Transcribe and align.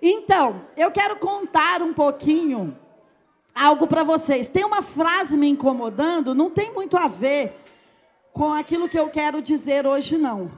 Então, 0.00 0.62
eu 0.76 0.90
quero 0.90 1.16
contar 1.16 1.82
um 1.82 1.92
pouquinho 1.92 2.76
algo 3.54 3.86
para 3.86 4.02
vocês. 4.02 4.48
Tem 4.48 4.64
uma 4.64 4.82
frase 4.82 5.36
me 5.36 5.48
incomodando, 5.48 6.34
não 6.34 6.50
tem 6.50 6.72
muito 6.72 6.96
a 6.96 7.06
ver 7.06 7.56
com 8.32 8.52
aquilo 8.52 8.88
que 8.88 8.98
eu 8.98 9.08
quero 9.08 9.40
dizer 9.40 9.86
hoje, 9.86 10.18
não. 10.18 10.50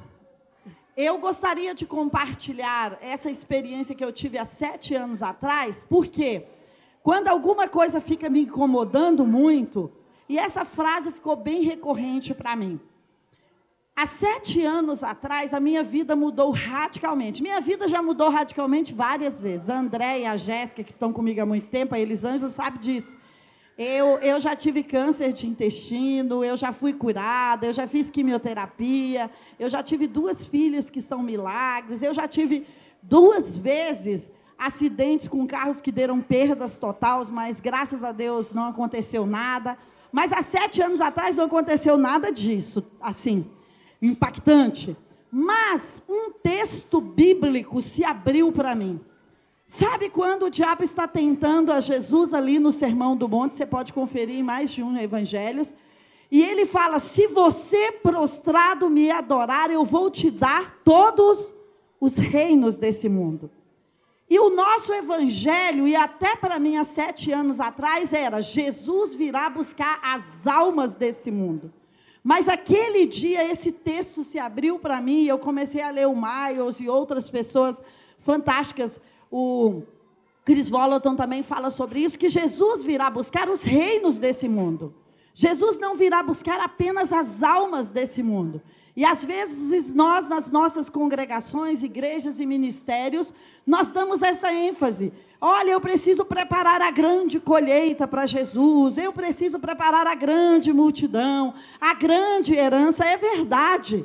Eu 0.96 1.18
gostaria 1.18 1.75
de 1.75 1.84
compartilhar 1.84 2.96
essa 3.02 3.30
experiência 3.30 3.95
que 3.95 4.04
eu 4.04 4.12
tive 4.12 4.38
há 4.38 4.46
sete 4.46 4.95
anos 4.95 5.22
atrás, 5.22 5.84
porque 5.89 6.46
quando 7.03 7.29
alguma 7.29 7.68
coisa 7.68 8.00
fica 8.00 8.30
me 8.30 8.41
incomodando 8.41 9.27
muito, 9.27 9.93
e 10.29 10.39
essa 10.39 10.64
frase 10.64 11.12
ficou 11.12 11.37
bem 11.37 11.62
recorrente 11.62 12.34
para 12.34 12.57
mim. 12.57 12.80
Há 13.98 14.04
sete 14.04 14.62
anos 14.62 15.02
atrás, 15.02 15.54
a 15.54 15.58
minha 15.58 15.82
vida 15.82 16.14
mudou 16.14 16.50
radicalmente. 16.50 17.42
Minha 17.42 17.62
vida 17.62 17.88
já 17.88 18.02
mudou 18.02 18.28
radicalmente 18.28 18.92
várias 18.92 19.41
vezes. 19.41 19.70
A 19.70 19.78
André 19.78 20.20
e 20.20 20.27
a 20.27 20.37
Jéssica, 20.37 20.84
que 20.84 20.92
estão 20.92 21.14
comigo 21.14 21.41
há 21.41 21.46
muito 21.46 21.68
tempo, 21.68 21.95
a 21.95 21.98
Elisângela, 21.98 22.51
sabe 22.51 22.78
disso. 22.78 23.16
Eu, 23.78 24.18
eu 24.18 24.38
já 24.38 24.54
tive 24.54 24.82
câncer 24.82 25.32
de 25.32 25.46
intestino, 25.46 26.45
eu 26.45 26.59
já 26.59 26.73
fui 26.73 26.92
curada, 26.92 27.64
eu 27.64 27.73
já 27.73 27.87
fiz 27.87 28.10
quimioterapia, 28.10 29.30
eu 29.59 29.66
já 29.66 29.82
tive 29.82 30.06
duas 30.06 30.46
filhas 30.46 30.90
que 30.90 31.01
são 31.01 31.23
milagres, 31.23 32.02
eu 32.02 32.12
já 32.12 32.28
tive 32.28 32.66
duas 33.02 33.56
vezes 33.56 34.30
acidentes 34.59 35.26
com 35.26 35.46
carros 35.46 35.80
que 35.80 35.90
deram 35.90 36.20
perdas 36.20 36.76
totais, 36.76 37.30
mas 37.30 37.60
graças 37.60 38.04
a 38.04 38.12
Deus 38.12 38.52
não 38.52 38.66
aconteceu 38.66 39.24
nada. 39.24 39.78
Mas 40.12 40.34
há 40.34 40.42
sete 40.42 40.82
anos 40.82 41.01
atrás 41.01 41.34
não 41.34 41.45
aconteceu 41.45 41.96
nada 41.96 42.30
disso, 42.30 42.84
assim, 43.01 43.46
impactante. 44.00 44.96
Mas 45.30 46.02
um 46.09 46.30
texto 46.30 47.00
bíblico 47.00 47.82
se 47.82 48.04
abriu 48.04 48.52
para 48.52 48.74
mim. 48.74 49.00
Sabe 49.66 50.09
quando 50.09 50.45
o 50.45 50.51
diabo 50.51 50.84
está 50.84 51.09
tentando 51.09 51.73
a 51.73 51.80
Jesus 51.80 52.32
ali 52.32 52.59
no 52.59 52.71
Sermão 52.71 53.16
do 53.16 53.29
Monte? 53.29 53.56
Você 53.56 53.66
pode 53.66 53.93
conferir 53.93 54.37
em 54.37 54.43
mais 54.43 54.71
de 54.71 54.82
um 54.82 54.96
evangelhos. 54.96 55.74
E 56.30 56.43
ele 56.43 56.65
fala: 56.66 56.98
Se 57.01 57.26
você 57.26 57.93
prostrado 57.93 58.88
me 58.88 59.10
adorar, 59.10 59.71
eu 59.71 59.84
vou 59.84 60.10
te 60.10 60.30
dar 60.30 60.80
todos 60.84 61.52
os 62.01 62.16
reinos 62.16 62.78
desse 62.78 63.09
mundo. 63.09 63.51
E 64.28 64.38
o 64.38 64.50
nosso 64.50 64.93
evangelho, 64.93 65.87
e 65.87 65.94
até 65.94 66.34
para 66.34 66.59
mim 66.59 66.76
há 66.76 66.84
sete 66.84 67.32
anos 67.32 67.59
atrás, 67.59 68.12
era: 68.12 68.41
Jesus 68.41 69.15
virá 69.15 69.50
buscar 69.50 70.00
as 70.03 70.47
almas 70.47 70.94
desse 70.94 71.31
mundo. 71.31 71.72
Mas 72.28 72.49
aquele 72.49 73.06
dia 73.06 73.49
esse 73.49 73.71
texto 73.71 74.25
se 74.25 74.37
abriu 74.37 74.81
para 74.81 75.00
mim, 75.00 75.22
e 75.22 75.28
eu 75.28 75.38
comecei 75.38 75.81
a 75.81 75.91
ler 75.91 76.09
o 76.09 76.16
Miles 76.16 76.81
e 76.81 76.88
outras 76.88 77.31
pessoas 77.31 77.81
fantásticas 78.19 79.00
o 79.31 79.83
Chris 80.44 80.69
Volaton 80.69 81.15
também 81.15 81.44
fala 81.44 81.71
sobre 81.71 82.00
isso, 82.00 82.19
que 82.19 82.28
Jesus 82.28 82.83
virá 82.83 83.09
buscar 83.10 83.49
os 83.49 83.62
reinos 83.62 84.19
desse 84.19 84.49
mundo. 84.49 84.93
Jesus 85.34 85.78
não 85.78 85.94
virá 85.94 86.21
buscar 86.21 86.59
apenas 86.59 87.12
as 87.12 87.44
almas 87.44 87.93
desse 87.93 88.25
mundo. 88.25 88.61
E 88.97 89.05
às 89.05 89.22
vezes 89.22 89.93
nós, 89.93 90.27
nas 90.27 90.50
nossas 90.50 90.89
congregações, 90.89 91.83
igrejas 91.83 92.41
e 92.41 92.47
ministérios, 92.47 93.33
nós 93.66 93.93
damos 93.93 94.22
essa 94.22 94.50
ênfase. 94.50 95.12
Olha, 95.39 95.72
eu 95.72 95.81
preciso 95.81 96.25
preparar 96.25 96.81
a 96.81 96.91
grande 96.91 97.39
colheita 97.39 98.09
para 98.09 98.25
Jesus, 98.25 98.97
eu 98.97 99.12
preciso 99.12 99.61
preparar 99.61 100.06
a 100.06 100.15
grande 100.15 100.72
multidão, 100.72 101.53
a 101.78 101.93
grande 101.93 102.55
herança. 102.55 103.05
É 103.05 103.19
verdade. 103.19 104.03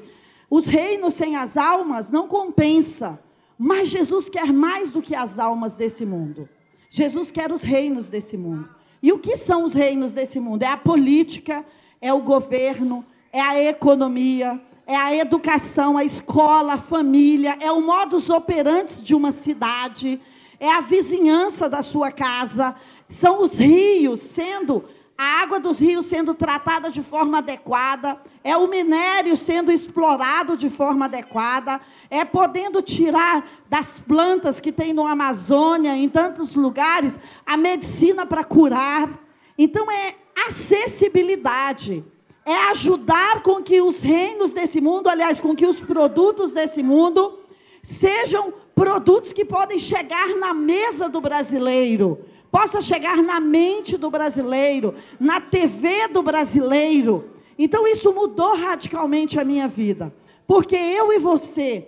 Os 0.50 0.66
reinos 0.66 1.14
sem 1.14 1.38
as 1.38 1.56
almas 1.56 2.12
não 2.12 2.28
compensa. 2.28 3.18
Mas 3.58 3.88
Jesus 3.88 4.28
quer 4.28 4.52
mais 4.52 4.92
do 4.92 5.02
que 5.02 5.16
as 5.16 5.40
almas 5.40 5.78
desse 5.78 6.06
mundo. 6.06 6.50
Jesus 6.90 7.32
quer 7.32 7.50
os 7.50 7.62
reinos 7.62 8.10
desse 8.10 8.36
mundo. 8.36 8.68
E 9.02 9.14
o 9.14 9.20
que 9.20 9.38
são 9.38 9.64
os 9.64 9.74
reinos 9.74 10.14
desse 10.14 10.40
mundo? 10.40 10.64
É 10.64 10.68
a 10.68 10.76
política, 10.76 11.66
é 12.02 12.12
o 12.12 12.22
governo, 12.22 13.06
é 13.32 13.40
a 13.40 13.58
economia, 13.64 14.60
é 14.86 14.96
a 14.96 15.16
educação, 15.16 15.98
a 15.98 16.04
escola, 16.04 16.74
a 16.74 16.78
família, 16.78 17.58
é 17.60 17.72
o 17.72 17.82
modus 17.82 18.30
operandi 18.30 19.02
de 19.02 19.16
uma 19.16 19.32
cidade, 19.32 20.22
é 20.60 20.72
a 20.72 20.82
vizinhança 20.82 21.70
da 21.70 21.82
sua 21.82 22.12
casa, 22.12 22.76
são 23.08 23.42
os 23.42 23.58
rios 23.58 24.20
sendo 24.20 24.84
a 25.22 25.44
água 25.44 25.60
dos 25.60 25.78
rios 25.78 26.08
sendo 26.08 26.34
tratada 26.34 26.90
de 26.90 27.04
forma 27.04 27.38
adequada, 27.38 28.20
é 28.44 28.58
o 28.58 28.68
minério 28.68 29.38
sendo 29.38 29.72
explorado 29.72 30.58
de 30.58 30.68
forma 30.68 31.06
adequada, 31.06 31.80
é 32.10 32.26
podendo 32.26 32.82
tirar 32.82 33.48
das 33.70 34.00
plantas 34.00 34.60
que 34.60 34.72
tem 34.72 34.94
no 34.94 35.06
Amazônia, 35.06 35.96
em 35.96 36.10
tantos 36.10 36.56
lugares, 36.56 37.20
a 37.46 37.56
medicina 37.56 38.26
para 38.26 38.44
curar. 38.44 39.12
Então 39.56 39.92
é 39.92 40.16
acessibilidade, 40.48 42.04
é 42.46 42.56
ajudar 42.72 43.44
com 43.44 43.62
que 43.62 43.82
os 43.82 44.02
reinos 44.02 44.54
desse 44.54 44.82
mundo, 44.82 45.08
aliás, 45.08 45.40
com 45.40 45.56
que 45.56 45.66
os 45.66 45.80
produtos 45.80 46.54
desse 46.54 46.82
mundo 46.82 47.40
sejam 47.84 48.54
produtos 48.76 49.32
que 49.32 49.46
podem 49.46 49.78
chegar 49.78 50.36
na 50.36 50.54
mesa 50.54 51.08
do 51.08 51.22
brasileiro, 51.22 52.20
possa 52.52 52.82
chegar 52.82 53.18
na 53.18 53.40
mente 53.40 53.98
do 53.98 54.10
brasileiro, 54.10 54.96
na 55.20 55.40
TV 55.40 56.08
do 56.08 56.22
brasileiro. 56.24 57.30
Então 57.58 57.88
isso 57.88 58.12
mudou 58.12 58.56
radicalmente 58.56 59.40
a 59.40 59.44
minha 59.44 59.68
vida, 59.68 60.14
porque 60.48 60.76
eu 60.76 61.14
e 61.14 61.20
você 61.20 61.88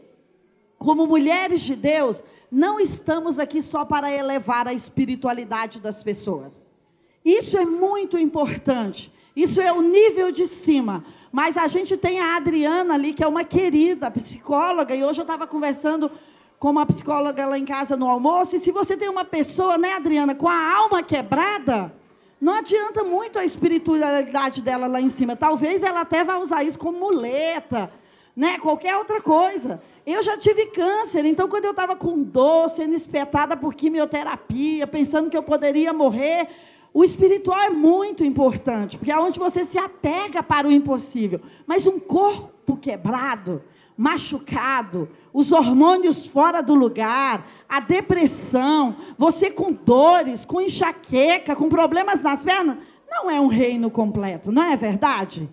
como 0.84 1.08
mulheres 1.08 1.62
de 1.62 1.78
Deus, 1.78 2.22
não 2.52 2.78
estamos 2.78 3.40
aqui 3.40 3.62
só 3.62 3.86
para 3.86 4.14
elevar 4.14 4.68
a 4.68 4.74
espiritualidade 4.74 5.80
das 5.80 6.04
pessoas. 6.04 6.70
Isso 7.24 7.58
é 7.58 7.66
muito 7.66 8.18
importante. 8.18 9.12
Isso 9.36 9.60
é 9.62 9.72
o 9.72 9.82
nível 9.82 10.32
de 10.32 10.48
cima. 10.48 11.04
Mas 11.32 11.58
a 11.58 11.66
gente 11.68 11.98
tem 11.98 12.20
a 12.20 12.36
Adriana 12.36 12.94
ali, 12.94 13.14
que 13.14 13.24
é 13.24 13.28
uma 13.28 13.44
querida 13.44 14.12
psicóloga, 14.12 14.96
e 14.96 15.04
hoje 15.04 15.20
eu 15.20 15.24
estava 15.24 15.48
conversando 15.48 16.12
com 16.60 16.70
uma 16.70 16.86
psicóloga 16.86 17.46
lá 17.46 17.58
em 17.58 17.66
casa 17.66 17.98
no 17.98 18.08
almoço, 18.08 18.56
e 18.56 18.60
se 18.60 18.72
você 18.72 18.96
tem 18.96 19.10
uma 19.10 19.26
pessoa, 19.26 19.78
né, 19.78 19.94
Adriana, 19.94 20.34
com 20.34 20.48
a 20.48 20.76
alma 20.76 21.04
quebrada, 21.04 21.94
não 22.40 22.54
adianta 22.54 23.04
muito 23.04 23.40
a 23.40 23.44
espiritualidade 23.44 24.62
dela 24.62 24.86
lá 24.86 25.02
em 25.02 25.10
cima. 25.10 25.36
Talvez 25.36 25.82
ela 25.82 26.02
até 26.02 26.24
vá 26.24 26.38
usar 26.38 26.64
isso 26.64 26.78
como 26.78 27.00
muleta, 27.00 27.92
né, 28.36 28.60
qualquer 28.60 28.96
outra 28.96 29.22
coisa. 29.22 29.82
Eu 30.06 30.22
já 30.22 30.38
tive 30.38 30.68
câncer, 30.68 31.26
então 31.26 31.48
quando 31.48 31.66
eu 31.66 31.72
estava 31.72 31.96
com 31.96 32.22
dor, 32.22 32.70
sendo 32.70 32.94
espetada 32.94 33.58
por 33.58 33.74
quimioterapia, 33.74 34.86
pensando 34.86 35.30
que 35.30 35.38
eu 35.38 35.44
poderia 35.44 35.92
morrer, 35.92 36.48
o 36.94 37.04
espiritual 37.04 37.60
é 37.60 37.70
muito 37.72 38.24
importante, 38.24 38.98
porque 38.98 39.12
é 39.12 39.18
onde 39.18 39.40
você 39.40 39.64
se 39.64 39.80
apega 39.80 40.44
para 40.44 40.68
o 40.68 40.72
impossível. 40.72 41.42
Mas 41.66 41.88
um 41.88 42.00
corpo 42.00 42.78
quebrado, 42.78 43.64
machucado, 43.98 45.10
os 45.34 45.52
hormônios 45.52 46.28
fora 46.28 46.62
do 46.62 46.76
lugar, 46.76 47.48
a 47.68 47.80
depressão, 47.80 48.96
você 49.18 49.50
com 49.50 49.72
dores, 49.72 50.46
com 50.46 50.62
enxaqueca, 50.62 51.56
com 51.56 51.68
problemas 51.68 52.22
nas 52.22 52.44
pernas, 52.44 52.78
não 53.10 53.30
é 53.30 53.42
um 53.42 53.48
reino 53.48 53.90
completo, 53.90 54.52
não 54.52 54.62
é 54.62 54.76
verdade? 54.76 55.50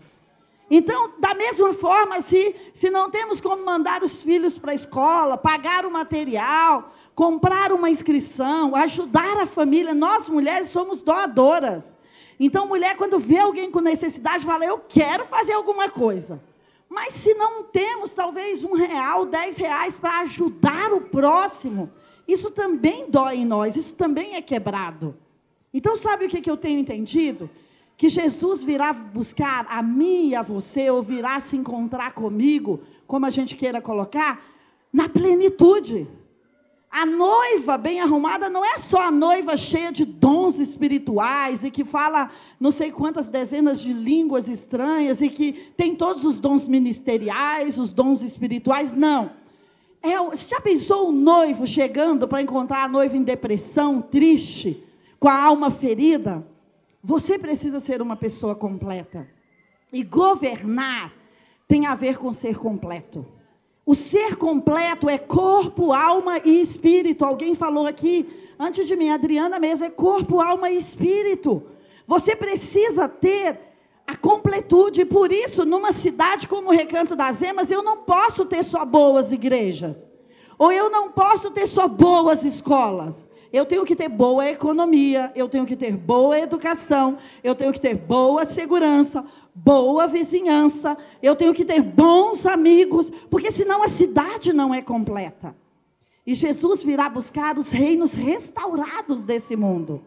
Então, 0.71 1.13
da 1.19 1.35
mesma 1.35 1.73
forma, 1.73 2.21
se, 2.21 2.55
se 2.73 2.91
não 2.91 3.11
temos 3.11 3.41
como 3.41 3.65
mandar 3.65 4.03
os 4.03 4.23
filhos 4.23 4.57
para 4.57 4.73
a 4.73 4.75
escola, 4.75 5.37
pagar 5.37 5.85
o 5.85 5.91
material, 5.91 6.93
comprar 7.21 7.71
uma 7.71 7.91
inscrição, 7.91 8.75
ajudar 8.75 9.37
a 9.37 9.45
família, 9.45 9.93
nós 9.93 10.27
mulheres 10.27 10.71
somos 10.71 11.03
doadoras. 11.03 11.95
Então, 12.39 12.67
mulher, 12.67 12.97
quando 12.97 13.19
vê 13.19 13.37
alguém 13.37 13.71
com 13.71 13.81
necessidade, 13.81 14.47
fala: 14.47 14.65
Eu 14.65 14.79
quero 14.79 15.27
fazer 15.27 15.53
alguma 15.53 15.91
coisa. 15.91 16.43
Mas 16.89 17.13
se 17.13 17.35
não 17.35 17.63
temos, 17.63 18.15
talvez, 18.15 18.65
um 18.65 18.73
real, 18.73 19.27
dez 19.27 19.59
reais 19.59 19.99
para 19.99 20.21
ajudar 20.21 20.95
o 20.95 21.03
próximo, 21.03 21.91
isso 22.27 22.51
também 22.51 23.11
dói 23.11 23.37
em 23.37 23.45
nós, 23.45 23.77
isso 23.77 23.95
também 23.95 24.37
é 24.37 24.41
quebrado. 24.41 25.15
Então, 25.75 25.95
sabe 25.97 26.25
o 26.25 26.29
que, 26.31 26.41
que 26.41 26.51
eu 26.51 26.57
tenho 26.57 26.81
entendido? 26.81 27.51
que 27.99 28.09
Jesus 28.09 28.65
virá 28.65 28.95
buscar 28.95 29.67
a 29.69 29.83
mim 29.83 30.31
e 30.31 30.35
a 30.35 30.41
você, 30.41 30.89
ou 30.89 31.03
virá 31.03 31.39
se 31.39 31.55
encontrar 31.55 32.13
comigo, 32.13 32.81
como 33.07 33.27
a 33.27 33.31
gente 33.31 33.55
queira 33.55 33.79
colocar, 33.79 34.43
na 34.91 35.07
plenitude. 35.07 36.09
A 36.91 37.07
noiva 37.07 37.79
bem 37.79 38.01
arrumada 38.01 38.51
não 38.51 38.65
é 38.65 38.77
só 38.79 39.03
a 39.03 39.11
noiva 39.13 39.57
cheia 39.57 39.93
de 39.93 40.05
dons 40.05 40.59
espirituais 40.59 41.63
e 41.63 41.71
que 41.71 41.85
fala 41.85 42.31
não 42.59 42.73
sei 42.73 42.91
quantas 42.91 43.29
dezenas 43.29 43.81
de 43.81 43.93
línguas 43.93 44.49
estranhas 44.49 45.23
e 45.23 45.29
que 45.29 45.53
tem 45.77 45.95
todos 45.95 46.25
os 46.25 46.41
dons 46.41 46.67
ministeriais, 46.67 47.79
os 47.79 47.93
dons 47.93 48.23
espirituais. 48.23 48.93
Não. 48.93 49.31
É, 50.03 50.19
você 50.19 50.49
já 50.49 50.61
pensou 50.61 51.11
o 51.11 51.13
noivo 51.13 51.65
chegando 51.65 52.27
para 52.27 52.43
encontrar 52.43 52.83
a 52.83 52.89
noiva 52.89 53.17
em 53.17 53.23
depressão, 53.23 54.03
triste, 54.03 54.83
com 55.21 55.29
a 55.29 55.41
alma 55.41 55.71
ferida? 55.71 56.45
Você 57.05 57.39
precisa 57.39 57.79
ser 57.79 58.03
uma 58.03 58.17
pessoa 58.17 58.57
completa. 58.57 59.29
E 59.93 60.03
governar 60.03 61.13
tem 61.69 61.87
a 61.87 61.95
ver 61.95 62.19
com 62.19 62.33
ser 62.33 62.59
completo. 62.59 63.25
O 63.85 63.95
ser 63.95 64.37
completo 64.37 65.09
é 65.09 65.19
corpo, 65.19 65.93
alma 65.93 66.39
e 66.45 66.61
espírito. 66.61 67.25
Alguém 67.25 67.55
falou 67.55 67.87
aqui 67.87 68.29
antes 68.59 68.87
de 68.87 68.95
mim, 68.95 69.11
Adriana 69.11 69.59
mesmo, 69.59 69.87
é 69.87 69.91
corpo, 69.91 70.41
alma 70.41 70.71
e 70.71 70.77
espírito. 70.77 71.63
Você 72.07 72.37
precisa 72.37 73.09
ter 73.09 73.59
a 74.07 74.17
completude. 74.17 75.03
E 75.03 75.05
por 75.05 75.33
isso, 75.33 75.65
numa 75.65 75.93
cidade 75.93 76.49
como 76.49 76.69
o 76.69 76.73
Recanto 76.73 77.15
das 77.15 77.41
Emas, 77.43 77.71
eu 77.71 77.83
não 77.83 77.99
posso 77.99 78.45
ter 78.45 78.65
só 78.65 78.85
boas 78.85 79.33
igrejas. 79.33 80.11
Ou 80.59 80.71
eu 80.71 80.91
não 80.91 81.11
posso 81.11 81.51
ter 81.51 81.67
só 81.67 81.89
boas 81.89 82.45
escolas. 82.45 83.29
Eu 83.53 83.67
tenho 83.67 83.85
que 83.85 83.97
ter 83.97 84.09
boa 84.09 84.49
economia, 84.49 85.33
eu 85.35 85.49
tenho 85.49 85.67
que 85.67 85.75
ter 85.75 85.97
boa 85.97 86.39
educação, 86.39 87.19
eu 87.43 87.53
tenho 87.53 87.73
que 87.73 87.81
ter 87.81 87.97
boa 87.97 88.45
segurança, 88.45 89.25
boa 89.55 90.07
vizinhança, 90.07 90.97
eu 91.23 91.35
tenho 91.37 91.55
que 91.55 91.65
ter 91.65 91.83
bons 91.83 92.47
amigos, 92.47 93.11
porque 93.31 93.51
senão 93.51 93.83
a 93.83 93.89
cidade 93.89 94.53
não 94.53 94.75
é 94.75 94.81
completa. 94.83 95.55
E 96.27 96.35
Jesus 96.35 96.83
virá 96.83 97.09
buscar 97.09 97.59
os 97.59 97.71
reinos 97.71 98.13
restaurados 98.13 99.25
desse 99.25 99.57
mundo. 99.57 100.03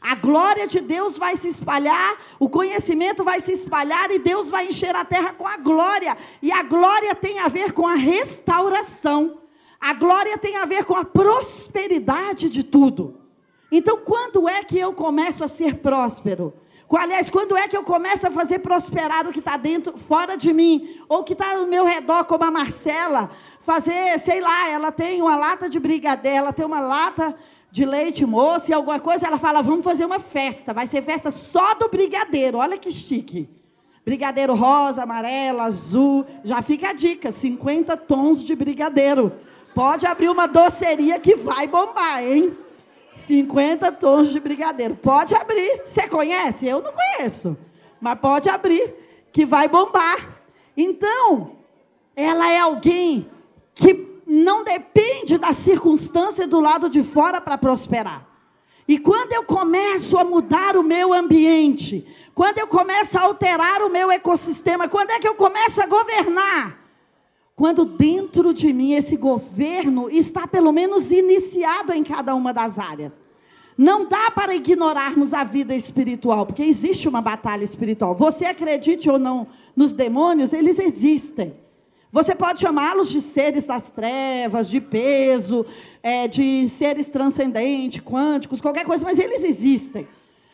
A 0.00 0.14
glória 0.14 0.66
de 0.66 0.80
Deus 0.80 1.16
vai 1.16 1.34
se 1.34 1.48
espalhar, 1.48 2.18
o 2.38 2.48
conhecimento 2.48 3.24
vai 3.24 3.40
se 3.40 3.52
espalhar 3.52 4.10
e 4.10 4.18
Deus 4.18 4.50
vai 4.50 4.68
encher 4.68 4.94
a 4.94 5.04
terra 5.04 5.32
com 5.32 5.48
a 5.48 5.56
glória. 5.56 6.14
E 6.42 6.52
a 6.52 6.62
glória 6.62 7.14
tem 7.14 7.38
a 7.38 7.48
ver 7.48 7.72
com 7.72 7.86
a 7.88 7.94
restauração. 7.94 9.38
A 9.80 9.94
glória 9.94 10.36
tem 10.36 10.58
a 10.58 10.66
ver 10.66 10.84
com 10.84 10.94
a 10.94 11.04
prosperidade 11.04 12.50
de 12.50 12.62
tudo. 12.62 13.18
Então, 13.72 13.98
quando 13.98 14.46
é 14.46 14.62
que 14.62 14.78
eu 14.78 14.92
começo 14.92 15.42
a 15.42 15.48
ser 15.48 15.78
próspero? 15.78 16.52
Aliás, 16.90 17.28
quando 17.28 17.56
é 17.56 17.66
que 17.66 17.76
eu 17.76 17.82
começo 17.82 18.26
a 18.26 18.30
fazer 18.30 18.60
prosperar 18.60 19.26
o 19.26 19.32
que 19.32 19.38
está 19.38 19.56
dentro, 19.56 19.96
fora 19.96 20.36
de 20.36 20.52
mim, 20.52 21.00
ou 21.08 21.24
que 21.24 21.32
está 21.32 21.56
no 21.56 21.66
meu 21.66 21.84
redor, 21.84 22.24
como 22.24 22.44
a 22.44 22.50
Marcela, 22.50 23.30
fazer, 23.60 24.18
sei 24.18 24.40
lá, 24.40 24.68
ela 24.68 24.92
tem 24.92 25.20
uma 25.20 25.36
lata 25.36 25.68
de 25.68 25.80
brigadeiro, 25.80 26.38
ela 26.38 26.52
tem 26.52 26.64
uma 26.64 26.80
lata 26.80 27.34
de 27.70 27.84
leite 27.84 28.24
moça 28.24 28.70
e 28.70 28.74
alguma 28.74 29.00
coisa, 29.00 29.26
ela 29.26 29.36
fala: 29.38 29.60
vamos 29.60 29.84
fazer 29.84 30.04
uma 30.04 30.20
festa. 30.20 30.72
Vai 30.72 30.86
ser 30.86 31.02
festa 31.02 31.30
só 31.30 31.74
do 31.74 31.88
brigadeiro. 31.88 32.58
Olha 32.58 32.78
que 32.78 32.92
chique. 32.92 33.48
Brigadeiro 34.04 34.54
rosa, 34.54 35.02
amarelo, 35.02 35.60
azul. 35.60 36.24
Já 36.44 36.62
fica 36.62 36.90
a 36.90 36.92
dica: 36.92 37.32
50 37.32 37.96
tons 37.96 38.44
de 38.44 38.54
brigadeiro. 38.54 39.32
Pode 39.74 40.06
abrir 40.06 40.28
uma 40.28 40.46
doceria 40.46 41.18
que 41.18 41.34
vai 41.34 41.66
bombar, 41.66 42.22
hein? 42.22 42.56
50 43.14 43.92
tons 43.92 44.28
de 44.28 44.40
brigadeiro. 44.40 44.96
Pode 44.96 45.34
abrir. 45.34 45.82
Você 45.84 46.08
conhece? 46.08 46.66
Eu 46.66 46.82
não 46.82 46.92
conheço. 46.92 47.56
Mas 48.00 48.18
pode 48.18 48.48
abrir, 48.48 48.92
que 49.32 49.46
vai 49.46 49.68
bombar. 49.68 50.42
Então, 50.76 51.52
ela 52.16 52.50
é 52.50 52.58
alguém 52.58 53.30
que 53.74 54.20
não 54.26 54.64
depende 54.64 55.38
da 55.38 55.52
circunstância 55.52 56.46
do 56.46 56.60
lado 56.60 56.88
de 56.90 57.02
fora 57.02 57.40
para 57.40 57.56
prosperar. 57.56 58.26
E 58.86 58.98
quando 58.98 59.32
eu 59.32 59.44
começo 59.44 60.18
a 60.18 60.24
mudar 60.24 60.76
o 60.76 60.82
meu 60.82 61.14
ambiente, 61.14 62.06
quando 62.34 62.58
eu 62.58 62.66
começo 62.66 63.18
a 63.18 63.22
alterar 63.22 63.82
o 63.82 63.90
meu 63.90 64.10
ecossistema, 64.10 64.88
quando 64.88 65.10
é 65.10 65.18
que 65.18 65.28
eu 65.28 65.34
começo 65.34 65.80
a 65.80 65.86
governar? 65.86 66.83
Quando 67.56 67.84
dentro 67.84 68.52
de 68.52 68.72
mim 68.72 68.94
esse 68.94 69.16
governo 69.16 70.10
está 70.10 70.46
pelo 70.46 70.72
menos 70.72 71.10
iniciado 71.10 71.92
em 71.92 72.02
cada 72.02 72.34
uma 72.34 72.52
das 72.52 72.78
áreas. 72.78 73.18
Não 73.76 74.08
dá 74.08 74.30
para 74.30 74.54
ignorarmos 74.54 75.32
a 75.32 75.42
vida 75.42 75.74
espiritual, 75.74 76.46
porque 76.46 76.62
existe 76.62 77.08
uma 77.08 77.20
batalha 77.20 77.64
espiritual. 77.64 78.14
Você 78.14 78.44
acredite 78.44 79.10
ou 79.10 79.18
não 79.18 79.48
nos 79.74 79.94
demônios, 79.94 80.52
eles 80.52 80.78
existem. 80.78 81.54
Você 82.10 82.34
pode 82.34 82.60
chamá-los 82.60 83.10
de 83.10 83.20
seres 83.20 83.64
das 83.64 83.90
trevas, 83.90 84.68
de 84.68 84.80
peso, 84.80 85.66
é, 86.00 86.28
de 86.28 86.68
seres 86.68 87.08
transcendentes, 87.08 88.00
quânticos, 88.00 88.60
qualquer 88.60 88.84
coisa, 88.84 89.04
mas 89.04 89.18
eles 89.18 89.42
existem. 89.42 90.06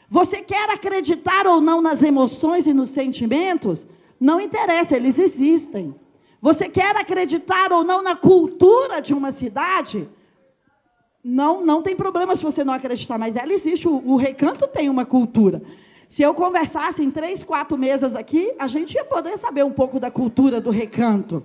Você 0.09 0.39
quer 0.39 0.71
acreditar 0.71 1.47
ou 1.47 1.61
não 1.61 1.83
nas 1.83 2.03
emoções 2.03 2.67
e 2.67 2.73
nos 2.73 2.89
sentimentos? 2.89 3.87
Não 4.19 4.41
interessa, 4.41 4.97
eles 4.97 5.19
existem. 5.19 5.95
Você 6.41 6.69
quer 6.69 6.97
acreditar 6.97 7.73
ou 7.73 7.85
não 7.85 8.03
na 8.03 8.17
cultura 8.17 9.01
de 9.01 9.13
uma 9.13 9.31
cidade? 9.31 10.09
Não, 11.23 11.65
não 11.65 11.83
tem 11.83 11.95
problema 11.95 12.35
se 12.35 12.43
você 12.43 12.65
não 12.65 12.73
acreditar, 12.73 13.19
mas 13.19 13.37
ela 13.37 13.53
existe. 13.53 13.87
O, 13.87 14.03
o 14.07 14.17
recanto 14.17 14.67
tem 14.67 14.89
uma 14.89 15.05
cultura. 15.05 15.63
Se 16.09 16.23
eu 16.23 16.33
conversasse 16.33 17.03
em 17.03 17.11
três, 17.11 17.45
quatro 17.45 17.77
mesas 17.77 18.17
aqui, 18.17 18.53
a 18.59 18.67
gente 18.67 18.95
ia 18.95 19.05
poder 19.05 19.37
saber 19.37 19.65
um 19.65 19.71
pouco 19.71 20.01
da 20.01 20.11
cultura 20.11 20.61
do 20.61 20.71
recanto. 20.71 21.45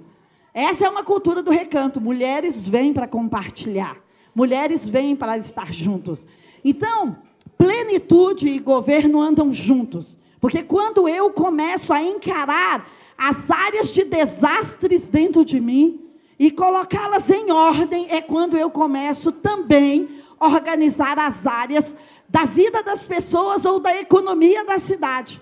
Essa 0.54 0.88
é 0.88 0.90
uma 0.90 1.04
cultura 1.04 1.44
do 1.44 1.52
recanto. 1.52 2.00
Mulheres 2.00 2.66
vêm 2.68 2.94
para 2.94 3.08
compartilhar. 3.08 3.98
Mulheres 4.34 4.88
vêm 4.88 5.16
para 5.16 5.38
estar 5.38 5.72
juntos. 5.72 6.26
Então, 6.64 7.18
plenitude 7.58 8.48
e 8.48 8.60
governo 8.60 9.22
andam 9.22 9.54
juntos. 9.54 10.18
Porque 10.40 10.64
quando 10.64 11.08
eu 11.10 11.30
começo 11.32 11.92
a 11.92 12.02
encarar 12.02 12.90
as 13.18 13.50
áreas 13.50 13.90
de 13.90 14.04
desastres 14.04 15.08
dentro 15.08 15.46
de 15.46 15.60
mim 15.60 16.02
e 16.38 16.52
colocá-las 16.52 17.30
em 17.30 17.52
ordem, 17.52 18.08
é 18.10 18.22
quando 18.22 18.58
eu 18.58 18.70
começo 18.70 19.32
também 19.32 20.22
a 20.40 20.48
organizar 20.48 21.18
as 21.18 21.48
áreas 21.48 21.96
da 22.28 22.44
vida 22.44 22.84
das 22.84 23.06
pessoas 23.06 23.66
ou 23.66 23.80
da 23.80 23.96
economia 23.96 24.66
da 24.66 24.78
cidade. 24.78 25.42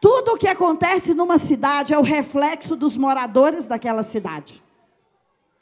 Tudo 0.00 0.32
o 0.32 0.38
que 0.38 0.46
acontece 0.46 1.12
numa 1.12 1.36
cidade 1.36 1.92
é 1.92 1.98
o 1.98 2.02
reflexo 2.02 2.74
dos 2.76 2.96
moradores 2.96 3.66
daquela 3.66 4.02
cidade. 4.02 4.62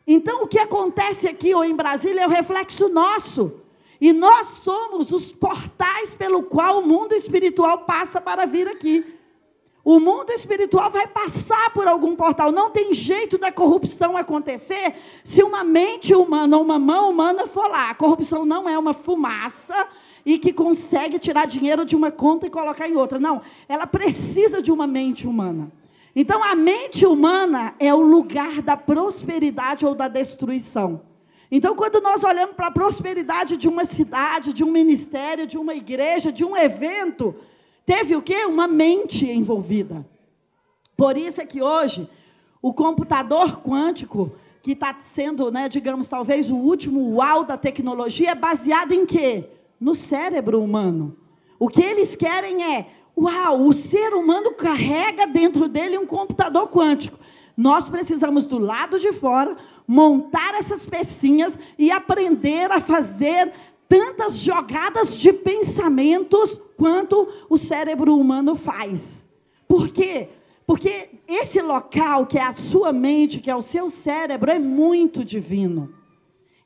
Então, 0.06 0.42
o 0.42 0.46
que 0.46 0.58
acontece 0.58 1.26
aqui 1.28 1.54
ou 1.54 1.64
em 1.64 1.74
Brasília 1.74 2.22
é 2.22 2.26
o 2.26 2.30
reflexo 2.30 2.88
nosso. 2.88 3.60
E 4.00 4.12
nós 4.12 4.46
somos 4.62 5.10
os 5.10 5.32
portais 5.32 6.14
pelo 6.14 6.44
qual 6.44 6.78
o 6.78 6.86
mundo 6.86 7.14
espiritual 7.14 7.78
passa 7.78 8.20
para 8.20 8.46
vir 8.46 8.68
aqui. 8.68 9.17
O 9.90 9.98
mundo 9.98 10.30
espiritual 10.32 10.90
vai 10.90 11.06
passar 11.06 11.70
por 11.70 11.88
algum 11.88 12.14
portal. 12.14 12.52
Não 12.52 12.68
tem 12.68 12.92
jeito 12.92 13.38
da 13.38 13.50
corrupção 13.50 14.18
acontecer 14.18 14.94
se 15.24 15.42
uma 15.42 15.64
mente 15.64 16.14
humana 16.14 16.58
ou 16.58 16.62
uma 16.62 16.78
mão 16.78 17.10
humana 17.10 17.46
for 17.46 17.70
lá. 17.70 17.88
A 17.88 17.94
corrupção 17.94 18.44
não 18.44 18.68
é 18.68 18.78
uma 18.78 18.92
fumaça 18.92 19.88
e 20.26 20.38
que 20.38 20.52
consegue 20.52 21.18
tirar 21.18 21.46
dinheiro 21.46 21.86
de 21.86 21.96
uma 21.96 22.10
conta 22.10 22.46
e 22.46 22.50
colocar 22.50 22.86
em 22.86 22.96
outra. 22.96 23.18
Não, 23.18 23.40
ela 23.66 23.86
precisa 23.86 24.60
de 24.60 24.70
uma 24.70 24.86
mente 24.86 25.26
humana. 25.26 25.72
Então, 26.14 26.44
a 26.44 26.54
mente 26.54 27.06
humana 27.06 27.74
é 27.80 27.94
o 27.94 28.02
lugar 28.02 28.60
da 28.60 28.76
prosperidade 28.76 29.86
ou 29.86 29.94
da 29.94 30.06
destruição. 30.06 31.00
Então, 31.50 31.74
quando 31.74 31.98
nós 32.02 32.22
olhamos 32.22 32.54
para 32.54 32.66
a 32.66 32.70
prosperidade 32.70 33.56
de 33.56 33.66
uma 33.66 33.86
cidade, 33.86 34.52
de 34.52 34.62
um 34.62 34.70
ministério, 34.70 35.46
de 35.46 35.56
uma 35.56 35.74
igreja, 35.74 36.30
de 36.30 36.44
um 36.44 36.54
evento, 36.54 37.34
teve 37.88 38.14
o 38.14 38.22
quê? 38.22 38.44
Uma 38.44 38.68
mente 38.68 39.24
envolvida. 39.30 40.06
Por 40.96 41.16
isso 41.16 41.40
é 41.40 41.46
que 41.46 41.62
hoje, 41.62 42.08
o 42.60 42.74
computador 42.74 43.62
quântico, 43.62 44.32
que 44.62 44.72
está 44.72 44.94
sendo, 45.02 45.50
né, 45.50 45.68
digamos, 45.68 46.06
talvez 46.08 46.50
o 46.50 46.56
último 46.56 47.14
uau 47.14 47.44
da 47.44 47.56
tecnologia, 47.56 48.32
é 48.32 48.34
baseado 48.34 48.92
em 48.92 49.06
quê? 49.06 49.48
no 49.80 49.94
cérebro 49.94 50.62
humano. 50.62 51.16
O 51.58 51.68
que 51.68 51.82
eles 51.82 52.16
querem 52.16 52.64
é, 52.64 52.86
uau, 53.16 53.62
o 53.62 53.72
ser 53.72 54.14
humano 54.14 54.52
carrega 54.52 55.26
dentro 55.26 55.68
dele 55.68 55.98
um 55.98 56.06
computador 56.06 56.68
quântico. 56.68 57.18
Nós 57.56 57.88
precisamos 57.88 58.46
do 58.46 58.58
lado 58.58 58.98
de 58.98 59.12
fora 59.12 59.56
montar 59.86 60.54
essas 60.54 60.84
pecinhas 60.84 61.58
e 61.78 61.90
aprender 61.90 62.70
a 62.70 62.80
fazer 62.80 63.52
tantas 63.88 64.36
jogadas 64.36 65.16
de 65.16 65.32
pensamentos 65.32 66.60
quanto 66.76 67.28
o 67.48 67.56
cérebro 67.56 68.16
humano 68.16 68.54
faz. 68.54 69.28
Por 69.66 69.88
quê? 69.88 70.28
Porque 70.66 71.08
esse 71.26 71.62
local, 71.62 72.26
que 72.26 72.38
é 72.38 72.42
a 72.42 72.52
sua 72.52 72.92
mente, 72.92 73.40
que 73.40 73.50
é 73.50 73.56
o 73.56 73.62
seu 73.62 73.88
cérebro, 73.88 74.50
é 74.50 74.58
muito 74.58 75.24
divino. 75.24 75.94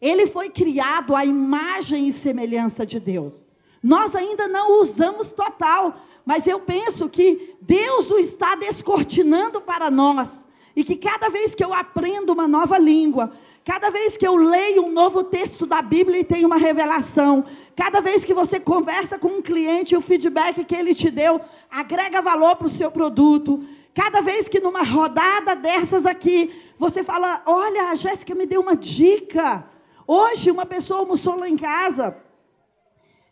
Ele 0.01 0.27
foi 0.27 0.51
criado 0.51 1.15
à 1.15 1.25
imagem 1.25 2.09
e 2.09 2.13
semelhança 2.13 2.85
de 2.85 2.99
Deus. 2.99 3.47
Nós 3.81 4.17
ainda 4.17 4.49
não 4.49 4.73
o 4.73 4.83
usamos 4.83 5.33
total, 5.33 5.97
mas 6.27 6.47
eu 6.49 6.59
penso 6.59 7.09
que 7.09 7.55
Deus 7.61 8.11
o 8.11 8.19
está 8.19 8.57
descortinando 8.57 9.61
para 9.61 9.91
nós. 9.91 10.49
E 10.75 10.83
que 10.83 10.97
cada 10.97 11.29
vez 11.29 11.55
que 11.55 11.63
eu 11.63 11.73
aprendo 11.73 12.33
uma 12.33 12.49
nova 12.49 12.79
língua, 12.79 13.33
cada 13.65 13.91
vez 13.91 14.17
que 14.17 14.27
eu 14.27 14.37
leio 14.37 14.85
um 14.85 14.93
novo 14.93 15.25
texto 15.25 15.67
da 15.67 15.81
Bíblia 15.81 16.21
e 16.21 16.25
tenho 16.25 16.47
uma 16.47 16.57
revelação, 16.57 17.45
cada 17.77 18.01
vez 18.01 18.25
que 18.25 18.35
você 18.35 18.59
conversa 18.59 19.19
com 19.19 19.29
um 19.29 19.43
cliente, 19.43 19.97
o 19.97 20.01
feedback 20.01 20.65
que 20.65 20.75
ele 20.75 20.95
te 20.95 21.11
deu 21.11 21.41
agrega 21.71 22.21
valor 22.21 22.57
para 22.57 22.67
o 22.67 22.71
seu 22.71 22.91
produto. 22.91 23.65
Cada 23.95 24.21
vez 24.21 24.49
que 24.49 24.61
numa 24.61 24.83
rodada 24.83 25.55
dessas 25.55 26.07
aqui, 26.07 26.53
você 26.79 27.05
fala: 27.05 27.43
Olha, 27.47 27.91
a 27.91 27.95
Jéssica 27.95 28.35
me 28.35 28.47
deu 28.47 28.61
uma 28.61 28.77
dica. 28.77 29.65
Hoje, 30.07 30.51
uma 30.51 30.67
pessoa 30.67 31.01
almoçou 31.01 31.39
lá 31.39 31.49
em 31.49 31.57
casa 31.57 32.17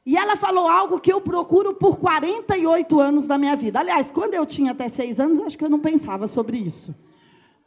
e 0.04 0.16
ela 0.16 0.34
falou 0.34 0.66
algo 0.66 0.98
que 0.98 1.12
eu 1.12 1.20
procuro 1.20 1.74
por 1.74 1.98
48 1.98 2.98
anos 2.98 3.26
da 3.26 3.36
minha 3.36 3.54
vida. 3.54 3.80
Aliás, 3.80 4.10
quando 4.10 4.34
eu 4.34 4.46
tinha 4.46 4.72
até 4.72 4.88
seis 4.88 5.20
anos, 5.20 5.40
acho 5.40 5.58
que 5.58 5.64
eu 5.64 5.70
não 5.70 5.78
pensava 5.78 6.26
sobre 6.26 6.56
isso. 6.56 6.94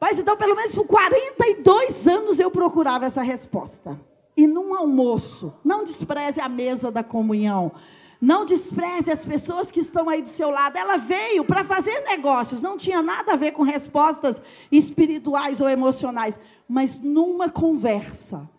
Mas 0.03 0.19
então, 0.19 0.36
pelo 0.36 0.53
menos 0.53 0.75
por 0.75 0.86
42 0.86 2.07
anos 2.10 2.38
eu 2.38 2.51
procurava 2.51 3.05
essa 3.05 3.22
resposta. 3.22 3.98
E 4.36 4.45
num 4.45 4.75
almoço, 4.75 5.53
não 5.63 5.86
despreze 5.86 6.41
a 6.41 6.50
mesa 6.50 6.91
da 6.91 7.01
comunhão. 7.01 7.72
Não 8.19 8.43
despreze 8.43 9.10
as 9.10 9.24
pessoas 9.24 9.72
que 9.72 9.79
estão 9.79 10.10
aí 10.10 10.22
do 10.22 10.27
seu 10.27 10.50
lado. 10.50 10.77
Ela 10.77 10.98
veio 10.98 11.45
para 11.45 11.63
fazer 11.63 12.01
negócios, 12.01 12.62
não 12.62 12.75
tinha 12.75 13.01
nada 13.01 13.31
a 13.31 13.38
ver 13.38 13.53
com 13.53 13.63
respostas 13.63 14.41
espirituais 14.69 15.62
ou 15.62 15.69
emocionais. 15.69 16.38
Mas 16.67 17.00
numa 17.00 17.50
conversa, 17.50 18.50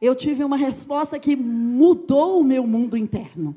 eu 0.00 0.14
tive 0.14 0.42
uma 0.42 0.56
resposta 0.56 1.18
que 1.18 1.36
mudou 1.36 2.40
o 2.40 2.44
meu 2.44 2.66
mundo 2.66 2.96
interno. 2.96 3.54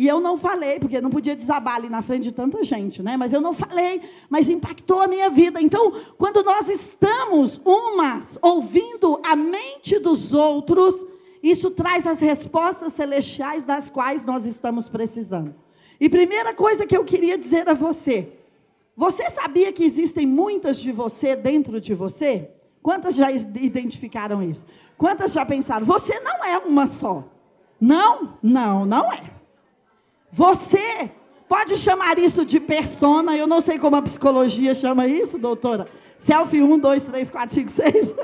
E 0.00 0.08
eu 0.08 0.18
não 0.18 0.38
falei, 0.38 0.80
porque 0.80 0.98
não 0.98 1.10
podia 1.10 1.36
desabar 1.36 1.74
ali 1.74 1.90
na 1.90 2.00
frente 2.00 2.22
de 2.22 2.32
tanta 2.32 2.64
gente, 2.64 3.02
né? 3.02 3.18
Mas 3.18 3.34
eu 3.34 3.40
não 3.42 3.52
falei, 3.52 4.00
mas 4.30 4.48
impactou 4.48 5.02
a 5.02 5.06
minha 5.06 5.28
vida. 5.28 5.60
Então, 5.60 5.92
quando 6.16 6.42
nós 6.42 6.70
estamos 6.70 7.60
umas 7.62 8.38
ouvindo 8.40 9.20
a 9.22 9.36
mente 9.36 9.98
dos 9.98 10.32
outros, 10.32 11.04
isso 11.42 11.70
traz 11.70 12.06
as 12.06 12.18
respostas 12.18 12.94
celestiais 12.94 13.66
das 13.66 13.90
quais 13.90 14.24
nós 14.24 14.46
estamos 14.46 14.88
precisando. 14.88 15.54
E 16.00 16.08
primeira 16.08 16.54
coisa 16.54 16.86
que 16.86 16.96
eu 16.96 17.04
queria 17.04 17.36
dizer 17.36 17.68
a 17.68 17.74
você: 17.74 18.32
você 18.96 19.28
sabia 19.28 19.70
que 19.70 19.84
existem 19.84 20.24
muitas 20.24 20.78
de 20.78 20.92
você 20.92 21.36
dentro 21.36 21.78
de 21.78 21.92
você? 21.92 22.48
Quantas 22.82 23.14
já 23.14 23.30
identificaram 23.30 24.42
isso? 24.42 24.64
Quantas 24.96 25.30
já 25.30 25.44
pensaram? 25.44 25.84
Você 25.84 26.18
não 26.20 26.42
é 26.42 26.56
uma 26.56 26.86
só. 26.86 27.22
Não, 27.78 28.38
não, 28.42 28.86
não 28.86 29.12
é. 29.12 29.39
Você 30.32 31.10
pode 31.48 31.76
chamar 31.76 32.18
isso 32.18 32.44
de 32.44 32.60
persona, 32.60 33.36
eu 33.36 33.46
não 33.46 33.60
sei 33.60 33.78
como 33.78 33.96
a 33.96 34.02
psicologia 34.02 34.74
chama 34.74 35.06
isso, 35.06 35.36
doutora. 35.36 35.88
Selfie 36.16 36.62
1, 36.62 36.78
2, 36.78 37.02
3, 37.04 37.30
4, 37.30 37.54
5, 37.54 37.70
6. 37.70 38.14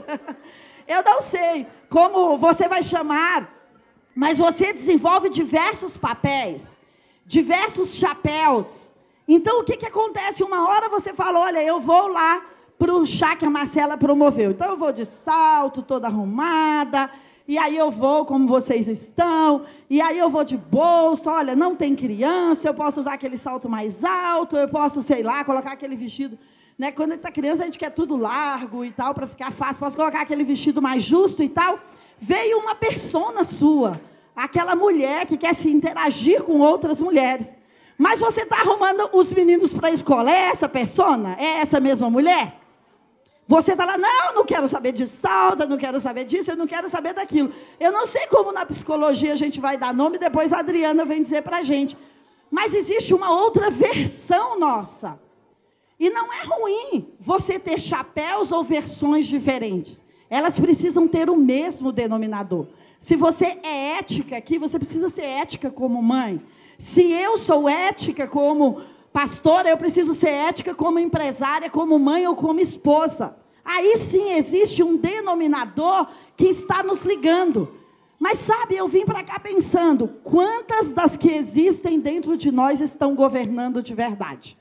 eu 0.87 1.03
não 1.03 1.21
sei 1.21 1.67
como 1.89 2.39
você 2.39 2.69
vai 2.69 2.83
chamar, 2.83 3.53
mas 4.15 4.39
você 4.39 4.73
desenvolve 4.73 5.29
diversos 5.29 5.97
papéis, 5.97 6.77
diversos 7.27 7.95
chapéus. 7.97 8.95
Então, 9.27 9.61
o 9.61 9.65
que, 9.65 9.77
que 9.77 9.87
acontece? 9.87 10.45
Uma 10.45 10.69
hora 10.69 10.89
você 10.89 11.13
fala: 11.13 11.41
olha, 11.41 11.63
eu 11.63 11.81
vou 11.81 12.07
lá 12.09 12.43
para 12.79 12.95
o 12.95 13.05
chá 13.05 13.35
que 13.35 13.45
a 13.45 13.51
Marcela 13.51 13.97
promoveu. 13.97 14.53
Então, 14.53 14.71
eu 14.71 14.77
vou 14.77 14.93
de 14.93 15.05
salto, 15.05 15.83
toda 15.83 16.07
arrumada 16.07 17.11
e 17.49 17.57
aí 17.57 17.77
eu 17.77 17.91
vou 17.91 18.25
como 18.25 18.49
vocês 18.49 18.89
estão, 18.89 19.65
e 19.89 20.01
aí 20.01 20.19
eu 20.19 20.29
vou 20.29 20.43
de 20.43 20.57
bolsa, 20.57 21.31
olha, 21.31 21.55
não 21.55 21.77
tem 21.77 21.95
criança, 21.95 22.69
eu 22.69 22.75
posso 22.75 23.01
usar 23.01 23.15
aquele 23.15 23.39
salto 23.39 23.69
mais 23.69 24.05
alto, 24.05 24.57
eu 24.57 24.69
posso, 24.69 25.01
sei 25.01 25.23
lá, 25.23 25.45
colocar 25.45 25.73
aquele 25.73 25.95
vestido. 25.95 26.37
Né? 26.77 26.91
Quando 26.91 27.13
está 27.13 27.31
criança, 27.31 27.63
a 27.63 27.67
gente 27.67 27.79
quer 27.79 27.91
tudo 27.91 28.17
largo 28.17 28.85
e 28.85 28.91
tal, 28.91 29.15
para 29.15 29.27
ficar 29.27 29.53
fácil, 29.53 29.79
posso 29.79 29.97
colocar 29.97 30.21
aquele 30.21 30.43
vestido 30.43 30.83
mais 30.83 31.05
justo 31.05 31.43
e 31.43 31.49
tal. 31.49 31.79
Veio 32.19 32.59
uma 32.59 32.75
persona 32.75 33.45
sua, 33.45 34.01
aquela 34.35 34.75
mulher 34.75 35.25
que 35.25 35.37
quer 35.37 35.55
se 35.55 35.71
interagir 35.71 36.43
com 36.43 36.59
outras 36.61 37.01
mulheres. 37.01 37.57
Mas 37.97 38.19
você 38.19 38.43
está 38.43 38.57
arrumando 38.61 39.09
os 39.13 39.33
meninos 39.33 39.73
para 39.73 39.89
a 39.89 39.93
escola, 39.93 40.31
é 40.31 40.51
essa 40.51 40.69
persona? 40.69 41.37
É 41.39 41.61
essa 41.61 41.81
mesma 41.81 42.11
mulher? 42.11 42.66
Você 43.49 43.73
está 43.73 43.85
lá, 43.85 43.97
não, 43.97 44.35
não 44.35 44.45
quero 44.45 44.67
saber 44.67 44.93
de 44.93 45.07
salto, 45.07 45.69
não 45.69 45.77
quero 45.77 46.01
saber 46.01 46.25
disso, 46.25 46.51
eu 46.51 46.57
não 46.57 46.67
quero 46.67 46.89
saber 46.89 47.15
daquilo. 47.15 47.53
Eu 47.79 47.93
não 47.93 48.05
sei 48.05 48.27
como 48.27 48.51
na 48.51 48.67
psicologia 48.67 49.33
a 49.33 49.37
gente 49.37 49.61
vai 49.61 49.77
dar 49.77 49.95
nome, 49.95 50.19
depois 50.19 50.53
a 50.53 50.59
Adriana 50.59 51.05
vem 51.05 51.23
dizer 51.23 51.43
para 51.43 51.59
a 51.59 51.63
gente. 51.63 51.97
Mas 52.51 52.75
existe 52.75 53.15
uma 53.15 53.31
outra 53.31 53.71
versão 53.71 54.59
nossa. 54.59 55.21
E 55.99 56.11
não 56.11 56.33
é 56.33 56.45
ruim 56.45 57.09
você 57.21 57.59
ter 57.59 57.81
chapéus 57.81 58.51
ou 58.51 58.65
versões 58.65 59.27
diferentes. 59.27 60.05
Elas 60.29 60.59
precisam 60.59 61.07
ter 61.07 61.31
o 61.31 61.37
mesmo 61.37 61.93
denominador. 61.93 62.67
Se 62.99 63.15
você 63.15 63.59
é 63.63 63.99
ética 63.99 64.37
aqui, 64.37 64.59
você 64.59 64.79
precisa 64.79 65.09
ser 65.09 65.23
ética 65.23 65.71
como 65.71 66.03
mãe. 66.03 66.43
Se 66.79 67.13
eu 67.13 67.39
sou 67.39 67.69
ética 67.69 68.27
como 68.27 68.81
Pastora, 69.17 69.71
eu 69.71 69.79
preciso 69.79 70.13
ser 70.13 70.29
ética 70.29 70.75
como 70.75 70.99
empresária, 70.99 71.71
como 71.71 71.99
mãe 71.99 72.27
ou 72.27 72.37
como 72.37 72.61
esposa. 72.61 73.35
Aí 73.65 73.97
sim 73.97 74.33
existe 74.33 74.83
um 74.83 74.95
denominador 74.95 76.09
que 76.37 76.45
está 76.45 76.83
nos 76.83 77.03
ligando. 77.03 77.73
Mas 78.19 78.41
sabe, 78.41 78.77
eu 78.77 78.87
vim 78.87 79.07
para 79.07 79.25
cá 79.25 79.41
pensando: 79.41 80.07
quantas 80.23 80.93
das 80.93 81.17
que 81.17 81.31
existem 81.31 81.99
dentro 81.99 82.37
de 82.37 82.53
nós 82.53 82.83
estão 82.83 83.15
governando 83.15 83.83
de 83.83 83.95
verdade? 83.95 84.59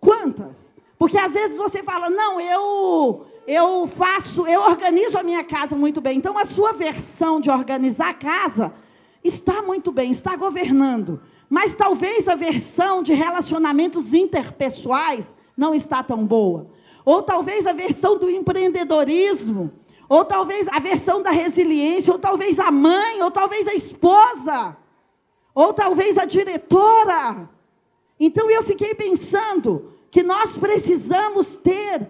Quantas? 0.00 0.74
Porque 0.98 1.16
às 1.16 1.32
vezes 1.32 1.56
você 1.56 1.84
fala: 1.84 2.10
não, 2.10 2.40
eu 2.40 3.26
eu 3.46 3.86
faço, 3.86 4.44
eu 4.48 4.62
organizo 4.62 5.16
a 5.16 5.22
minha 5.22 5.44
casa 5.44 5.76
muito 5.76 6.00
bem. 6.00 6.18
Então 6.18 6.36
a 6.36 6.44
sua 6.44 6.72
versão 6.72 7.40
de 7.40 7.48
organizar 7.48 8.08
a 8.10 8.14
casa 8.14 8.74
está 9.22 9.62
muito 9.62 9.92
bem, 9.92 10.10
está 10.10 10.34
governando. 10.34 11.22
Mas 11.50 11.74
talvez 11.74 12.28
a 12.28 12.36
versão 12.36 13.02
de 13.02 13.12
relacionamentos 13.12 14.14
interpessoais 14.14 15.34
não 15.56 15.74
está 15.74 16.00
tão 16.00 16.24
boa. 16.24 16.68
Ou 17.04 17.24
talvez 17.24 17.66
a 17.66 17.72
versão 17.72 18.16
do 18.16 18.30
empreendedorismo, 18.30 19.72
ou 20.08 20.24
talvez 20.24 20.68
a 20.68 20.78
versão 20.78 21.20
da 21.20 21.32
resiliência, 21.32 22.12
ou 22.12 22.20
talvez 22.20 22.60
a 22.60 22.70
mãe, 22.70 23.20
ou 23.20 23.32
talvez 23.32 23.66
a 23.66 23.74
esposa, 23.74 24.76
ou 25.52 25.72
talvez 25.72 26.16
a 26.16 26.24
diretora. 26.24 27.50
Então 28.18 28.48
eu 28.48 28.62
fiquei 28.62 28.94
pensando 28.94 29.92
que 30.08 30.22
nós 30.22 30.56
precisamos 30.56 31.56
ter 31.56 32.08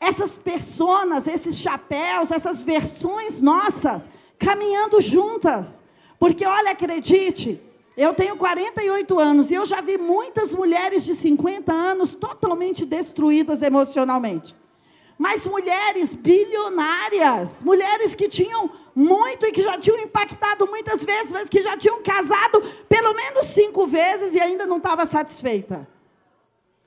essas 0.00 0.34
personas, 0.34 1.28
esses 1.28 1.56
chapéus, 1.56 2.32
essas 2.32 2.60
versões 2.60 3.40
nossas 3.40 4.08
caminhando 4.36 5.00
juntas. 5.00 5.84
Porque 6.18 6.44
olha, 6.44 6.72
acredite, 6.72 7.62
eu 8.00 8.14
tenho 8.14 8.34
48 8.34 9.18
anos 9.18 9.50
e 9.50 9.54
eu 9.54 9.66
já 9.66 9.82
vi 9.82 9.98
muitas 9.98 10.54
mulheres 10.54 11.04
de 11.04 11.14
50 11.14 11.70
anos 11.70 12.14
totalmente 12.14 12.86
destruídas 12.86 13.60
emocionalmente. 13.60 14.56
Mas 15.18 15.44
mulheres 15.44 16.14
bilionárias, 16.14 17.62
mulheres 17.62 18.14
que 18.14 18.26
tinham 18.26 18.70
muito 18.94 19.44
e 19.44 19.52
que 19.52 19.60
já 19.60 19.78
tinham 19.78 19.98
impactado 19.98 20.66
muitas 20.66 21.04
vezes, 21.04 21.30
mas 21.30 21.50
que 21.50 21.60
já 21.60 21.76
tinham 21.76 22.02
casado 22.02 22.62
pelo 22.88 23.12
menos 23.12 23.48
cinco 23.48 23.86
vezes 23.86 24.34
e 24.34 24.40
ainda 24.40 24.64
não 24.64 24.78
estava 24.78 25.04
satisfeita. 25.04 25.86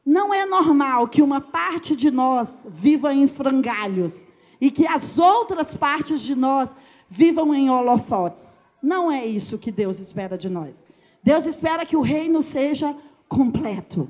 Não 0.04 0.34
é 0.34 0.48
normal 0.48 1.08
que 1.08 1.22
uma 1.22 1.40
parte 1.40 1.96
de 1.96 2.10
nós 2.10 2.66
viva 2.68 3.14
em 3.14 3.28
frangalhos 3.28 4.26
e 4.60 4.72
que 4.72 4.88
as 4.88 5.20
outras 5.20 5.76
partes 5.76 6.22
de 6.22 6.34
nós 6.34 6.76
vivam 7.08 7.54
em 7.54 7.70
holofotes. 7.70 8.68
Não 8.82 9.12
é 9.12 9.24
isso 9.24 9.60
que 9.60 9.72
Deus 9.72 10.00
espera 10.00 10.36
de 10.36 10.50
nós. 10.50 10.83
Deus 11.24 11.46
espera 11.46 11.86
que 11.86 11.96
o 11.96 12.02
reino 12.02 12.42
seja 12.42 12.96
completo. 13.28 14.10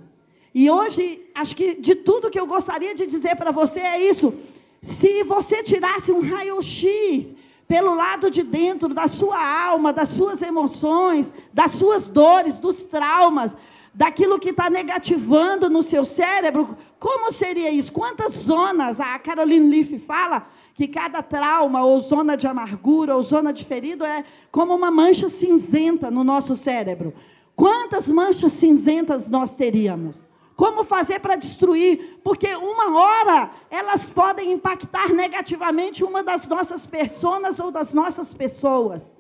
E 0.53 0.69
hoje, 0.69 1.21
acho 1.33 1.55
que 1.55 1.75
de 1.75 1.95
tudo 1.95 2.29
que 2.29 2.39
eu 2.39 2.47
gostaria 2.47 2.93
de 2.93 3.05
dizer 3.07 3.35
para 3.35 3.51
você 3.51 3.79
é 3.79 4.09
isso. 4.09 4.33
Se 4.81 5.23
você 5.23 5.63
tirasse 5.63 6.11
um 6.11 6.21
raio-x 6.21 7.35
pelo 7.67 7.95
lado 7.95 8.29
de 8.29 8.43
dentro 8.43 8.93
da 8.93 9.07
sua 9.07 9.39
alma, 9.67 9.93
das 9.93 10.09
suas 10.09 10.41
emoções, 10.41 11.33
das 11.53 11.71
suas 11.71 12.09
dores, 12.09 12.59
dos 12.59 12.85
traumas, 12.85 13.55
daquilo 13.93 14.39
que 14.39 14.49
está 14.49 14.69
negativando 14.69 15.69
no 15.69 15.81
seu 15.81 16.03
cérebro, 16.03 16.77
como 16.99 17.31
seria 17.31 17.71
isso? 17.71 17.91
Quantas 17.91 18.33
zonas, 18.33 18.99
a 18.99 19.17
Caroline 19.19 19.69
Leaf 19.69 19.97
fala, 19.99 20.47
que 20.73 20.87
cada 20.87 21.21
trauma, 21.21 21.83
ou 21.83 21.99
zona 21.99 22.35
de 22.35 22.47
amargura, 22.47 23.15
ou 23.15 23.23
zona 23.23 23.53
de 23.53 23.63
ferido, 23.63 24.03
é 24.03 24.23
como 24.51 24.75
uma 24.75 24.89
mancha 24.89 25.29
cinzenta 25.29 26.09
no 26.09 26.23
nosso 26.23 26.55
cérebro. 26.55 27.13
Quantas 27.55 28.09
manchas 28.09 28.53
cinzentas 28.53 29.29
nós 29.29 29.55
teríamos? 29.55 30.27
Como 30.55 30.83
fazer 30.83 31.19
para 31.19 31.35
destruir? 31.35 32.19
Porque 32.23 32.55
uma 32.55 32.97
hora 32.97 33.51
elas 33.69 34.09
podem 34.09 34.51
impactar 34.51 35.09
negativamente 35.13 36.03
uma 36.03 36.23
das 36.23 36.47
nossas 36.47 36.85
pessoas 36.85 37.59
ou 37.59 37.71
das 37.71 37.93
nossas 37.93 38.33
pessoas. 38.33 39.13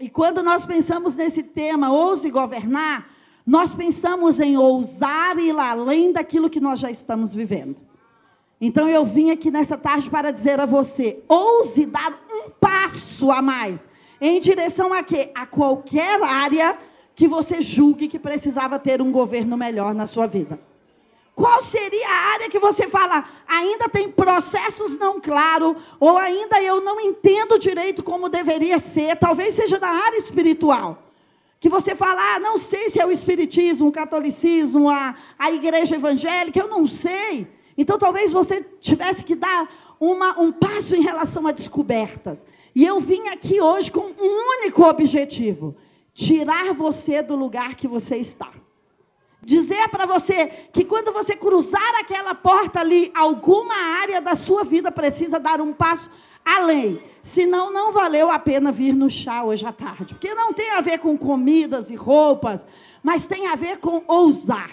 E 0.00 0.08
quando 0.08 0.42
nós 0.42 0.64
pensamos 0.64 1.16
nesse 1.16 1.42
tema, 1.42 1.90
ouse 1.90 2.30
governar, 2.30 3.10
nós 3.44 3.74
pensamos 3.74 4.38
em 4.38 4.56
ousar 4.56 5.38
ir 5.38 5.58
além 5.58 6.12
daquilo 6.12 6.50
que 6.50 6.60
nós 6.60 6.78
já 6.78 6.90
estamos 6.90 7.34
vivendo. 7.34 7.87
Então 8.60 8.88
eu 8.88 9.04
vim 9.04 9.30
aqui 9.30 9.50
nessa 9.50 9.76
tarde 9.76 10.10
para 10.10 10.30
dizer 10.30 10.58
a 10.60 10.66
você: 10.66 11.22
ouse 11.28 11.86
dar 11.86 12.18
um 12.30 12.50
passo 12.50 13.30
a 13.30 13.40
mais 13.40 13.86
em 14.20 14.40
direção 14.40 14.92
a 14.92 15.02
quê? 15.02 15.30
A 15.34 15.46
qualquer 15.46 16.22
área 16.22 16.76
que 17.14 17.28
você 17.28 17.60
julgue 17.60 18.08
que 18.08 18.18
precisava 18.18 18.78
ter 18.78 19.00
um 19.00 19.10
governo 19.10 19.56
melhor 19.56 19.94
na 19.94 20.06
sua 20.06 20.26
vida. 20.26 20.58
Qual 21.34 21.62
seria 21.62 22.08
a 22.08 22.32
área 22.32 22.48
que 22.48 22.58
você 22.58 22.88
fala, 22.88 23.24
ainda 23.46 23.88
tem 23.88 24.10
processos 24.10 24.98
não 24.98 25.20
claros, 25.20 25.76
ou 26.00 26.18
ainda 26.18 26.60
eu 26.60 26.80
não 26.80 27.00
entendo 27.00 27.60
direito 27.60 28.02
como 28.02 28.28
deveria 28.28 28.80
ser, 28.80 29.16
talvez 29.16 29.54
seja 29.54 29.78
na 29.78 29.88
área 29.88 30.16
espiritual. 30.16 31.00
Que 31.60 31.68
você 31.68 31.94
fala, 31.94 32.34
ah, 32.34 32.40
não 32.40 32.58
sei 32.58 32.90
se 32.90 33.00
é 33.00 33.06
o 33.06 33.12
espiritismo, 33.12 33.86
o 33.86 33.92
catolicismo, 33.92 34.90
a, 34.90 35.14
a 35.38 35.52
igreja 35.52 35.94
evangélica, 35.94 36.58
eu 36.58 36.66
não 36.66 36.84
sei. 36.84 37.46
Então 37.78 37.96
talvez 37.96 38.32
você 38.32 38.60
tivesse 38.80 39.22
que 39.22 39.36
dar 39.36 39.68
uma, 40.00 40.38
um 40.40 40.50
passo 40.50 40.96
em 40.96 41.00
relação 41.00 41.46
a 41.46 41.52
descobertas. 41.52 42.44
E 42.74 42.84
eu 42.84 43.00
vim 43.00 43.28
aqui 43.28 43.60
hoje 43.60 43.88
com 43.90 44.00
um 44.00 44.60
único 44.60 44.82
objetivo: 44.82 45.76
tirar 46.12 46.74
você 46.74 47.22
do 47.22 47.36
lugar 47.36 47.76
que 47.76 47.86
você 47.86 48.16
está. 48.16 48.50
Dizer 49.40 49.88
para 49.88 50.04
você 50.04 50.46
que 50.72 50.84
quando 50.84 51.12
você 51.12 51.36
cruzar 51.36 52.00
aquela 52.00 52.34
porta 52.34 52.80
ali, 52.80 53.12
alguma 53.14 53.74
área 54.02 54.20
da 54.20 54.34
sua 54.34 54.64
vida 54.64 54.90
precisa 54.90 55.38
dar 55.38 55.60
um 55.60 55.72
passo 55.72 56.10
além. 56.44 57.00
Senão, 57.22 57.72
não 57.72 57.92
valeu 57.92 58.30
a 58.30 58.38
pena 58.38 58.72
vir 58.72 58.94
no 58.94 59.08
chá 59.08 59.44
hoje 59.44 59.64
à 59.64 59.72
tarde. 59.72 60.14
Porque 60.14 60.34
não 60.34 60.52
tem 60.52 60.72
a 60.72 60.80
ver 60.80 60.98
com 60.98 61.16
comidas 61.16 61.90
e 61.90 61.94
roupas, 61.94 62.66
mas 63.02 63.26
tem 63.26 63.46
a 63.46 63.54
ver 63.54 63.78
com 63.78 64.02
ousar. 64.08 64.70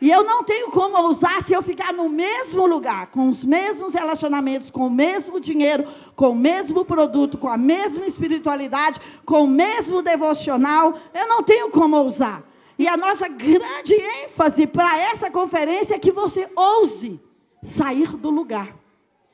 E 0.00 0.10
eu 0.10 0.24
não 0.24 0.42
tenho 0.42 0.70
como 0.70 0.96
ousar 0.98 1.42
se 1.42 1.52
eu 1.52 1.62
ficar 1.62 1.92
no 1.92 2.08
mesmo 2.08 2.66
lugar, 2.66 3.06
com 3.06 3.28
os 3.28 3.44
mesmos 3.44 3.94
relacionamentos, 3.94 4.70
com 4.70 4.86
o 4.86 4.90
mesmo 4.90 5.40
dinheiro, 5.40 5.86
com 6.16 6.30
o 6.30 6.34
mesmo 6.34 6.84
produto, 6.84 7.38
com 7.38 7.48
a 7.48 7.56
mesma 7.56 8.04
espiritualidade, 8.04 9.00
com 9.24 9.44
o 9.44 9.48
mesmo 9.48 10.02
devocional. 10.02 10.98
Eu 11.14 11.28
não 11.28 11.42
tenho 11.42 11.70
como 11.70 11.96
ousar. 11.96 12.42
E 12.78 12.88
a 12.88 12.96
nossa 12.96 13.28
grande 13.28 13.94
ênfase 14.24 14.66
para 14.66 14.98
essa 14.98 15.30
conferência 15.30 15.94
é 15.94 15.98
que 15.98 16.10
você 16.10 16.48
ouse 16.56 17.20
sair 17.62 18.08
do 18.16 18.30
lugar. 18.30 18.74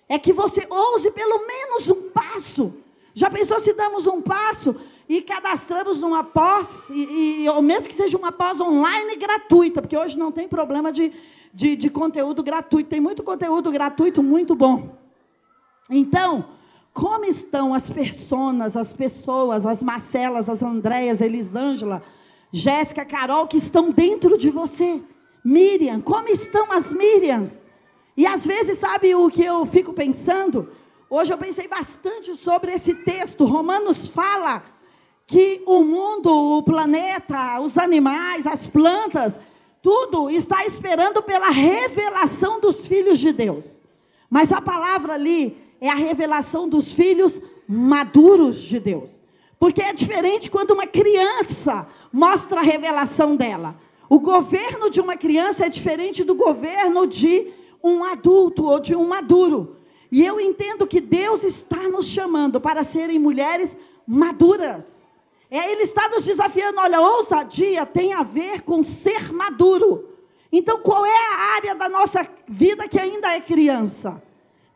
É 0.09 0.19
que 0.19 0.33
você 0.33 0.67
ouse 0.69 1.11
pelo 1.11 1.47
menos 1.47 1.89
um 1.89 2.11
passo. 2.11 2.75
Já 3.15 3.31
pensou 3.31 3.59
se 3.59 3.73
damos 3.73 4.07
um 4.07 4.21
passo 4.21 4.77
e 5.11 5.21
cadastramos 5.23 6.01
numa 6.01 6.23
pós, 6.23 6.89
e, 6.89 7.43
e, 7.43 7.49
ou 7.49 7.61
mesmo 7.61 7.89
que 7.89 7.95
seja 7.97 8.17
uma 8.17 8.31
pós 8.31 8.61
online 8.61 9.17
gratuita, 9.17 9.83
porque 9.83 9.97
hoje 9.97 10.17
não 10.17 10.31
tem 10.31 10.47
problema 10.47 10.93
de, 10.93 11.13
de, 11.53 11.75
de 11.75 11.91
conteúdo 11.91 12.45
gratuito, 12.45 12.89
tem 12.89 13.01
muito 13.01 13.21
conteúdo 13.25 13.73
gratuito 13.73 14.23
muito 14.23 14.55
bom. 14.55 14.97
Então, 15.91 16.45
como 16.95 17.25
estão 17.25 17.75
as 17.75 17.91
personas, 17.91 18.77
as 18.77 18.93
pessoas, 18.93 19.67
as 19.67 19.83
Marcelas, 19.83 20.49
as 20.49 20.63
Andréas, 20.63 21.21
Elisângela, 21.21 22.05
Jéssica, 22.53 23.05
Carol, 23.05 23.49
que 23.49 23.57
estão 23.57 23.91
dentro 23.91 24.39
de 24.39 24.49
você. 24.49 25.03
Miriam, 25.45 26.01
como 26.01 26.29
estão 26.29 26.71
as 26.71 26.93
Miriams? 26.93 27.65
E 28.17 28.29
às 28.29 28.47
vezes, 28.47 28.79
sabe 28.79 29.13
o 29.17 29.29
que 29.29 29.43
eu 29.43 29.67
fico 29.67 29.93
pensando? 29.93 30.71
Hoje 31.09 31.33
eu 31.33 31.39
pensei 31.39 31.67
bastante 31.67 32.37
sobre 32.37 32.73
esse 32.73 32.95
texto. 32.95 33.45
Romanos 33.45 34.07
fala 34.07 34.63
que 35.31 35.63
o 35.65 35.85
mundo, 35.85 36.59
o 36.59 36.63
planeta, 36.65 37.61
os 37.61 37.79
animais, 37.79 38.49
as 38.49 38.67
plantas, 38.67 39.39
tudo 39.81 40.29
está 40.29 40.67
esperando 40.67 41.23
pela 41.23 41.51
revelação 41.51 42.61
dos 42.61 42.85
filhos 42.85 43.17
de 43.21 43.33
Deus. 43.33 43.81
Mas 44.29 44.51
a 44.51 44.61
palavra 44.61 45.15
ali 45.15 45.57
é 45.81 45.89
a 45.89 45.95
revelação 45.95 46.69
dos 46.69 46.93
filhos 46.93 47.41
maduros 47.69 48.61
de 48.61 48.81
Deus. 48.81 49.23
Porque 49.57 49.81
é 49.81 49.93
diferente 49.93 50.51
quando 50.51 50.73
uma 50.73 50.89
criança 50.89 51.87
mostra 52.13 52.59
a 52.59 52.65
revelação 52.65 53.37
dela. 53.37 53.77
O 54.09 54.19
governo 54.19 54.91
de 54.91 55.01
uma 55.01 55.17
criança 55.17 55.67
é 55.67 55.69
diferente 55.69 56.25
do 56.25 56.35
governo 56.35 57.07
de 57.07 57.53
um 57.85 58.03
adulto 58.03 58.65
ou 58.65 58.81
de 58.81 58.97
um 58.97 59.07
maduro. 59.07 59.77
E 60.11 60.27
eu 60.27 60.41
entendo 60.41 60.89
que 60.89 61.01
Deus 61.01 61.45
está 61.45 61.89
nos 61.89 62.07
chamando 62.07 62.61
para 62.61 62.83
serem 62.83 63.21
mulheres 63.21 63.77
maduras. 64.05 65.10
É, 65.51 65.73
ele 65.73 65.83
está 65.83 66.09
nos 66.09 66.25
desafiando, 66.25 66.81
olha, 66.81 67.01
ousadia 67.01 67.85
tem 67.85 68.13
a 68.13 68.23
ver 68.23 68.63
com 68.63 68.85
ser 68.85 69.33
maduro. 69.33 70.09
Então, 70.53 70.79
qual 70.79 71.05
é 71.05 71.17
a 71.17 71.55
área 71.57 71.75
da 71.75 71.89
nossa 71.89 72.27
vida 72.49 72.87
que 72.89 72.99
ainda 72.99 73.35
é 73.35 73.41
criança? 73.41 74.23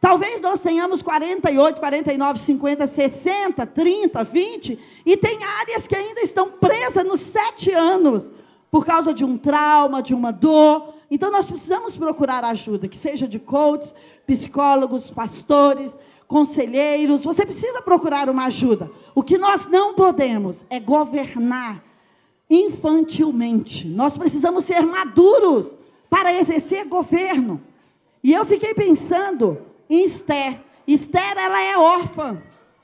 Talvez 0.00 0.40
nós 0.40 0.61
tenhamos 0.61 1.00
48, 1.00 1.81
49, 1.81 2.38
50, 2.38 2.87
60, 2.87 3.66
30, 3.66 4.23
20, 4.25 4.78
e 5.07 5.16
tem 5.16 5.38
áreas 5.61 5.87
que 5.87 5.96
ainda 5.96 6.20
estão 6.20 6.51
presas 6.51 7.05
nos 7.05 7.20
sete 7.20 7.72
anos, 7.72 8.31
por 8.70 8.85
causa 8.85 9.14
de 9.14 9.25
um 9.25 9.38
trauma, 9.38 10.03
de 10.03 10.12
uma 10.12 10.31
dor. 10.31 10.92
Então 11.11 11.31
nós 11.31 11.46
precisamos 11.46 11.96
procurar 11.96 12.44
ajuda, 12.44 12.87
que 12.87 12.99
seja 12.99 13.27
de 13.27 13.38
coaches, 13.38 13.94
psicólogos, 14.27 15.11
pastores, 15.11 15.96
conselheiros. 16.27 17.25
Você 17.25 17.45
precisa 17.45 17.83
procurar 17.83 18.29
uma 18.29 18.47
ajuda. 18.47 18.91
O 19.15 19.23
que 19.23 19.39
nós 19.39 19.67
não 19.67 19.95
podemos 19.95 20.65
é 20.69 20.81
governar 20.81 21.83
infantilmente. 22.49 23.87
Nós 23.89 24.17
precisamos 24.17 24.65
ser 24.65 24.83
maduros 24.83 25.77
para 26.09 26.33
exercer 26.33 26.87
governo. 26.87 27.61
E 28.23 28.33
eu 28.33 28.45
fiquei 28.45 28.75
pensando, 28.75 29.59
em 29.89 30.05
Esther. 30.05 30.61
Esther, 30.87 31.37
ela 31.37 31.61
é 31.61 31.77
órfã. 31.77 32.43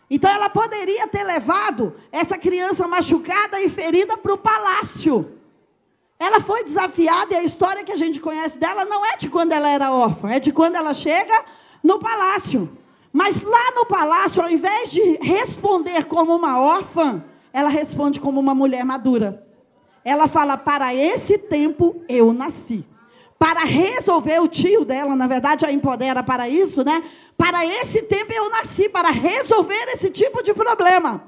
Então 0.09 0.29
ela 0.29 0.51
poderia 0.51 1.07
ter 1.07 1.23
levado 1.23 1.95
essa 2.11 2.37
criança 2.37 2.89
machucada 2.89 3.61
e 3.61 3.69
ferida 3.69 4.17
para 4.17 4.35
o 4.35 4.39
palácio. 4.39 5.39
Ela 6.19 6.41
foi 6.41 6.65
desafiada 6.65 7.33
e 7.33 7.37
a 7.37 7.45
história 7.45 7.85
que 7.85 7.93
a 7.93 7.97
gente 7.97 8.21
conhece 8.21 8.59
dela 8.59 8.85
não 8.85 9.07
é 9.07 9.17
de 9.17 9.31
quando 9.31 9.53
ela 9.53 9.71
era 9.71 9.93
órfã, 9.93 10.31
é 10.31 10.41
de 10.41 10.53
quando 10.53 10.77
ela 10.77 10.93
chega 10.93 11.45
no 11.83 11.99
palácio. 11.99 12.69
Mas 13.13 13.43
lá 13.43 13.73
no 13.75 13.87
palácio, 13.87 14.43
ao 14.43 14.51
invés 14.51 14.91
de 14.91 15.01
responder 15.17 16.05
como 16.05 16.35
uma 16.35 16.61
órfã, 16.61 17.25
ela 17.53 17.69
responde 17.69 18.21
como 18.21 18.39
uma 18.39 18.55
mulher 18.55 18.85
madura. 18.85 19.45
Ela 20.05 20.29
fala: 20.29 20.57
Para 20.57 20.95
esse 20.95 21.37
tempo 21.37 22.03
eu 22.09 22.33
nasci 22.33 22.85
para 23.41 23.61
resolver 23.61 24.39
o 24.39 24.47
tio 24.47 24.85
dela, 24.85 25.17
na 25.17 25.27
verdade 25.27 25.65
a 25.65 25.73
empodera 25.73 26.23
para 26.23 26.47
isso, 26.47 26.85
né? 26.85 27.03
Para 27.39 27.65
esse 27.65 28.03
tempo 28.03 28.31
eu 28.31 28.51
nasci 28.51 28.87
para 28.87 29.09
resolver 29.09 29.89
esse 29.95 30.11
tipo 30.11 30.43
de 30.43 30.53
problema. 30.53 31.25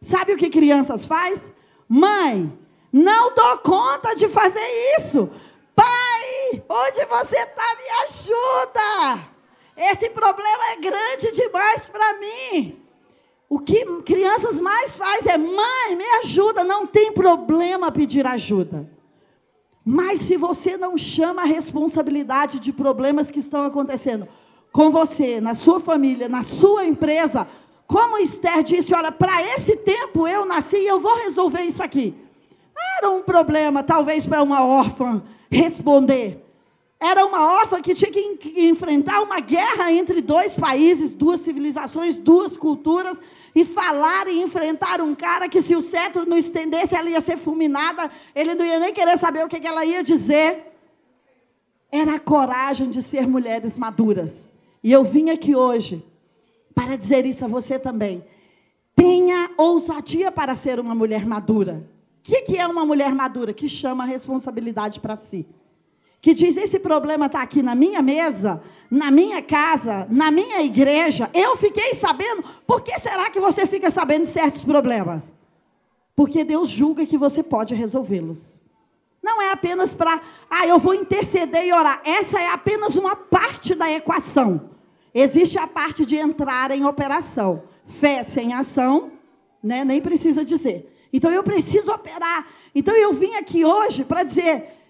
Sabe 0.00 0.32
o 0.32 0.38
que 0.38 0.48
crianças 0.48 1.06
faz? 1.06 1.52
Mãe, 1.86 2.50
não 2.90 3.34
dou 3.34 3.58
conta 3.58 4.16
de 4.16 4.26
fazer 4.26 4.66
isso. 4.98 5.30
Pai, 5.76 6.62
onde 6.66 7.04
você 7.04 7.36
está? 7.36 7.76
Me 7.76 8.04
ajuda. 8.04 9.33
Esse 9.76 10.10
problema 10.10 10.72
é 10.72 10.76
grande 10.76 11.32
demais 11.32 11.86
para 11.86 12.18
mim. 12.18 12.78
O 13.48 13.58
que 13.58 13.84
crianças 14.02 14.58
mais 14.58 14.96
faz 14.96 15.26
é, 15.26 15.36
mãe, 15.36 15.96
me 15.96 16.04
ajuda. 16.22 16.64
Não 16.64 16.86
tem 16.86 17.12
problema 17.12 17.90
pedir 17.90 18.26
ajuda. 18.26 18.88
Mas 19.84 20.20
se 20.20 20.36
você 20.36 20.76
não 20.76 20.96
chama 20.96 21.42
a 21.42 21.46
responsabilidade 21.46 22.58
de 22.58 22.72
problemas 22.72 23.30
que 23.30 23.38
estão 23.38 23.62
acontecendo 23.64 24.26
com 24.72 24.90
você, 24.90 25.40
na 25.40 25.54
sua 25.54 25.78
família, 25.78 26.28
na 26.28 26.42
sua 26.42 26.84
empresa, 26.84 27.46
como 27.86 28.18
Esther 28.18 28.62
disse, 28.62 28.94
olha, 28.94 29.12
para 29.12 29.42
esse 29.54 29.76
tempo 29.76 30.26
eu 30.26 30.46
nasci 30.46 30.78
e 30.78 30.86
eu 30.86 30.98
vou 30.98 31.14
resolver 31.16 31.62
isso 31.62 31.82
aqui. 31.82 32.14
Era 32.98 33.10
um 33.10 33.22
problema, 33.22 33.82
talvez, 33.82 34.24
para 34.24 34.42
uma 34.42 34.64
órfã 34.64 35.22
responder. 35.50 36.43
Era 37.04 37.26
uma 37.26 37.58
órfã 37.60 37.82
que 37.82 37.94
tinha 37.94 38.10
que 38.10 38.54
enfrentar 38.56 39.20
uma 39.20 39.38
guerra 39.38 39.92
entre 39.92 40.22
dois 40.22 40.56
países, 40.56 41.12
duas 41.12 41.40
civilizações, 41.40 42.18
duas 42.18 42.56
culturas, 42.56 43.20
e 43.54 43.62
falar 43.62 44.26
e 44.26 44.40
enfrentar 44.40 45.02
um 45.02 45.14
cara 45.14 45.46
que, 45.46 45.60
se 45.60 45.76
o 45.76 45.82
cetro 45.82 46.24
não 46.24 46.38
estendesse, 46.38 46.96
ela 46.96 47.10
ia 47.10 47.20
ser 47.20 47.36
fulminada, 47.36 48.10
ele 48.34 48.54
não 48.54 48.64
ia 48.64 48.78
nem 48.80 48.94
querer 48.94 49.18
saber 49.18 49.44
o 49.44 49.48
que 49.48 49.66
ela 49.66 49.84
ia 49.84 50.02
dizer. 50.02 50.72
Era 51.92 52.14
a 52.14 52.18
coragem 52.18 52.88
de 52.88 53.02
ser 53.02 53.28
mulheres 53.28 53.76
maduras. 53.76 54.50
E 54.82 54.90
eu 54.90 55.04
vim 55.04 55.28
aqui 55.28 55.54
hoje 55.54 56.02
para 56.74 56.96
dizer 56.96 57.26
isso 57.26 57.44
a 57.44 57.48
você 57.48 57.78
também. 57.78 58.24
Tenha 58.96 59.50
ousadia 59.58 60.32
para 60.32 60.54
ser 60.54 60.80
uma 60.80 60.94
mulher 60.94 61.26
madura. 61.26 61.86
O 62.18 62.22
que, 62.22 62.56
é 62.56 62.66
uma 62.66 62.86
mulher 62.86 63.14
madura? 63.14 63.52
Que 63.52 63.68
chama 63.68 64.04
a 64.04 64.06
responsabilidade 64.06 65.00
para 65.00 65.16
si. 65.16 65.46
Que 66.24 66.32
diz: 66.32 66.56
esse 66.56 66.78
problema 66.78 67.26
está 67.26 67.42
aqui 67.42 67.62
na 67.62 67.74
minha 67.74 68.00
mesa, 68.00 68.62
na 68.90 69.10
minha 69.10 69.42
casa, 69.42 70.06
na 70.08 70.30
minha 70.30 70.62
igreja, 70.62 71.28
eu 71.34 71.54
fiquei 71.54 71.92
sabendo. 71.92 72.42
Por 72.66 72.80
que 72.80 72.98
será 72.98 73.28
que 73.28 73.38
você 73.38 73.66
fica 73.66 73.90
sabendo 73.90 74.22
de 74.22 74.30
certos 74.30 74.64
problemas? 74.64 75.36
Porque 76.16 76.42
Deus 76.42 76.70
julga 76.70 77.04
que 77.04 77.18
você 77.18 77.42
pode 77.42 77.74
resolvê-los. 77.74 78.58
Não 79.22 79.42
é 79.42 79.50
apenas 79.50 79.92
para, 79.92 80.18
ah, 80.48 80.66
eu 80.66 80.78
vou 80.78 80.94
interceder 80.94 81.66
e 81.66 81.74
orar. 81.74 82.00
Essa 82.06 82.40
é 82.40 82.48
apenas 82.48 82.96
uma 82.96 83.14
parte 83.14 83.74
da 83.74 83.92
equação. 83.92 84.70
Existe 85.14 85.58
a 85.58 85.66
parte 85.66 86.06
de 86.06 86.16
entrar 86.16 86.70
em 86.70 86.86
operação. 86.86 87.64
Fé 87.84 88.22
sem 88.22 88.54
ação, 88.54 89.12
né, 89.62 89.84
nem 89.84 90.00
precisa 90.00 90.42
dizer. 90.42 90.90
Então 91.12 91.30
eu 91.30 91.42
preciso 91.42 91.92
operar. 91.92 92.46
Então 92.74 92.94
eu 92.94 93.12
vim 93.12 93.34
aqui 93.34 93.62
hoje 93.62 94.06
para 94.06 94.22
dizer: 94.22 94.83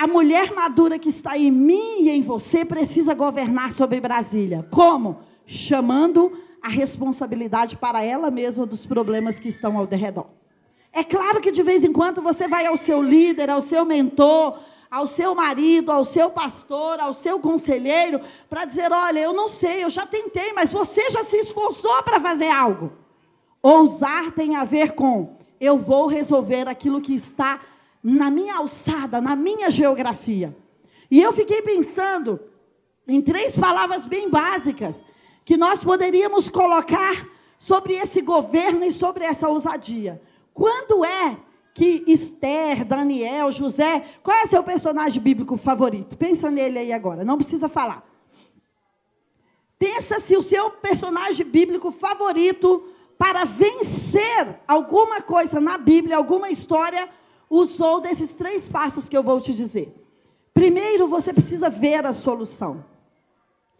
a 0.00 0.06
mulher 0.06 0.54
madura 0.54 0.98
que 0.98 1.10
está 1.10 1.36
em 1.36 1.50
mim 1.50 2.04
e 2.04 2.08
em 2.08 2.22
você 2.22 2.64
precisa 2.64 3.12
governar 3.12 3.70
sobre 3.74 4.00
Brasília. 4.00 4.66
Como? 4.70 5.20
Chamando 5.44 6.32
a 6.62 6.68
responsabilidade 6.70 7.76
para 7.76 8.02
ela 8.02 8.30
mesma 8.30 8.64
dos 8.64 8.86
problemas 8.86 9.38
que 9.38 9.48
estão 9.48 9.76
ao 9.76 9.84
redor. 9.84 10.28
É 10.90 11.04
claro 11.04 11.38
que 11.42 11.52
de 11.52 11.62
vez 11.62 11.84
em 11.84 11.92
quando 11.92 12.22
você 12.22 12.48
vai 12.48 12.64
ao 12.64 12.78
seu 12.78 13.02
líder, 13.02 13.50
ao 13.50 13.60
seu 13.60 13.84
mentor, 13.84 14.58
ao 14.90 15.06
seu 15.06 15.34
marido, 15.34 15.92
ao 15.92 16.02
seu 16.06 16.30
pastor, 16.30 16.98
ao 16.98 17.12
seu 17.12 17.38
conselheiro, 17.38 18.22
para 18.48 18.64
dizer: 18.64 18.90
olha, 18.90 19.18
eu 19.18 19.34
não 19.34 19.48
sei, 19.48 19.84
eu 19.84 19.90
já 19.90 20.06
tentei, 20.06 20.54
mas 20.54 20.72
você 20.72 21.10
já 21.10 21.22
se 21.22 21.36
esforçou 21.36 22.02
para 22.04 22.18
fazer 22.18 22.48
algo. 22.48 22.90
Ousar 23.62 24.30
tem 24.32 24.56
a 24.56 24.64
ver 24.64 24.92
com 24.92 25.36
eu 25.60 25.76
vou 25.76 26.06
resolver 26.06 26.66
aquilo 26.68 27.02
que 27.02 27.12
está 27.12 27.60
na 28.02 28.30
minha 28.30 28.56
alçada, 28.56 29.20
na 29.20 29.36
minha 29.36 29.70
geografia. 29.70 30.56
E 31.10 31.20
eu 31.20 31.32
fiquei 31.32 31.62
pensando 31.62 32.40
em 33.06 33.20
três 33.20 33.56
palavras 33.56 34.06
bem 34.06 34.30
básicas 34.30 35.02
que 35.44 35.56
nós 35.56 35.82
poderíamos 35.82 36.48
colocar 36.48 37.28
sobre 37.58 37.94
esse 37.94 38.20
governo 38.20 38.84
e 38.84 38.92
sobre 38.92 39.24
essa 39.24 39.48
ousadia. 39.48 40.22
Quando 40.54 41.04
é 41.04 41.36
que 41.74 42.04
Esther, 42.06 42.84
Daniel, 42.84 43.50
José, 43.50 44.04
qual 44.22 44.36
é 44.36 44.46
seu 44.46 44.62
personagem 44.62 45.20
bíblico 45.20 45.56
favorito? 45.56 46.16
Pensa 46.16 46.50
nele 46.50 46.78
aí 46.78 46.92
agora, 46.92 47.24
não 47.24 47.36
precisa 47.36 47.68
falar. 47.68 48.06
Pensa 49.78 50.20
se 50.20 50.36
o 50.36 50.42
seu 50.42 50.70
personagem 50.70 51.46
bíblico 51.46 51.90
favorito 51.90 52.86
para 53.16 53.44
vencer 53.44 54.60
alguma 54.66 55.20
coisa 55.20 55.60
na 55.60 55.78
Bíblia, 55.78 56.16
alguma 56.16 56.50
história, 56.50 57.08
usou 57.50 58.00
desses 58.00 58.34
três 58.34 58.68
passos 58.68 59.08
que 59.08 59.16
eu 59.16 59.22
vou 59.22 59.40
te 59.40 59.52
dizer. 59.52 59.92
Primeiro, 60.54 61.08
você 61.08 61.32
precisa 61.32 61.68
ver 61.68 62.06
a 62.06 62.12
solução. 62.12 62.84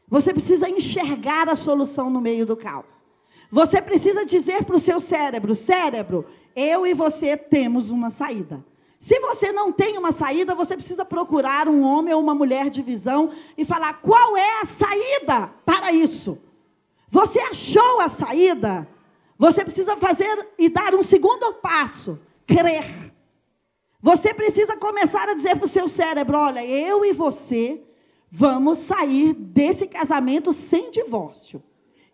Você 0.08 0.34
precisa 0.34 0.68
enxergar 0.68 1.48
a 1.48 1.54
solução 1.54 2.10
no 2.10 2.20
meio 2.20 2.44
do 2.44 2.56
caos. 2.56 3.06
Você 3.50 3.80
precisa 3.80 4.26
dizer 4.26 4.64
para 4.64 4.76
o 4.76 4.80
seu 4.80 4.98
cérebro: 4.98 5.54
cérebro, 5.54 6.26
eu 6.54 6.84
e 6.86 6.92
você 6.92 7.36
temos 7.36 7.90
uma 7.90 8.10
saída. 8.10 8.64
Se 8.98 9.18
você 9.20 9.50
não 9.50 9.72
tem 9.72 9.96
uma 9.96 10.12
saída, 10.12 10.54
você 10.54 10.76
precisa 10.76 11.04
procurar 11.04 11.68
um 11.68 11.82
homem 11.82 12.12
ou 12.12 12.20
uma 12.20 12.34
mulher 12.34 12.68
de 12.68 12.82
visão 12.82 13.30
e 13.56 13.64
falar 13.64 13.94
qual 13.94 14.36
é 14.36 14.60
a 14.60 14.64
saída 14.64 15.46
para 15.64 15.90
isso. 15.90 16.38
Você 17.08 17.40
achou 17.40 18.00
a 18.00 18.08
saída? 18.08 18.86
Você 19.38 19.64
precisa 19.64 19.96
fazer 19.96 20.48
e 20.58 20.68
dar 20.68 20.94
um 20.94 21.02
segundo 21.02 21.54
passo: 21.54 22.18
crer. 22.46 23.10
Você 24.02 24.32
precisa 24.32 24.76
começar 24.76 25.28
a 25.28 25.34
dizer 25.34 25.56
para 25.56 25.64
o 25.64 25.68
seu 25.68 25.86
cérebro: 25.86 26.38
olha, 26.38 26.64
eu 26.64 27.04
e 27.04 27.12
você 27.12 27.80
vamos 28.30 28.78
sair 28.78 29.34
desse 29.34 29.86
casamento 29.86 30.52
sem 30.52 30.90
divórcio. 30.90 31.62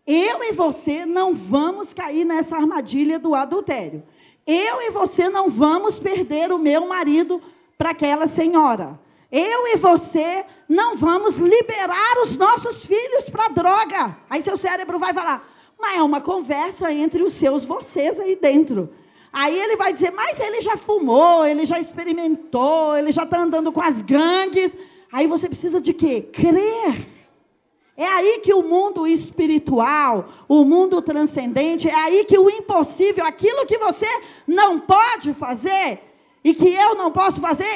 Eu 0.07 0.42
e 0.44 0.53
você 0.53 1.05
não 1.05 1.35
vamos 1.35 1.92
cair 1.92 2.25
nessa 2.25 2.57
armadilha 2.57 3.18
do 3.18 3.35
adultério. 3.35 4.05
Eu 4.46 4.81
e 4.81 4.90
você 4.90 5.29
não 5.29 5.51
vamos 5.51 5.99
perder 5.99 6.53
o 6.53 6.59
meu 6.59 6.87
marido 6.87 7.42
para 7.77 7.90
aquela 7.90 8.27
senhora. 8.27 8.99
Eu 9.31 9.66
e 9.66 9.77
você 9.77 10.44
não 10.68 10.96
vamos 10.96 11.37
liberar 11.37 12.18
os 12.22 12.37
nossos 12.37 12.85
filhos 12.85 13.29
para 13.29 13.49
droga. 13.49 14.16
Aí 14.31 14.40
seu 14.40 14.57
cérebro 14.57 14.99
vai 14.99 15.12
falar, 15.12 15.49
mas 15.79 15.99
é 15.99 16.03
uma 16.03 16.20
conversa 16.20 16.92
entre 16.92 17.25
os 17.25 17.35
seus 17.35 17.64
vocês 17.64 18.20
aí 18.20 18.37
dentro. 18.37 18.92
Aí 19.32 19.58
ele 19.58 19.76
vai 19.76 19.92
dizer, 19.92 20.12
mas 20.12 20.40
ele 20.40 20.60
já 20.60 20.76
fumou, 20.76 21.44
ele 21.44 21.66
já 21.66 21.78
experimentou, 21.78 22.96
ele 22.96 23.12
já 23.12 23.24
está 23.24 23.40
andando 23.40 23.70
com 23.70 23.80
as 23.80 24.02
gangues. 24.02 24.76
Aí 25.12 25.26
você 25.26 25.48
precisa 25.48 25.80
de 25.80 25.92
quê? 25.92 26.22
Crer. 26.32 27.06
É 27.96 28.06
aí 28.06 28.40
que 28.40 28.52
o 28.52 28.62
mundo 28.62 29.06
espiritual, 29.06 30.28
o 30.46 30.64
mundo 30.64 31.00
transcendente, 31.00 31.88
é 31.88 31.94
aí 31.94 32.24
que 32.24 32.38
o 32.38 32.50
impossível, 32.50 33.24
aquilo 33.24 33.64
que 33.64 33.78
você 33.78 34.06
não 34.46 34.78
pode 34.78 35.32
fazer 35.32 36.00
e 36.44 36.52
que 36.52 36.74
eu 36.74 36.94
não 36.94 37.10
posso 37.10 37.40
fazer, 37.40 37.66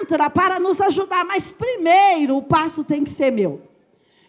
entra 0.00 0.30
para 0.30 0.58
nos 0.58 0.80
ajudar. 0.80 1.24
Mas 1.26 1.50
primeiro 1.50 2.38
o 2.38 2.42
passo 2.42 2.82
tem 2.82 3.04
que 3.04 3.10
ser 3.10 3.30
meu. 3.30 3.60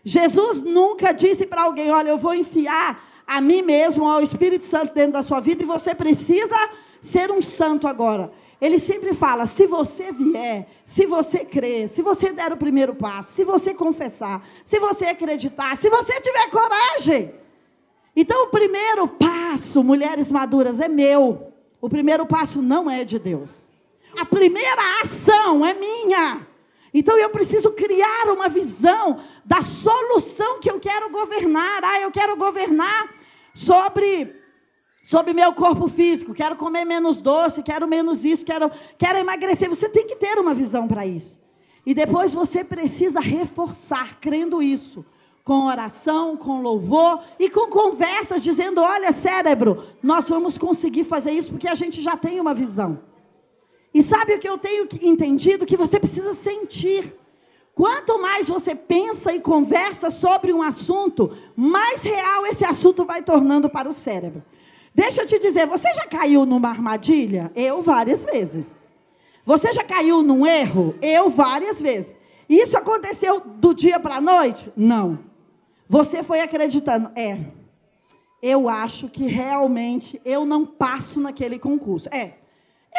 Jesus 0.03 0.61
nunca 0.61 1.13
disse 1.13 1.45
para 1.45 1.63
alguém: 1.63 1.91
Olha, 1.91 2.09
eu 2.09 2.17
vou 2.17 2.33
enfiar 2.33 3.06
a 3.27 3.41
mim 3.41 3.61
mesmo, 3.61 4.07
ao 4.07 4.21
Espírito 4.21 4.65
Santo 4.65 4.93
dentro 4.93 5.13
da 5.13 5.21
sua 5.21 5.41
vida 5.41 5.61
e 5.61 5.65
você 5.65 5.93
precisa 5.93 6.55
ser 7.01 7.29
um 7.29 7.41
santo 7.41 7.85
agora. 7.85 8.31
Ele 8.59 8.79
sempre 8.79 9.13
fala: 9.13 9.45
se 9.45 9.67
você 9.67 10.11
vier, 10.11 10.67
se 10.85 11.05
você 11.05 11.39
crer, 11.39 11.89
se 11.89 12.01
você 12.01 12.31
der 12.31 12.53
o 12.53 12.57
primeiro 12.57 12.95
passo, 12.95 13.31
se 13.31 13.43
você 13.43 13.73
confessar, 13.73 14.47
se 14.63 14.79
você 14.79 15.05
acreditar, 15.05 15.75
se 15.75 15.89
você 15.89 16.19
tiver 16.21 16.49
coragem. 16.49 17.35
Então, 18.15 18.45
o 18.45 18.47
primeiro 18.47 19.07
passo, 19.07 19.83
mulheres 19.83 20.31
maduras, 20.31 20.79
é 20.79 20.87
meu. 20.87 21.53
O 21.79 21.87
primeiro 21.87 22.25
passo 22.25 22.61
não 22.63 22.89
é 22.89 23.03
de 23.03 23.19
Deus. 23.19 23.71
A 24.17 24.25
primeira 24.25 25.01
ação 25.03 25.63
é 25.63 25.75
minha. 25.75 26.47
Então, 26.91 27.15
eu 27.15 27.29
preciso 27.29 27.69
criar 27.71 28.29
uma 28.29 28.49
visão 28.49 29.19
da 29.45 29.61
solução 29.61 30.59
que 30.59 30.71
eu 30.71 30.79
quero 30.79 31.11
governar. 31.11 31.83
Ah, 31.83 32.01
eu 32.01 32.09
quero 32.09 32.35
governar 32.35 33.16
sobre 33.57 34.35
sobre 35.03 35.31
meu 35.33 35.53
corpo 35.53 35.87
físico, 35.87 36.33
quero 36.33 36.57
comer 36.57 36.83
menos 36.83 37.21
doce, 37.21 37.63
quero 37.63 37.87
menos 37.87 38.25
isso, 38.25 38.45
quero, 38.45 38.69
quero 38.97 39.17
emagrecer. 39.17 39.69
Você 39.69 39.87
tem 39.87 40.05
que 40.05 40.17
ter 40.17 40.37
uma 40.37 40.53
visão 40.53 40.85
para 40.85 41.07
isso. 41.07 41.39
E 41.85 41.93
depois 41.93 42.33
você 42.33 42.61
precisa 42.61 43.21
reforçar, 43.21 44.19
crendo 44.19 44.61
isso, 44.61 45.05
com 45.45 45.65
oração, 45.65 46.35
com 46.35 46.61
louvor 46.61 47.21
e 47.39 47.49
com 47.49 47.69
conversas, 47.69 48.43
dizendo: 48.43 48.81
olha, 48.81 49.13
cérebro, 49.13 49.81
nós 50.03 50.27
vamos 50.27 50.57
conseguir 50.57 51.05
fazer 51.05 51.31
isso 51.31 51.51
porque 51.51 51.69
a 51.69 51.75
gente 51.75 52.01
já 52.01 52.17
tem 52.17 52.41
uma 52.41 52.53
visão. 52.53 52.99
E 53.93 54.03
sabe 54.03 54.33
o 54.33 54.39
que 54.39 54.49
eu 54.49 54.57
tenho 54.57 54.89
entendido? 55.01 55.65
Que 55.65 55.77
você 55.77 55.97
precisa 55.97 56.33
sentir. 56.33 57.15
Quanto 57.77 58.19
mais 58.19 58.49
você 58.49 58.73
pensa 58.73 59.31
e 59.31 59.39
conversa 59.39 60.09
sobre 60.09 60.51
um 60.51 60.63
assunto, 60.63 61.37
mais 61.55 62.01
real 62.01 62.43
esse 62.47 62.65
assunto 62.65 63.05
vai 63.05 63.21
tornando 63.21 63.69
para 63.69 63.87
o 63.87 63.93
cérebro. 63.93 64.43
Deixa 64.95 65.21
eu 65.21 65.27
te 65.27 65.37
dizer, 65.37 65.67
você 65.67 65.93
já 65.93 66.07
caiu 66.07 66.43
numa 66.43 66.69
armadilha? 66.69 67.51
Eu 67.55 67.83
várias 67.83 68.25
vezes. 68.25 68.91
Você 69.45 69.71
já 69.71 69.83
caiu 69.83 70.23
num 70.23 70.43
erro? 70.43 70.95
Eu 71.03 71.29
várias 71.29 71.79
vezes. 71.79 72.17
Isso 72.49 72.75
aconteceu 72.75 73.39
do 73.41 73.75
dia 73.75 73.99
para 73.99 74.15
a 74.15 74.21
noite? 74.21 74.73
Não. 74.75 75.19
Você 75.87 76.23
foi 76.23 76.39
acreditando. 76.39 77.11
É. 77.15 77.39
Eu 78.41 78.67
acho 78.67 79.07
que 79.07 79.27
realmente 79.27 80.19
eu 80.25 80.47
não 80.47 80.65
passo 80.65 81.19
naquele 81.19 81.59
concurso. 81.59 82.09
É. 82.11 82.39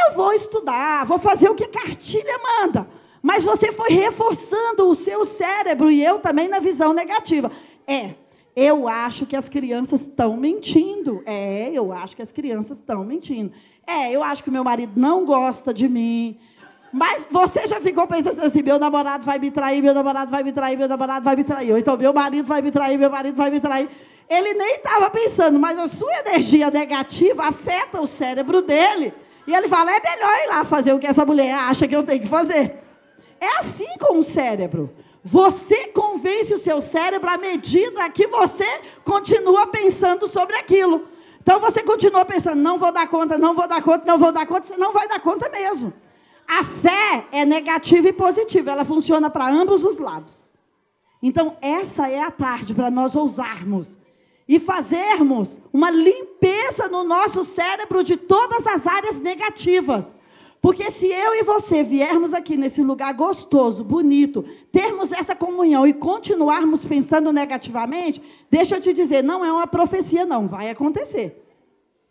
Eu 0.07 0.15
vou 0.15 0.33
estudar, 0.33 1.05
vou 1.05 1.19
fazer 1.19 1.51
o 1.51 1.57
que 1.57 1.65
a 1.65 1.69
cartilha 1.69 2.39
manda. 2.39 2.87
Mas 3.29 3.45
você 3.45 3.71
foi 3.71 3.91
reforçando 3.91 4.89
o 4.89 4.95
seu 4.95 5.23
cérebro 5.23 5.91
e 5.91 6.03
eu 6.03 6.19
também 6.19 6.49
na 6.49 6.61
visão 6.61 6.95
negativa. 6.95 7.53
É. 7.87 8.15
Eu 8.57 8.89
acho 8.89 9.27
que 9.27 9.37
as 9.37 9.51
crianças 9.51 10.01
estão 10.01 10.35
mentindo. 10.35 11.23
É, 11.27 11.71
eu 11.71 11.93
acho 11.93 12.17
que 12.17 12.23
as 12.23 12.33
crianças 12.33 12.79
estão 12.79 13.05
mentindo. 13.05 13.53
É, 13.87 14.11
eu 14.11 14.25
acho 14.25 14.43
que 14.43 14.51
meu 14.51 14.65
marido 14.65 14.93
não 14.97 15.27
gosta 15.27 15.75
de 15.75 15.91
mim. 15.91 16.39
Mas 16.91 17.27
você 17.31 17.67
já 17.67 17.79
ficou 17.83 18.07
pensando 18.07 18.41
assim: 18.41 18.63
meu 18.63 18.79
namorado 18.79 19.27
vai 19.27 19.39
me 19.39 19.51
trair, 19.51 19.83
meu 19.83 19.93
namorado 19.93 20.31
vai 20.31 20.43
me 20.43 20.51
trair, 20.51 20.79
meu 20.79 20.89
namorado 20.89 21.23
vai 21.23 21.37
me 21.37 21.45
trair. 21.45 21.71
Ou 21.71 21.77
então, 21.77 21.99
meu 21.99 22.15
marido 22.15 22.47
vai 22.47 22.63
me 22.63 22.71
trair, 22.71 22.97
meu 22.97 23.11
marido 23.11 23.37
vai 23.37 23.51
me 23.51 23.61
trair. 23.61 23.91
Ele 24.27 24.55
nem 24.55 24.77
estava 24.77 25.11
pensando, 25.11 25.59
mas 25.59 25.77
a 25.77 25.87
sua 25.87 26.21
energia 26.21 26.71
negativa 26.71 27.45
afeta 27.45 28.01
o 28.01 28.07
cérebro 28.07 28.63
dele. 28.63 29.13
E 29.47 29.55
ele 29.55 29.69
fala: 29.69 29.95
é 29.95 30.01
melhor 30.01 30.35
ir 30.45 30.49
lá 30.49 30.65
fazer 30.65 30.95
o 30.95 30.99
que 30.99 31.07
essa 31.07 31.27
mulher 31.27 31.53
acha 31.53 31.87
que 31.87 31.95
eu 31.95 32.03
tenho 32.03 32.23
que 32.23 32.27
fazer. 32.27 32.88
É 33.41 33.59
assim 33.59 33.89
com 33.99 34.19
o 34.19 34.25
cérebro. 34.25 34.91
Você 35.23 35.89
convence 35.89 36.55
o 36.55 36.59
seu 36.59 36.81
cérebro 36.81 37.29
à 37.29 37.37
medida 37.37 38.09
que 38.11 38.27
você 38.27 38.67
continua 39.05 39.67
pensando 39.67 40.27
sobre 40.27 40.57
aquilo. 40.57 41.07
Então 41.41 41.61
você 41.61 41.83
continua 41.83 42.25
pensando, 42.25 42.61
não 42.61 42.79
vou 42.79 42.93
dar 42.93 43.09
conta, 43.09 43.39
não 43.39 43.55
vou 43.55 43.67
dar 43.67 43.83
conta, 43.83 44.05
não 44.07 44.19
vou 44.19 44.33
dar 44.33 44.47
conta, 44.47 44.67
você 44.67 44.77
não 44.77 44.93
vai 44.93 45.09
dar 45.09 45.21
conta 45.21 45.49
mesmo. 45.49 45.93
A 46.47 46.65
fé 46.65 47.27
é 47.33 47.45
negativa 47.45 48.09
e 48.09 48.13
positiva, 48.13 48.71
ela 48.71 48.85
funciona 48.85 49.29
para 49.29 49.49
ambos 49.49 49.85
os 49.85 49.99
lados. 49.99 50.51
Então, 51.23 51.57
essa 51.61 52.09
é 52.09 52.23
a 52.23 52.31
tarde 52.31 52.75
para 52.75 52.91
nós 52.91 53.17
ousarmos 53.17 53.99
e 54.49 54.59
fazermos 54.59 55.61
uma 55.73 55.91
limpeza 55.91 56.89
no 56.89 57.05
nosso 57.05 57.45
cérebro 57.45 58.03
de 58.03 58.17
todas 58.17 58.67
as 58.67 58.87
áreas 58.87 59.21
negativas. 59.21 60.15
Porque 60.61 60.91
se 60.91 61.07
eu 61.07 61.35
e 61.35 61.43
você 61.43 61.85
viermos 61.85 62.35
aqui 62.35 62.57
nesse 62.57 62.83
lugar 62.83 63.15
gostoso, 63.15 63.85
bonito, 63.85 64.45
termos 64.73 65.13
essa 65.13 65.35
comunhão 65.35 65.87
e 65.87 65.93
continuarmos 65.93 66.85
pensando 66.85 67.33
negativamente, 67.33 68.21
deixa 68.51 68.77
eu 68.77 68.81
te 68.81 68.93
dizer, 68.93 69.23
não 69.23 69.45
é 69.45 69.53
uma 69.53 69.67
profecia, 69.67 70.27
não, 70.27 70.49
vai 70.49 70.69
acontecer. 70.69 71.45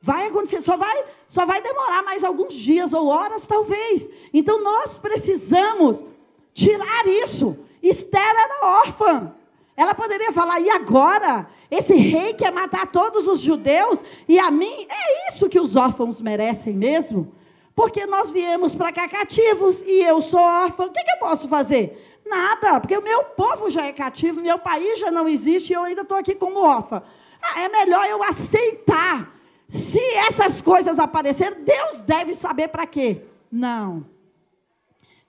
Vai 0.01 0.27
acontecer, 0.27 0.61
só 0.61 0.77
vai, 0.77 1.03
só 1.27 1.45
vai 1.45 1.61
demorar 1.61 2.03
mais 2.03 2.23
alguns 2.23 2.53
dias 2.53 2.93
ou 2.93 3.07
horas, 3.07 3.45
talvez. 3.45 4.09
Então 4.33 4.63
nós 4.63 4.97
precisamos 4.97 6.05
tirar 6.53 7.05
isso. 7.05 7.57
Esther 7.83 8.21
era 8.21 8.65
órfã. 8.79 9.33
Ela 9.75 9.93
poderia 9.93 10.31
falar, 10.31 10.59
e 10.59 10.69
agora? 10.69 11.47
Esse 11.69 11.95
rei 11.95 12.33
quer 12.33 12.51
matar 12.51 12.87
todos 12.87 13.27
os 13.27 13.41
judeus 13.41 14.01
e 14.27 14.39
a 14.39 14.49
mim? 14.49 14.87
É 14.89 15.29
isso 15.29 15.49
que 15.49 15.59
os 15.59 15.75
órfãos 15.75 16.21
merecem 16.21 16.73
mesmo? 16.73 17.33
Porque 17.77 18.07
nós 18.07 18.31
viemos 18.31 18.73
para 18.73 18.91
cá 18.91 19.07
cativos 19.07 19.83
e 19.83 20.01
eu 20.01 20.19
sou 20.19 20.39
órfã. 20.39 20.87
O 20.87 20.89
que, 20.89 21.03
que 21.03 21.11
eu 21.11 21.19
posso 21.19 21.47
fazer? 21.47 22.19
Nada, 22.25 22.79
porque 22.79 22.97
o 22.97 23.03
meu 23.03 23.23
povo 23.23 23.69
já 23.69 23.85
é 23.85 23.93
cativo, 23.93 24.41
meu 24.41 24.57
país 24.57 24.99
já 24.99 25.11
não 25.11 25.29
existe 25.29 25.69
e 25.69 25.75
eu 25.75 25.83
ainda 25.83 26.01
estou 26.01 26.17
aqui 26.17 26.33
como 26.33 26.59
órfã. 26.59 27.03
Ah, 27.39 27.61
é 27.61 27.69
melhor 27.69 28.03
eu 28.07 28.23
aceitar. 28.23 29.31
Se 29.67 30.01
essas 30.27 30.59
coisas 30.59 30.97
aparecerem, 30.97 31.63
Deus 31.63 32.01
deve 32.01 32.33
saber 32.33 32.69
para 32.69 32.87
quê. 32.87 33.21
Não. 33.51 34.07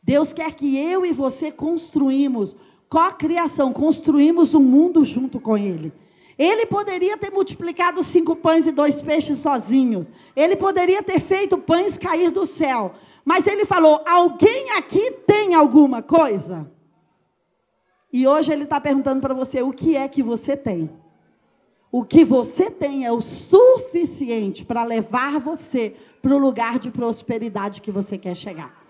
Deus 0.03 0.33
quer 0.33 0.55
que 0.55 0.75
eu 0.75 1.05
e 1.05 1.13
você 1.13 1.53
construímos 1.53 2.57
co-criação, 2.89 3.75
construímos 3.75 4.55
um 4.55 4.63
mundo 4.63 5.05
junto 5.05 5.39
com 5.39 5.59
Ele. 5.59 5.93
Ele 6.39 6.67
poderia 6.67 7.19
ter 7.19 7.33
multiplicado 7.33 8.01
cinco 8.03 8.37
pães 8.37 8.67
e 8.67 8.71
dois 8.71 9.03
peixes 9.03 9.39
sozinhos. 9.39 10.13
Ele 10.37 10.55
poderia 10.55 11.03
ter 11.03 11.19
feito 11.19 11.59
pães 11.59 11.99
cair 11.99 12.31
do 12.31 12.47
céu. 12.47 12.95
Mas 13.25 13.47
ele 13.47 13.65
falou: 13.65 14.03
alguém 14.07 14.71
aqui 14.71 15.11
tem 15.27 15.55
alguma 15.55 16.01
coisa? 16.01 16.71
E 18.13 18.27
hoje 18.27 18.53
ele 18.53 18.63
está 18.65 18.81
perguntando 18.81 19.21
para 19.21 19.35
você: 19.35 19.63
o 19.63 19.73
que 19.73 19.97
é 19.97 20.07
que 20.07 20.23
você 20.23 20.57
tem? 20.57 20.89
O 21.91 22.05
que 22.05 22.25
você 22.25 22.71
tem 22.71 23.05
é 23.05 23.11
o 23.11 23.21
suficiente 23.21 24.65
para 24.65 24.85
levar 24.85 25.41
você 25.41 25.97
para 26.23 26.35
o 26.35 26.39
lugar 26.39 26.79
de 26.79 26.91
prosperidade 26.91 27.81
que 27.81 27.91
você 27.91 28.17
quer 28.17 28.37
chegar. 28.37 28.87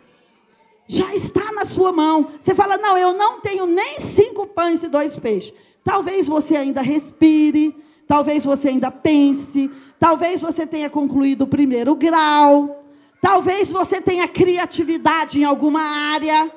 Já 0.87 1.15
está 1.15 1.53
na 1.53 1.65
sua 1.65 1.93
mão. 1.93 2.29
Você 2.39 2.55
fala: 2.55 2.77
não, 2.77 2.99
eu 2.99 3.15
não 3.15 3.41
tenho 3.41 3.67
nem 3.67 3.99
cinco 4.01 4.47
pães 4.47 4.83
e 4.83 4.89
dois 4.89 5.17
peixes. 5.17 5.55
Talvez 5.89 6.29
você 6.29 6.55
ainda 6.55 6.83
respire, 6.83 7.75
talvez 8.07 8.45
você 8.45 8.69
ainda 8.69 8.91
pense, 8.91 9.71
talvez 9.99 10.43
você 10.43 10.67
tenha 10.67 10.91
concluído 10.91 11.45
o 11.45 11.47
primeiro 11.47 11.95
grau, 11.95 12.85
talvez 13.23 13.71
você 13.71 13.99
tenha 13.99 14.29
criatividade 14.29 15.41
em 15.41 15.45
alguma 15.45 15.81
área. 15.81 16.53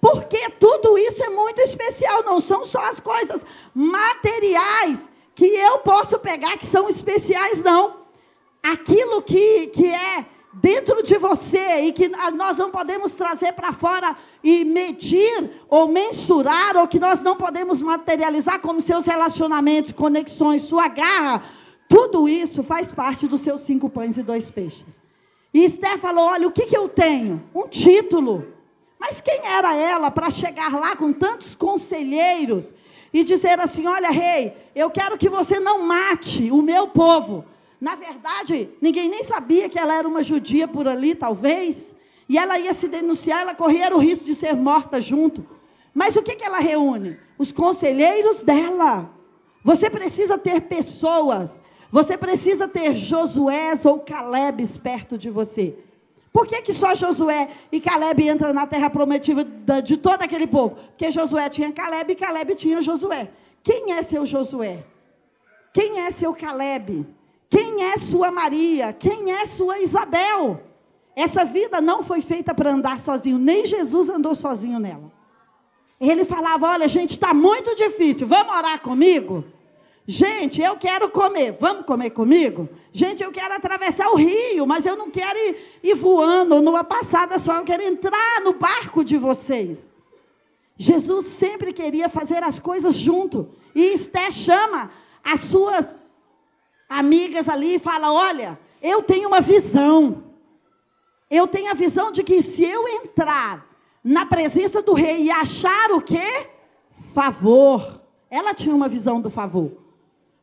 Porque 0.00 0.48
tudo 0.60 0.96
isso 0.96 1.24
é 1.24 1.28
muito 1.28 1.60
especial, 1.60 2.22
não 2.22 2.38
são 2.38 2.64
só 2.64 2.88
as 2.88 3.00
coisas 3.00 3.44
materiais 3.74 5.10
que 5.34 5.44
eu 5.44 5.78
posso 5.78 6.16
pegar 6.20 6.56
que 6.56 6.64
são 6.64 6.88
especiais, 6.88 7.64
não. 7.64 7.96
Aquilo 8.62 9.22
que, 9.22 9.66
que 9.66 9.88
é 9.88 10.24
dentro 10.52 11.02
de 11.02 11.16
você 11.16 11.80
e 11.80 11.92
que 11.92 12.08
nós 12.08 12.58
não 12.58 12.70
podemos 12.70 13.14
trazer 13.14 13.52
para 13.52 13.72
fora 13.72 14.16
e 14.42 14.64
medir 14.64 15.50
ou 15.68 15.88
mensurar, 15.88 16.76
ou 16.76 16.86
que 16.86 16.98
nós 16.98 17.22
não 17.22 17.36
podemos 17.36 17.80
materializar 17.80 18.60
como 18.60 18.80
seus 18.80 19.06
relacionamentos, 19.06 19.92
conexões, 19.92 20.62
sua 20.62 20.88
garra, 20.88 21.42
tudo 21.88 22.28
isso 22.28 22.62
faz 22.62 22.92
parte 22.92 23.26
dos 23.26 23.40
seus 23.40 23.62
cinco 23.62 23.88
pães 23.88 24.16
e 24.16 24.22
dois 24.22 24.50
peixes. 24.50 25.02
E 25.54 25.64
Esther 25.64 25.98
falou: 25.98 26.24
Olha, 26.24 26.48
o 26.48 26.52
que, 26.52 26.66
que 26.66 26.76
eu 26.76 26.88
tenho? 26.88 27.42
Um 27.54 27.68
título. 27.68 28.46
Mas 28.98 29.20
quem 29.20 29.40
era 29.44 29.74
ela 29.74 30.10
para 30.10 30.30
chegar 30.30 30.72
lá 30.72 30.96
com 30.96 31.12
tantos 31.12 31.54
conselheiros 31.54 32.72
e 33.12 33.22
dizer 33.24 33.60
assim: 33.60 33.86
Olha, 33.86 34.10
rei, 34.10 34.56
eu 34.74 34.90
quero 34.90 35.18
que 35.18 35.28
você 35.28 35.60
não 35.60 35.82
mate 35.82 36.50
o 36.50 36.62
meu 36.62 36.88
povo, 36.88 37.44
na 37.82 37.96
verdade, 37.96 38.68
ninguém 38.80 39.08
nem 39.08 39.24
sabia 39.24 39.68
que 39.68 39.76
ela 39.76 39.92
era 39.92 40.06
uma 40.06 40.22
judia 40.22 40.68
por 40.68 40.86
ali, 40.86 41.16
talvez. 41.16 41.96
E 42.28 42.38
ela 42.38 42.56
ia 42.56 42.72
se 42.72 42.86
denunciar, 42.86 43.40
ela 43.40 43.56
corria 43.56 43.92
o 43.92 43.98
risco 43.98 44.24
de 44.24 44.36
ser 44.36 44.54
morta 44.54 45.00
junto. 45.00 45.44
Mas 45.92 46.14
o 46.14 46.22
que, 46.22 46.36
que 46.36 46.44
ela 46.44 46.60
reúne? 46.60 47.18
Os 47.36 47.50
conselheiros 47.50 48.44
dela. 48.44 49.10
Você 49.64 49.90
precisa 49.90 50.38
ter 50.38 50.60
pessoas. 50.60 51.60
Você 51.90 52.16
precisa 52.16 52.68
ter 52.68 52.94
Josués 52.94 53.84
ou 53.84 53.98
Calebes 53.98 54.76
perto 54.76 55.18
de 55.18 55.28
você. 55.28 55.76
Por 56.32 56.46
que, 56.46 56.62
que 56.62 56.72
só 56.72 56.94
Josué 56.94 57.48
e 57.72 57.80
Caleb 57.80 58.28
entram 58.28 58.54
na 58.54 58.64
terra 58.64 58.90
prometida 58.90 59.82
de 59.82 59.96
todo 59.96 60.22
aquele 60.22 60.46
povo? 60.46 60.76
Porque 60.76 61.10
Josué 61.10 61.50
tinha 61.50 61.72
Caleb 61.72 62.12
e 62.12 62.14
Caleb 62.14 62.54
tinha 62.54 62.80
Josué. 62.80 63.28
Quem 63.60 63.92
é 63.92 64.04
seu 64.04 64.24
Josué? 64.24 64.84
Quem 65.74 65.98
é 65.98 66.12
seu 66.12 66.32
Caleb? 66.32 67.04
Quem 67.52 67.84
é 67.84 67.98
sua 67.98 68.30
Maria? 68.30 68.94
Quem 68.94 69.30
é 69.30 69.44
sua 69.44 69.78
Isabel? 69.78 70.62
Essa 71.14 71.44
vida 71.44 71.82
não 71.82 72.02
foi 72.02 72.22
feita 72.22 72.54
para 72.54 72.72
andar 72.72 72.98
sozinho, 72.98 73.36
nem 73.36 73.66
Jesus 73.66 74.08
andou 74.08 74.34
sozinho 74.34 74.78
nela. 74.78 75.12
Ele 76.00 76.24
falava: 76.24 76.68
Olha, 76.68 76.88
gente, 76.88 77.10
está 77.10 77.34
muito 77.34 77.74
difícil, 77.76 78.26
vamos 78.26 78.56
orar 78.56 78.80
comigo? 78.80 79.44
Gente, 80.06 80.62
eu 80.62 80.78
quero 80.78 81.10
comer, 81.10 81.52
vamos 81.60 81.84
comer 81.84 82.08
comigo? 82.10 82.70
Gente, 82.90 83.22
eu 83.22 83.30
quero 83.30 83.52
atravessar 83.52 84.08
o 84.08 84.16
rio, 84.16 84.66
mas 84.66 84.86
eu 84.86 84.96
não 84.96 85.10
quero 85.10 85.38
ir, 85.38 85.78
ir 85.82 85.94
voando 85.94 86.62
numa 86.62 86.82
passada 86.82 87.38
só, 87.38 87.56
eu 87.56 87.64
quero 87.64 87.82
entrar 87.82 88.40
no 88.42 88.54
barco 88.54 89.04
de 89.04 89.18
vocês. 89.18 89.94
Jesus 90.78 91.26
sempre 91.26 91.74
queria 91.74 92.08
fazer 92.08 92.42
as 92.42 92.58
coisas 92.58 92.94
junto. 92.96 93.50
E 93.74 93.92
Esté 93.92 94.30
chama 94.30 94.90
as 95.22 95.40
suas 95.40 95.98
amigas 96.98 97.48
ali 97.48 97.76
e 97.76 97.78
fala: 97.78 98.12
Olha, 98.12 98.58
eu 98.80 99.02
tenho 99.02 99.28
uma 99.28 99.40
visão. 99.40 100.24
Eu 101.30 101.46
tenho 101.46 101.70
a 101.70 101.74
visão 101.74 102.12
de 102.12 102.22
que 102.22 102.42
se 102.42 102.64
eu 102.64 102.86
entrar 102.86 103.66
na 104.04 104.26
presença 104.26 104.82
do 104.82 104.92
rei 104.92 105.22
e 105.22 105.30
achar 105.30 105.90
o 105.92 106.02
quê? 106.02 106.48
Favor. 107.14 108.00
Ela 108.30 108.52
tinha 108.52 108.74
uma 108.74 108.88
visão 108.88 109.20
do 109.20 109.30
favor. 109.30 109.72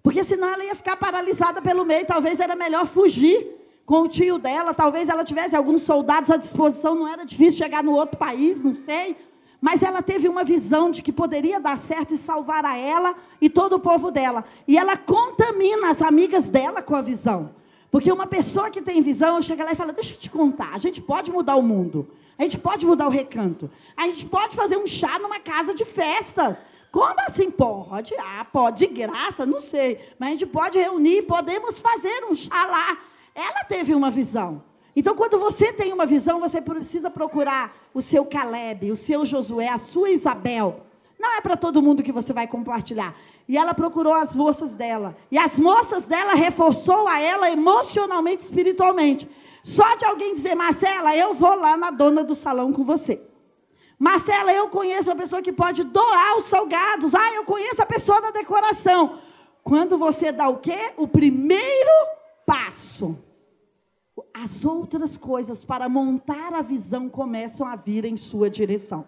Porque 0.02 0.24
senão 0.24 0.50
ela 0.50 0.64
ia 0.64 0.76
ficar 0.76 0.96
paralisada 0.98 1.62
pelo 1.62 1.86
meio. 1.86 2.06
Talvez 2.06 2.40
era 2.40 2.56
melhor 2.56 2.86
fugir 2.86 3.56
com 3.86 4.02
o 4.02 4.08
tio 4.08 4.40
dela. 4.40 4.74
Talvez 4.74 5.10
ela 5.10 5.24
tivesse 5.24 5.56
alguns 5.56 5.82
soldados 5.82 6.32
à 6.32 6.38
disposição. 6.38 6.96
Não 6.96 7.08
era 7.08 7.26
difícil 7.26 7.58
chegar 7.58 7.84
no 7.84 7.94
outro 7.94 8.18
país, 8.18 8.64
não 8.64 8.74
sei. 8.74 9.16
Mas 9.62 9.84
ela 9.84 10.02
teve 10.02 10.28
uma 10.30 10.44
visão 10.44 10.90
de 10.90 11.02
que 11.02 11.12
poderia 11.12 11.60
dar 11.60 11.78
certo 11.78 12.14
e 12.14 12.18
salvar 12.18 12.64
a 12.66 12.78
ela 12.78 13.16
e 13.42 13.50
todo 13.50 13.74
o 13.74 13.80
povo 13.80 14.10
dela. 14.10 14.46
E 14.68 14.78
ela 14.78 14.96
contamina 14.96 15.90
as 15.90 16.02
amigas 16.02 16.50
dela 16.50 16.82
com 16.82 16.96
a 16.96 17.02
visão. 17.02 17.52
Porque 17.92 18.12
uma 18.12 18.28
pessoa 18.28 18.70
que 18.70 18.82
tem 18.82 19.02
visão, 19.02 19.42
chega 19.42 19.64
lá 19.66 19.72
e 19.72 19.76
fala: 19.76 19.92
Deixa 19.92 20.14
eu 20.14 20.18
te 20.18 20.30
contar, 20.30 20.74
a 20.74 20.78
gente 20.78 21.02
pode 21.02 21.32
mudar 21.32 21.56
o 21.56 21.62
mundo, 21.62 22.08
a 22.38 22.44
gente 22.44 22.58
pode 22.58 22.86
mudar 22.86 23.08
o 23.08 23.12
recanto, 23.12 23.70
a 23.98 24.06
gente 24.06 24.26
pode 24.28 24.56
fazer 24.56 24.78
um 24.78 24.88
chá 24.88 25.20
numa 25.20 25.40
casa 25.40 25.74
de 25.74 25.84
festas. 25.84 26.58
Como 26.92 27.20
assim 27.20 27.52
pode? 27.52 28.16
Ah, 28.18 28.46
pode, 28.52 28.80
de 28.80 28.88
graça, 28.88 29.46
não 29.46 29.60
sei. 29.60 30.00
Mas 30.18 30.30
a 30.30 30.32
gente 30.32 30.46
pode 30.48 30.80
reunir, 30.80 31.24
podemos 31.24 31.80
fazer 31.80 32.26
um 32.30 32.36
chá 32.36 32.66
lá. 32.66 32.98
Ela 33.36 33.64
teve 33.66 33.94
uma 33.94 34.10
visão. 34.10 34.64
Então, 35.00 35.16
quando 35.16 35.40
você 35.40 35.72
tem 35.72 35.94
uma 35.94 36.06
visão, 36.06 36.42
você 36.42 36.60
precisa 36.62 37.10
procurar 37.10 37.74
o 37.94 38.02
seu 38.02 38.26
Caleb, 38.26 38.92
o 38.92 38.98
seu 38.98 39.24
Josué, 39.24 39.70
a 39.70 39.78
sua 39.78 40.10
Isabel. 40.10 40.82
Não 41.18 41.38
é 41.38 41.40
para 41.40 41.56
todo 41.56 41.82
mundo 41.82 42.04
que 42.04 42.12
você 42.12 42.34
vai 42.34 42.46
compartilhar. 42.48 43.16
E 43.48 43.58
ela 43.58 43.74
procurou 43.74 44.14
as 44.14 44.36
moças 44.36 44.76
dela. 44.76 45.16
E 45.32 45.38
as 45.38 45.58
moças 45.58 46.06
dela 46.06 46.34
reforçou 46.34 47.08
a 47.08 47.18
ela 47.18 47.50
emocionalmente, 47.50 48.44
espiritualmente. 48.44 49.30
Só 49.64 49.96
de 49.96 50.04
alguém 50.04 50.34
dizer, 50.34 50.54
Marcela, 50.54 51.16
eu 51.16 51.34
vou 51.34 51.56
lá 51.56 51.78
na 51.78 51.92
dona 51.92 52.22
do 52.22 52.36
salão 52.36 52.74
com 52.74 52.84
você. 52.84 53.22
Marcela, 53.98 54.52
eu 54.52 54.68
conheço 54.68 55.10
uma 55.12 55.16
pessoa 55.16 55.42
que 55.42 55.54
pode 55.54 55.86
doar 55.86 56.36
os 56.36 56.44
salgados. 56.44 57.16
Ah, 57.16 57.36
eu 57.36 57.46
conheço 57.46 57.82
a 57.82 57.86
pessoa 57.86 58.20
da 58.20 58.32
decoração. 58.32 59.18
Quando 59.64 59.98
você 59.98 60.34
dá 60.34 60.50
o 60.50 60.58
quê? 60.58 60.92
O 60.98 61.08
primeiro 61.08 61.90
passo 62.46 63.18
as 64.34 64.66
outras 64.66 65.18
coisas 65.18 65.64
para 65.64 65.90
montar 65.90 66.54
a 66.54 66.62
visão 66.62 67.10
começam 67.10 67.68
a 67.68 67.76
vir 67.76 68.06
em 68.06 68.18
sua 68.18 68.50
direção. 68.50 69.06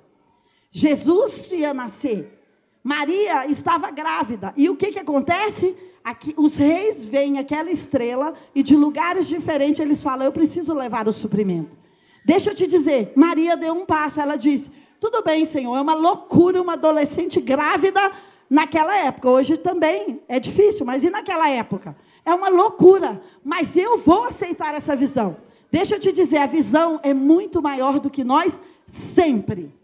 Jesus 0.71 1.51
ia 1.51 1.73
nascer. 1.73 2.39
Maria 2.83 3.45
estava 3.47 3.91
grávida. 3.91 4.53
E 4.57 4.69
o 4.69 4.75
que, 4.75 4.91
que 4.91 4.99
acontece? 4.99 5.75
Aqui, 6.03 6.33
os 6.35 6.55
reis 6.55 7.05
veem 7.05 7.37
aquela 7.37 7.69
estrela 7.69 8.33
e 8.55 8.63
de 8.63 8.75
lugares 8.75 9.27
diferentes 9.27 9.79
eles 9.79 10.01
falam: 10.01 10.25
Eu 10.25 10.31
preciso 10.31 10.73
levar 10.73 11.07
o 11.07 11.13
suprimento. 11.13 11.77
Deixa 12.25 12.49
eu 12.49 12.55
te 12.55 12.65
dizer, 12.65 13.13
Maria 13.15 13.55
deu 13.55 13.73
um 13.73 13.85
passo. 13.85 14.19
Ela 14.19 14.35
disse: 14.35 14.71
Tudo 14.99 15.21
bem, 15.21 15.45
Senhor, 15.45 15.75
é 15.75 15.81
uma 15.81 15.93
loucura 15.93 16.61
uma 16.61 16.73
adolescente 16.73 17.39
grávida 17.39 18.11
naquela 18.49 18.97
época. 18.97 19.29
Hoje 19.29 19.57
também 19.57 20.21
é 20.27 20.39
difícil, 20.39 20.85
mas 20.85 21.03
e 21.03 21.09
naquela 21.09 21.49
época? 21.49 21.95
É 22.31 22.33
uma 22.33 22.47
loucura, 22.47 23.21
mas 23.43 23.75
eu 23.75 23.97
vou 23.97 24.23
aceitar 24.23 24.73
essa 24.73 24.95
visão. 24.95 25.35
Deixa 25.69 25.95
eu 25.95 25.99
te 25.99 26.13
dizer, 26.13 26.37
a 26.37 26.45
visão 26.45 26.97
é 27.03 27.13
muito 27.13 27.61
maior 27.61 27.99
do 27.99 28.09
que 28.09 28.23
nós 28.23 28.61
sempre. 28.87 29.75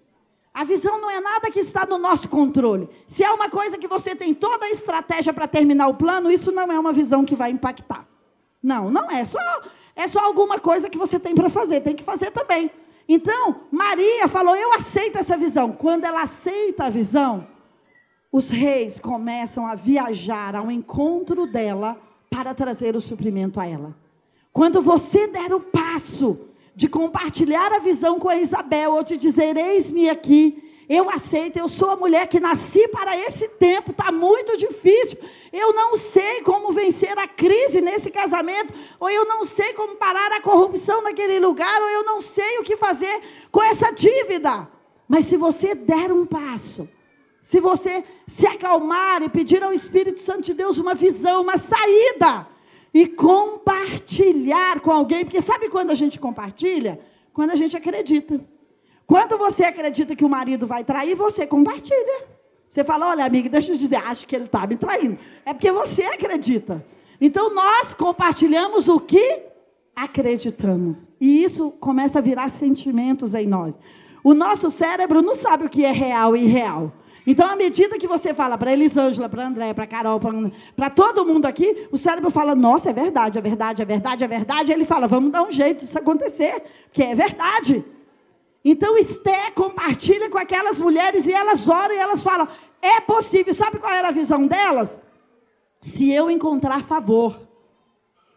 A 0.53 0.63
visão 0.63 0.97
não 1.01 1.11
é 1.11 1.19
nada 1.19 1.51
que 1.51 1.59
está 1.59 1.85
no 1.85 1.97
nosso 1.97 2.29
controle. 2.29 2.87
Se 3.05 3.21
é 3.21 3.29
uma 3.31 3.49
coisa 3.49 3.77
que 3.77 3.85
você 3.85 4.15
tem 4.15 4.33
toda 4.33 4.65
a 4.65 4.69
estratégia 4.69 5.33
para 5.33 5.45
terminar 5.45 5.89
o 5.89 5.95
plano, 5.95 6.31
isso 6.31 6.49
não 6.49 6.71
é 6.71 6.79
uma 6.79 6.93
visão 6.93 7.25
que 7.25 7.35
vai 7.35 7.51
impactar. 7.51 8.07
Não, 8.63 8.89
não 8.89 9.11
é. 9.11 9.25
Só, 9.25 9.39
é 9.93 10.07
só 10.07 10.21
alguma 10.21 10.57
coisa 10.57 10.89
que 10.89 10.97
você 10.97 11.19
tem 11.19 11.35
para 11.35 11.49
fazer. 11.49 11.81
Tem 11.81 11.97
que 11.97 12.03
fazer 12.03 12.31
também. 12.31 12.71
Então, 13.09 13.63
Maria 13.69 14.29
falou: 14.29 14.55
Eu 14.55 14.73
aceito 14.73 15.17
essa 15.17 15.35
visão. 15.35 15.73
Quando 15.73 16.05
ela 16.05 16.21
aceita 16.21 16.85
a 16.85 16.89
visão, 16.89 17.45
os 18.31 18.49
reis 18.49 19.01
começam 19.01 19.67
a 19.67 19.75
viajar 19.75 20.55
ao 20.55 20.71
encontro 20.71 21.45
dela 21.45 22.06
para 22.29 22.53
trazer 22.53 22.95
o 22.95 23.01
suprimento 23.01 23.59
a 23.59 23.67
ela. 23.67 23.95
Quando 24.51 24.81
você 24.81 25.27
der 25.27 25.53
o 25.53 25.59
passo 25.59 26.39
de 26.75 26.87
compartilhar 26.87 27.71
a 27.73 27.79
visão 27.79 28.19
com 28.19 28.29
a 28.29 28.37
Isabel, 28.37 28.93
ou 28.93 29.03
de 29.03 29.17
dizer: 29.17 29.55
Eis-me 29.55 30.09
aqui, 30.09 30.63
eu 30.89 31.09
aceito, 31.09 31.57
eu 31.57 31.67
sou 31.67 31.91
a 31.91 31.95
mulher 31.95 32.27
que 32.27 32.39
nasci 32.39 32.87
para 32.87 33.17
esse 33.17 33.49
tempo, 33.49 33.91
está 33.91 34.11
muito 34.11 34.55
difícil. 34.55 35.17
Eu 35.51 35.73
não 35.73 35.97
sei 35.97 36.41
como 36.41 36.71
vencer 36.71 37.17
a 37.17 37.27
crise 37.27 37.81
nesse 37.81 38.09
casamento, 38.09 38.73
ou 38.99 39.09
eu 39.09 39.25
não 39.25 39.43
sei 39.43 39.73
como 39.73 39.95
parar 39.95 40.31
a 40.31 40.41
corrupção 40.41 41.01
naquele 41.01 41.39
lugar, 41.39 41.81
ou 41.81 41.89
eu 41.89 42.03
não 42.03 42.21
sei 42.21 42.59
o 42.59 42.63
que 42.63 42.77
fazer 42.77 43.21
com 43.51 43.61
essa 43.61 43.91
dívida. 43.91 44.67
Mas 45.07 45.25
se 45.25 45.35
você 45.35 45.75
der 45.75 46.11
um 46.11 46.25
passo, 46.25 46.87
se 47.47 47.61
você 47.61 48.03
se 48.27 48.45
acalmar 48.45 49.23
e 49.23 49.29
pedir 49.29 49.63
ao 49.63 49.71
Espírito 49.71 50.19
Santo 50.19 50.41
de 50.41 50.53
Deus 50.53 50.77
uma 50.77 50.93
visão, 50.93 51.43
uma 51.43 51.55
saída, 51.55 52.45
e 52.93 53.07
compartilhar 53.07 54.81
com 54.81 54.91
alguém, 54.91 55.23
porque 55.23 55.39
sabe 55.39 55.69
quando 55.69 55.91
a 55.91 55.95
gente 55.95 56.19
compartilha? 56.19 56.99
Quando 57.31 57.51
a 57.51 57.55
gente 57.55 57.77
acredita. 57.77 58.41
Quando 59.05 59.37
você 59.37 59.63
acredita 59.63 60.13
que 60.13 60.25
o 60.25 60.29
marido 60.29 60.67
vai 60.67 60.83
trair, 60.83 61.15
você 61.15 61.47
compartilha. 61.47 62.25
Você 62.67 62.83
fala, 62.83 63.11
olha, 63.11 63.23
amiga, 63.23 63.47
deixa 63.47 63.71
eu 63.71 63.77
dizer, 63.77 63.95
acho 63.95 64.27
que 64.27 64.35
ele 64.35 64.43
está 64.43 64.67
me 64.67 64.75
traindo. 64.75 65.17
É 65.45 65.53
porque 65.53 65.71
você 65.71 66.03
acredita. 66.03 66.85
Então 67.21 67.55
nós 67.55 67.93
compartilhamos 67.93 68.89
o 68.89 68.99
que 68.99 69.43
acreditamos. 69.95 71.07
E 71.17 71.45
isso 71.45 71.71
começa 71.79 72.19
a 72.19 72.21
virar 72.21 72.49
sentimentos 72.49 73.33
em 73.33 73.47
nós. 73.47 73.79
O 74.21 74.33
nosso 74.33 74.69
cérebro 74.69 75.21
não 75.21 75.33
sabe 75.33 75.65
o 75.65 75.69
que 75.69 75.85
é 75.85 75.93
real 75.93 76.35
e 76.35 76.43
irreal. 76.43 76.91
Então, 77.29 77.45
à 77.45 77.57
medida 77.57 77.99
que 77.99 78.07
você 78.07 78.33
fala 78.33 78.57
para 78.57 78.71
Elisângela, 78.71 79.27
para 79.27 79.45
André, 79.45 79.73
para 79.73 79.85
Carol, 79.85 80.17
para 80.73 80.89
todo 80.89 81.25
mundo 81.25 81.45
aqui, 81.45 81.85
o 81.91 81.97
cérebro 81.97 82.31
fala: 82.31 82.55
Nossa, 82.55 82.91
é 82.91 82.93
verdade, 82.93 83.37
é 83.37 83.41
verdade, 83.41 83.81
é 83.81 83.85
verdade, 83.85 84.23
é 84.23 84.27
verdade. 84.29 84.71
Ele 84.71 84.85
fala: 84.85 85.09
Vamos 85.09 85.33
dar 85.33 85.43
um 85.43 85.51
jeito 85.51 85.79
disso 85.79 85.97
acontecer, 85.97 86.63
que 86.93 87.03
é 87.03 87.13
verdade. 87.13 87.83
Então, 88.63 88.97
Esté 88.97 89.51
compartilha 89.51 90.29
com 90.29 90.37
aquelas 90.37 90.79
mulheres 90.79 91.27
e 91.27 91.33
elas 91.33 91.67
oram 91.67 91.93
e 91.93 91.97
elas 91.97 92.23
falam: 92.23 92.47
É 92.81 93.01
possível. 93.01 93.53
Sabe 93.53 93.77
qual 93.77 93.91
era 93.91 94.07
a 94.07 94.11
visão 94.11 94.47
delas? 94.47 94.97
Se 95.81 96.09
eu 96.09 96.31
encontrar 96.31 96.81
favor. 96.83 97.41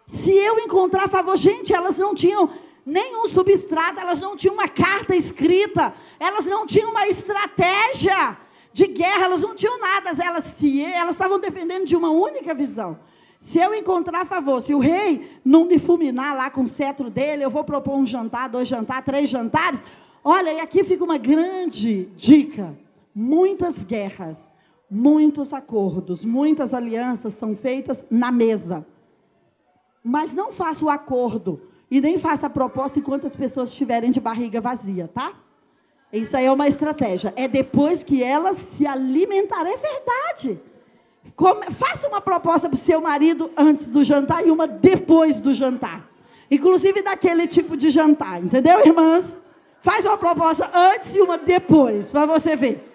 Se 0.04 0.32
eu 0.32 0.58
encontrar 0.58 1.08
favor. 1.08 1.36
Gente, 1.36 1.72
elas 1.72 1.96
não 1.96 2.12
tinham 2.12 2.50
nenhum 2.84 3.24
substrato, 3.26 4.00
elas 4.00 4.18
não 4.18 4.34
tinham 4.34 4.54
uma 4.54 4.66
carta 4.66 5.14
escrita, 5.14 5.94
elas 6.18 6.44
não 6.44 6.66
tinham 6.66 6.90
uma 6.90 7.06
estratégia 7.06 8.36
de 8.72 8.86
guerra, 8.86 9.24
elas 9.24 9.42
não 9.42 9.54
tinham 9.54 9.80
nada, 9.80 10.10
elas, 10.22 10.44
se, 10.44 10.82
elas 10.82 11.14
estavam 11.14 11.38
dependendo 11.38 11.84
de 11.84 11.96
uma 11.96 12.10
única 12.10 12.54
visão. 12.54 12.98
Se 13.38 13.58
eu 13.58 13.74
encontrar 13.74 14.26
favor, 14.26 14.60
se 14.60 14.74
o 14.74 14.78
rei 14.78 15.40
não 15.44 15.64
me 15.64 15.78
fulminar 15.78 16.36
lá 16.36 16.50
com 16.50 16.62
o 16.62 16.68
cetro 16.68 17.08
dele, 17.08 17.44
eu 17.44 17.50
vou 17.50 17.64
propor 17.64 17.96
um 17.96 18.06
jantar, 18.06 18.48
dois 18.50 18.68
jantares, 18.68 19.04
três 19.04 19.30
jantares. 19.30 19.82
Olha, 20.22 20.52
e 20.52 20.60
aqui 20.60 20.84
fica 20.84 21.02
uma 21.02 21.16
grande 21.16 22.04
dica. 22.16 22.76
Muitas 23.14 23.82
guerras, 23.82 24.52
muitos 24.90 25.54
acordos, 25.54 26.24
muitas 26.24 26.74
alianças 26.74 27.32
são 27.32 27.56
feitas 27.56 28.06
na 28.10 28.30
mesa. 28.30 28.86
Mas 30.04 30.34
não 30.34 30.52
faça 30.52 30.84
o 30.84 30.90
acordo 30.90 31.62
e 31.90 32.00
nem 32.00 32.18
faça 32.18 32.46
a 32.46 32.50
proposta 32.50 32.98
enquanto 32.98 33.26
as 33.26 33.34
pessoas 33.34 33.70
estiverem 33.70 34.10
de 34.10 34.20
barriga 34.20 34.60
vazia, 34.60 35.08
tá? 35.08 35.32
Isso 36.12 36.36
aí 36.36 36.46
é 36.46 36.52
uma 36.52 36.66
estratégia. 36.66 37.32
É 37.36 37.46
depois 37.46 38.02
que 38.02 38.22
elas 38.22 38.56
se 38.56 38.86
alimentarem. 38.86 39.72
É 39.72 39.76
verdade. 39.76 40.60
Come, 41.36 41.70
faça 41.70 42.08
uma 42.08 42.20
proposta 42.20 42.68
para 42.68 42.74
o 42.74 42.78
seu 42.78 43.00
marido 43.00 43.50
antes 43.56 43.88
do 43.88 44.02
jantar 44.02 44.46
e 44.46 44.50
uma 44.50 44.66
depois 44.66 45.40
do 45.40 45.54
jantar. 45.54 46.08
Inclusive 46.50 47.02
daquele 47.02 47.46
tipo 47.46 47.76
de 47.76 47.90
jantar. 47.90 48.42
Entendeu, 48.42 48.84
irmãs? 48.84 49.40
Faz 49.82 50.04
uma 50.04 50.18
proposta 50.18 50.68
antes 50.74 51.14
e 51.14 51.20
uma 51.20 51.38
depois, 51.38 52.10
para 52.10 52.26
você 52.26 52.56
ver. 52.56 52.86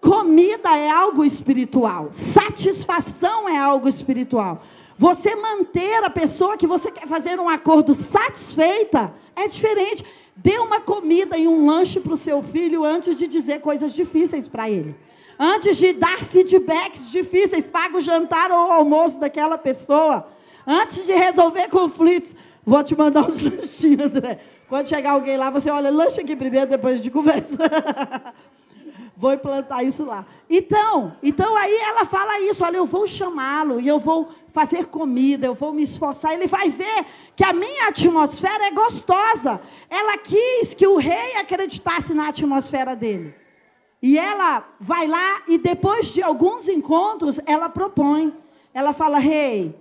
Comida 0.00 0.76
é 0.76 0.90
algo 0.90 1.24
espiritual. 1.24 2.08
Satisfação 2.10 3.48
é 3.48 3.56
algo 3.56 3.88
espiritual. 3.88 4.62
Você 4.98 5.36
manter 5.36 6.02
a 6.02 6.10
pessoa 6.10 6.56
que 6.56 6.66
você 6.66 6.90
quer 6.90 7.06
fazer 7.06 7.38
um 7.38 7.48
acordo 7.48 7.94
satisfeita 7.94 9.14
é 9.36 9.46
diferente. 9.46 10.04
Dê 10.34 10.58
uma 10.58 10.80
comida 10.80 11.36
e 11.36 11.46
um 11.46 11.66
lanche 11.66 12.00
para 12.00 12.14
o 12.14 12.16
seu 12.16 12.42
filho 12.42 12.84
antes 12.84 13.16
de 13.16 13.26
dizer 13.26 13.60
coisas 13.60 13.92
difíceis 13.92 14.48
para 14.48 14.68
ele. 14.70 14.96
Antes 15.38 15.76
de 15.76 15.92
dar 15.92 16.24
feedbacks 16.24 17.10
difíceis, 17.10 17.66
paga 17.66 17.98
o 17.98 18.00
jantar 18.00 18.50
ou 18.50 18.68
o 18.68 18.72
almoço 18.72 19.18
daquela 19.18 19.58
pessoa. 19.58 20.26
Antes 20.66 21.04
de 21.04 21.12
resolver 21.12 21.68
conflitos, 21.68 22.36
vou 22.64 22.82
te 22.82 22.96
mandar 22.96 23.26
uns 23.26 23.40
lanchinhos, 23.42 24.06
André. 24.06 24.38
Quando 24.68 24.88
chegar 24.88 25.12
alguém 25.12 25.36
lá, 25.36 25.50
você 25.50 25.70
olha, 25.70 25.90
lanche 25.90 26.20
aqui 26.20 26.34
primeiro, 26.34 26.70
depois 26.70 27.00
de 27.00 27.10
conversa. 27.10 27.58
vou 29.22 29.32
implantar 29.32 29.84
isso 29.84 30.04
lá. 30.04 30.26
Então, 30.50 31.16
então 31.22 31.56
aí 31.56 31.72
ela 31.76 32.04
fala 32.04 32.40
isso, 32.40 32.64
olha, 32.64 32.78
eu 32.78 32.84
vou 32.84 33.06
chamá-lo 33.06 33.80
e 33.80 33.86
eu 33.86 34.00
vou 34.00 34.30
fazer 34.50 34.86
comida, 34.86 35.46
eu 35.46 35.54
vou 35.54 35.72
me 35.72 35.84
esforçar. 35.84 36.32
Ele 36.32 36.48
vai 36.48 36.68
ver 36.68 37.06
que 37.36 37.44
a 37.44 37.52
minha 37.52 37.86
atmosfera 37.86 38.66
é 38.66 38.72
gostosa. 38.72 39.60
Ela 39.88 40.18
quis 40.18 40.74
que 40.74 40.84
o 40.88 40.96
rei 40.96 41.36
acreditasse 41.36 42.12
na 42.12 42.30
atmosfera 42.30 42.96
dele. 42.96 43.32
E 44.02 44.18
ela 44.18 44.68
vai 44.80 45.06
lá 45.06 45.42
e 45.46 45.56
depois 45.56 46.08
de 46.08 46.20
alguns 46.20 46.66
encontros, 46.66 47.38
ela 47.46 47.68
propõe. 47.68 48.36
Ela 48.74 48.92
fala: 48.92 49.18
"Rei, 49.18 49.72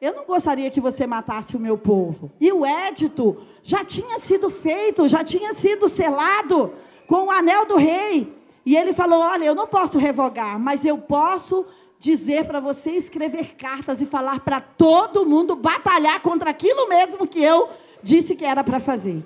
eu 0.00 0.14
não 0.14 0.26
gostaria 0.26 0.70
que 0.70 0.80
você 0.80 1.08
matasse 1.08 1.56
o 1.56 1.60
meu 1.60 1.76
povo". 1.76 2.30
E 2.40 2.52
o 2.52 2.64
édito 2.64 3.36
já 3.64 3.84
tinha 3.84 4.20
sido 4.20 4.48
feito, 4.48 5.08
já 5.08 5.24
tinha 5.24 5.52
sido 5.52 5.88
selado 5.88 6.72
com 7.08 7.24
o 7.24 7.30
anel 7.32 7.66
do 7.66 7.74
rei. 7.74 8.35
E 8.66 8.76
ele 8.76 8.92
falou: 8.92 9.20
"Olha, 9.20 9.44
eu 9.44 9.54
não 9.54 9.68
posso 9.68 9.96
revogar, 9.96 10.58
mas 10.58 10.84
eu 10.84 10.98
posso 10.98 11.64
dizer 11.98 12.44
para 12.44 12.60
você 12.60 12.90
escrever 12.90 13.54
cartas 13.54 14.00
e 14.00 14.06
falar 14.06 14.40
para 14.40 14.60
todo 14.60 15.24
mundo 15.24 15.56
batalhar 15.56 16.20
contra 16.20 16.50
aquilo 16.50 16.88
mesmo 16.88 17.26
que 17.26 17.42
eu 17.42 17.70
disse 18.02 18.34
que 18.36 18.44
era 18.44 18.62
para 18.62 18.78
fazer. 18.78 19.24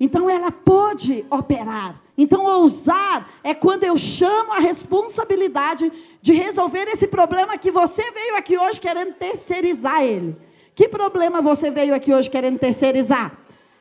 Então 0.00 0.30
ela 0.30 0.50
pôde 0.50 1.26
operar. 1.28 2.00
Então 2.16 2.44
ousar 2.44 3.28
é 3.42 3.54
quando 3.54 3.84
eu 3.84 3.98
chamo 3.98 4.52
a 4.52 4.58
responsabilidade 4.58 5.92
de 6.22 6.32
resolver 6.32 6.88
esse 6.88 7.06
problema 7.06 7.58
que 7.58 7.70
você 7.70 8.10
veio 8.12 8.36
aqui 8.36 8.56
hoje 8.56 8.80
querendo 8.80 9.14
terceirizar 9.14 10.02
ele. 10.02 10.36
Que 10.74 10.88
problema 10.88 11.42
você 11.42 11.70
veio 11.70 11.94
aqui 11.94 12.14
hoje 12.14 12.30
querendo 12.30 12.58
terceirizar? 12.58 13.36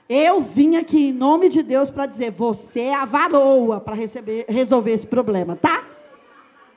Eu 0.10 0.39
vim 0.39 0.78
aqui 0.78 1.10
em 1.10 1.13
nome 1.13 1.50
de 1.50 1.62
Deus 1.62 1.89
para 1.89 2.06
dizer, 2.06 2.32
você 2.32 2.82
é 2.82 2.96
a 2.96 3.04
varoa 3.04 3.82
para 3.82 3.96
resolver 4.48 4.91
esse 4.91 5.06
problema, 5.06 5.56
tá? 5.56 5.84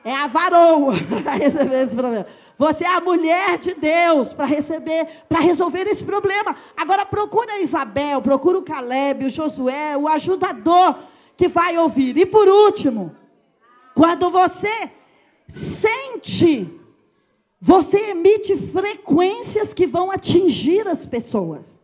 É 0.05 0.13
a 0.13 0.27
varoa 0.27 0.95
para 1.23 1.35
receber 1.35 1.85
esse 1.85 1.95
problema. 1.95 2.27
Você 2.59 2.85
é 2.85 2.95
a 2.95 3.01
mulher 3.01 3.59
de 3.59 3.75
Deus 3.75 4.33
para 4.33 4.47
receber, 4.47 5.07
para 5.29 5.41
resolver 5.41 5.87
esse 5.87 6.03
problema. 6.03 6.57
Agora 6.77 7.07
procura 7.07 7.53
a 7.53 7.61
Isabel, 7.61 8.21
procura 8.21 8.59
o 8.59 8.63
Caleb, 8.63 9.27
o 9.27 9.31
Josué, 9.31 9.97
o 9.97 10.09
ajudador 10.09 10.99
que 11.37 11.49
vai 11.49 11.79
ouvir. 11.79 12.17
E 12.17 12.27
por 12.27 12.49
último, 12.49 13.15
quando 13.95 14.29
você 14.29 14.91
sente, 15.47 16.69
você 17.61 18.11
emite 18.11 18.57
frequências 18.57 19.73
que 19.73 19.87
vão 19.87 20.11
atingir 20.11 20.89
as 20.89 21.07
pessoas. 21.07 21.80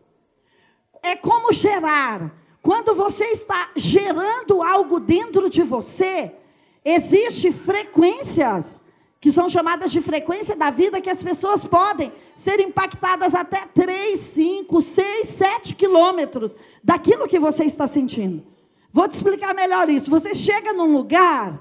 É 1.06 1.16
como 1.16 1.52
gerar. 1.52 2.32
Quando 2.62 2.94
você 2.94 3.24
está 3.26 3.70
gerando 3.76 4.62
algo 4.62 4.98
dentro 4.98 5.48
de 5.48 5.62
você, 5.62 6.34
Existem 6.88 7.50
frequências 7.50 8.80
que 9.20 9.32
são 9.32 9.48
chamadas 9.48 9.90
de 9.90 10.00
frequência 10.00 10.54
da 10.54 10.70
vida 10.70 11.00
que 11.00 11.10
as 11.10 11.20
pessoas 11.20 11.64
podem 11.64 12.12
ser 12.32 12.60
impactadas 12.60 13.34
até 13.34 13.66
3, 13.66 14.16
5, 14.20 14.80
6, 14.80 15.26
7 15.26 15.74
quilômetros 15.74 16.54
daquilo 16.84 17.26
que 17.26 17.40
você 17.40 17.64
está 17.64 17.88
sentindo. 17.88 18.46
Vou 18.92 19.08
te 19.08 19.14
explicar 19.14 19.52
melhor 19.52 19.90
isso. 19.90 20.08
Você 20.12 20.32
chega 20.32 20.72
num 20.72 20.92
lugar, 20.92 21.60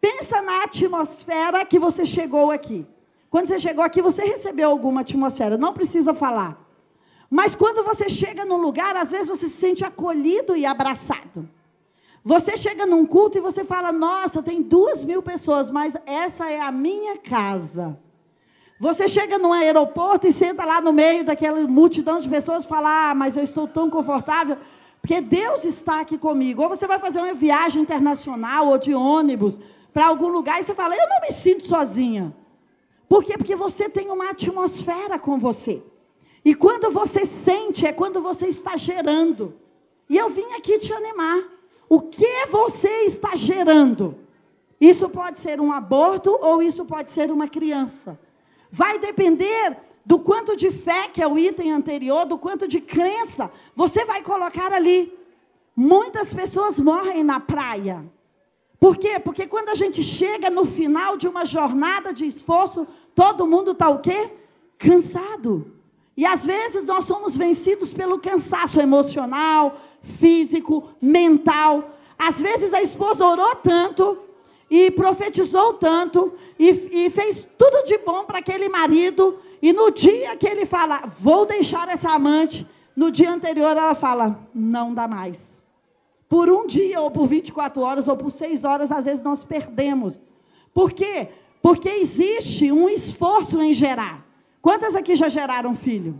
pensa 0.00 0.40
na 0.40 0.64
atmosfera 0.64 1.62
que 1.66 1.78
você 1.78 2.06
chegou 2.06 2.50
aqui. 2.50 2.86
Quando 3.28 3.48
você 3.48 3.58
chegou 3.58 3.84
aqui, 3.84 4.00
você 4.00 4.24
recebeu 4.24 4.70
alguma 4.70 5.02
atmosfera, 5.02 5.58
não 5.58 5.74
precisa 5.74 6.14
falar. 6.14 6.63
Mas 7.34 7.56
quando 7.56 7.82
você 7.82 8.08
chega 8.08 8.44
num 8.44 8.58
lugar, 8.58 8.94
às 8.94 9.10
vezes 9.10 9.26
você 9.26 9.48
se 9.48 9.56
sente 9.56 9.84
acolhido 9.84 10.56
e 10.56 10.64
abraçado. 10.64 11.48
Você 12.24 12.56
chega 12.56 12.86
num 12.86 13.04
culto 13.04 13.36
e 13.36 13.40
você 13.40 13.64
fala: 13.64 13.90
Nossa, 13.90 14.40
tem 14.40 14.62
duas 14.62 15.02
mil 15.02 15.20
pessoas, 15.20 15.68
mas 15.68 15.96
essa 16.06 16.48
é 16.48 16.60
a 16.60 16.70
minha 16.70 17.18
casa. 17.18 17.98
Você 18.78 19.08
chega 19.08 19.36
num 19.36 19.52
aeroporto 19.52 20.28
e 20.28 20.32
senta 20.32 20.64
lá 20.64 20.80
no 20.80 20.92
meio 20.92 21.24
daquela 21.24 21.60
multidão 21.66 22.20
de 22.20 22.28
pessoas 22.28 22.64
e 22.64 22.68
fala: 22.68 23.10
Ah, 23.10 23.14
mas 23.16 23.36
eu 23.36 23.42
estou 23.42 23.66
tão 23.66 23.90
confortável, 23.90 24.56
porque 25.02 25.20
Deus 25.20 25.64
está 25.64 26.02
aqui 26.02 26.16
comigo. 26.16 26.62
Ou 26.62 26.68
você 26.68 26.86
vai 26.86 27.00
fazer 27.00 27.18
uma 27.18 27.34
viagem 27.34 27.82
internacional 27.82 28.68
ou 28.68 28.78
de 28.78 28.94
ônibus 28.94 29.58
para 29.92 30.06
algum 30.06 30.28
lugar 30.28 30.60
e 30.60 30.62
você 30.62 30.72
fala: 30.72 30.94
Eu 30.94 31.08
não 31.08 31.20
me 31.20 31.32
sinto 31.32 31.66
sozinha. 31.66 32.32
Por 33.08 33.24
quê? 33.24 33.36
Porque 33.36 33.56
você 33.56 33.88
tem 33.88 34.08
uma 34.08 34.30
atmosfera 34.30 35.18
com 35.18 35.36
você. 35.36 35.82
E 36.44 36.54
quando 36.54 36.90
você 36.90 37.24
sente, 37.24 37.86
é 37.86 37.92
quando 37.92 38.20
você 38.20 38.46
está 38.48 38.76
gerando. 38.76 39.54
E 40.08 40.16
eu 40.16 40.28
vim 40.28 40.52
aqui 40.52 40.78
te 40.78 40.92
animar. 40.92 41.44
O 41.88 42.00
que 42.00 42.46
você 42.46 43.04
está 43.04 43.34
gerando? 43.34 44.16
Isso 44.80 45.08
pode 45.08 45.40
ser 45.40 45.60
um 45.60 45.72
aborto 45.72 46.36
ou 46.42 46.62
isso 46.62 46.84
pode 46.84 47.10
ser 47.10 47.30
uma 47.30 47.48
criança. 47.48 48.18
Vai 48.70 48.98
depender 48.98 49.76
do 50.04 50.18
quanto 50.18 50.54
de 50.56 50.70
fé, 50.70 51.08
que 51.08 51.22
é 51.22 51.26
o 51.26 51.38
item 51.38 51.72
anterior, 51.72 52.26
do 52.26 52.36
quanto 52.36 52.68
de 52.68 52.80
crença 52.80 53.50
você 53.74 54.04
vai 54.04 54.22
colocar 54.22 54.72
ali. 54.72 55.16
Muitas 55.74 56.34
pessoas 56.34 56.78
morrem 56.78 57.24
na 57.24 57.40
praia. 57.40 58.04
Por 58.78 58.98
quê? 58.98 59.18
Porque 59.18 59.46
quando 59.46 59.70
a 59.70 59.74
gente 59.74 60.02
chega 60.02 60.50
no 60.50 60.66
final 60.66 61.16
de 61.16 61.26
uma 61.26 61.46
jornada 61.46 62.12
de 62.12 62.26
esforço, 62.26 62.86
todo 63.14 63.46
mundo 63.46 63.70
está 63.70 63.88
o 63.88 64.00
quê? 64.00 64.30
Cansado. 64.76 65.73
E 66.16 66.24
às 66.24 66.44
vezes 66.46 66.84
nós 66.84 67.04
somos 67.04 67.36
vencidos 67.36 67.92
pelo 67.92 68.18
cansaço 68.18 68.80
emocional, 68.80 69.78
físico, 70.02 70.88
mental. 71.00 71.96
Às 72.18 72.40
vezes 72.40 72.72
a 72.72 72.80
esposa 72.80 73.26
orou 73.26 73.56
tanto 73.56 74.18
e 74.70 74.90
profetizou 74.90 75.74
tanto 75.74 76.32
e, 76.58 76.68
e 77.06 77.10
fez 77.10 77.48
tudo 77.58 77.84
de 77.84 77.98
bom 77.98 78.24
para 78.24 78.38
aquele 78.38 78.68
marido. 78.68 79.38
E 79.60 79.72
no 79.72 79.90
dia 79.90 80.36
que 80.36 80.46
ele 80.46 80.66
fala, 80.66 81.02
vou 81.20 81.44
deixar 81.46 81.88
essa 81.88 82.10
amante, 82.10 82.66
no 82.94 83.10
dia 83.10 83.32
anterior 83.32 83.76
ela 83.76 83.94
fala, 83.94 84.38
não 84.54 84.94
dá 84.94 85.08
mais. 85.08 85.64
Por 86.28 86.50
um 86.50 86.66
dia, 86.66 87.00
ou 87.00 87.10
por 87.10 87.26
24 87.26 87.82
horas, 87.82 88.08
ou 88.08 88.16
por 88.16 88.30
6 88.30 88.64
horas, 88.64 88.90
às 88.90 89.04
vezes 89.04 89.22
nós 89.22 89.44
perdemos. 89.44 90.20
Por 90.72 90.92
quê? 90.92 91.28
Porque 91.62 91.88
existe 91.88 92.72
um 92.72 92.88
esforço 92.88 93.60
em 93.60 93.72
gerar. 93.72 94.24
Quantas 94.64 94.96
aqui 94.96 95.14
já 95.14 95.28
geraram 95.28 95.74
filho? 95.74 96.18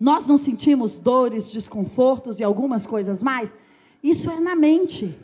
Nós 0.00 0.26
não 0.26 0.38
sentimos 0.38 0.98
dores, 0.98 1.50
desconfortos 1.50 2.40
e 2.40 2.42
algumas 2.42 2.86
coisas 2.86 3.22
mais? 3.22 3.54
Isso 4.02 4.30
é 4.30 4.40
na 4.40 4.56
mente. 4.56 5.14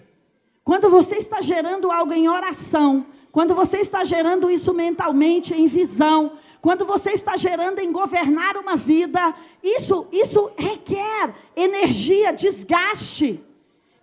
Quando 0.63 0.91
você 0.91 1.15
está 1.15 1.41
gerando 1.41 1.91
algo 1.91 2.13
em 2.13 2.29
oração, 2.29 3.07
quando 3.33 3.55
você 3.55 3.79
está 3.79 4.05
gerando 4.05 4.51
isso 4.51 4.75
mentalmente, 4.75 5.55
em 5.55 5.67
visão, 5.67 6.33
quando 6.61 6.85
você 6.85 7.13
está 7.13 7.39
gerando 7.39 7.79
em 7.79 7.91
governar 7.91 8.59
uma 8.59 8.77
vida, 8.77 9.35
isso, 9.63 10.07
isso 10.13 10.53
requer 10.59 11.35
energia, 11.57 12.35
desgaste. 12.35 13.43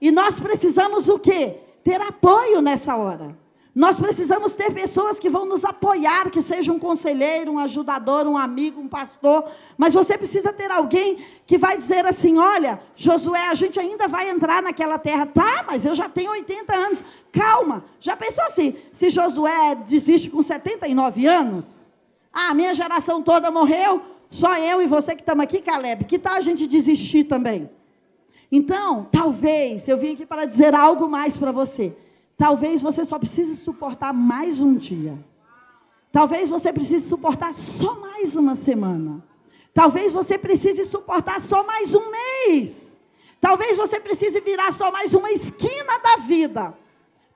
E 0.02 0.10
nós 0.10 0.40
precisamos 0.40 1.08
o 1.08 1.20
quê? 1.20 1.60
Ter 1.84 2.02
apoio 2.02 2.62
nessa 2.62 2.96
hora. 2.96 3.38
Nós 3.74 3.98
precisamos 3.98 4.54
ter 4.54 4.74
pessoas 4.74 5.18
que 5.18 5.30
vão 5.30 5.46
nos 5.46 5.64
apoiar, 5.64 6.30
que 6.30 6.42
seja 6.42 6.74
um 6.74 6.80
conselheiro, 6.80 7.54
um 7.54 7.60
ajudador, 7.60 8.28
um 8.28 8.38
amigo, 8.38 8.82
um 8.82 8.88
pastor. 8.88 9.50
Mas 9.78 9.94
você 9.94 10.18
precisa 10.18 10.52
ter 10.52 10.70
alguém 10.70 11.24
que 11.46 11.58
vai 11.58 11.78
dizer 11.78 12.06
assim: 12.06 12.38
olha, 12.38 12.82
Josué, 12.98 13.48
a 13.48 13.54
gente 13.54 13.80
ainda 13.80 14.10
vai 14.10 14.30
entrar 14.30 14.62
naquela 14.62 15.00
terra. 15.00 15.26
Tá, 15.26 15.64
mas 15.66 15.86
eu 15.86 15.96
já 15.96 16.10
tenho 16.10 16.32
80 16.32 16.76
anos. 16.76 17.04
Calma. 17.32 17.86
Já 18.00 18.18
pensou 18.18 18.44
assim? 18.44 18.76
Se 18.92 19.10
Josué 19.10 19.76
desiste 19.76 20.30
com 20.30 20.42
79 20.42 21.26
anos? 21.26 21.90
Ah, 22.34 22.54
minha 22.54 22.76
geração 22.76 23.22
toda 23.22 23.50
morreu. 23.50 24.02
Só 24.30 24.58
eu 24.58 24.82
e 24.82 24.88
você 24.88 25.16
que 25.16 25.22
estamos 25.22 25.44
aqui, 25.44 25.62
Caleb. 25.62 26.04
Que 26.04 26.20
tal 26.20 26.34
a 26.34 26.42
gente 26.42 26.68
desistir 26.68 27.24
também? 27.24 27.70
Então, 28.52 29.08
talvez, 29.10 29.88
eu 29.88 29.98
vim 29.98 30.14
aqui 30.14 30.26
para 30.26 30.44
dizer 30.44 30.76
algo 30.76 31.08
mais 31.08 31.38
para 31.38 31.54
você. 31.54 31.96
Talvez 32.42 32.82
você 32.82 33.06
só 33.06 33.20
precise 33.20 33.56
suportar 33.56 34.12
mais 34.12 34.62
um 34.62 34.74
dia. 34.74 35.16
Talvez 36.12 36.50
você 36.50 36.74
precise 36.74 37.08
suportar 37.08 37.54
só 37.54 37.94
mais 38.00 38.36
uma 38.36 38.56
semana. 38.56 39.24
Talvez 39.72 40.12
você 40.12 40.40
precise 40.40 40.86
suportar 40.86 41.40
só 41.40 41.64
mais 41.64 41.94
um 41.94 42.02
mês. 42.10 43.00
Talvez 43.40 43.78
você 43.78 44.00
precise 44.00 44.40
virar 44.40 44.74
só 44.74 44.92
mais 44.92 45.14
uma 45.14 45.30
esquina 45.30 46.00
da 46.04 46.24
vida. 46.24 46.74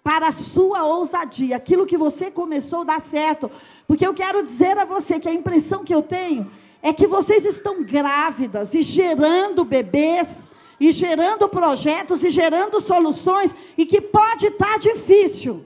Para 0.03 0.29
a 0.29 0.31
sua 0.31 0.83
ousadia, 0.83 1.55
aquilo 1.55 1.85
que 1.85 1.99
você 1.99 2.31
começou 2.31 2.83
dar 2.83 2.99
certo. 2.99 3.51
Porque 3.87 4.07
eu 4.07 4.13
quero 4.15 4.41
dizer 4.41 4.75
a 4.79 4.85
você 4.85 5.19
que 5.19 5.29
a 5.29 5.33
impressão 5.33 5.83
que 5.83 5.93
eu 5.93 6.01
tenho 6.01 6.49
é 6.81 6.91
que 6.91 7.05
vocês 7.05 7.45
estão 7.45 7.83
grávidas 7.83 8.73
e 8.73 8.81
gerando 8.81 9.63
bebês 9.63 10.49
e 10.79 10.91
gerando 10.91 11.47
projetos 11.47 12.23
e 12.23 12.29
gerando 12.29 12.79
soluções 12.79 13.55
e 13.77 13.85
que 13.85 14.01
pode 14.01 14.47
estar 14.47 14.73
tá 14.73 14.77
difícil. 14.77 15.65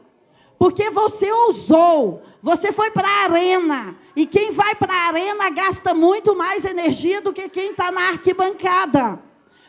Porque 0.57 0.89
você 0.89 1.31
ousou, 1.31 2.21
você 2.41 2.71
foi 2.71 2.91
para 2.91 3.07
a 3.07 3.23
arena. 3.23 3.95
E 4.15 4.25
quem 4.25 4.51
vai 4.51 4.75
para 4.75 4.93
a 4.93 5.07
arena 5.07 5.49
gasta 5.49 5.93
muito 5.93 6.35
mais 6.35 6.65
energia 6.65 7.21
do 7.21 7.31
que 7.31 7.47
quem 7.47 7.71
está 7.71 7.91
na 7.91 8.09
arquibancada. 8.09 9.19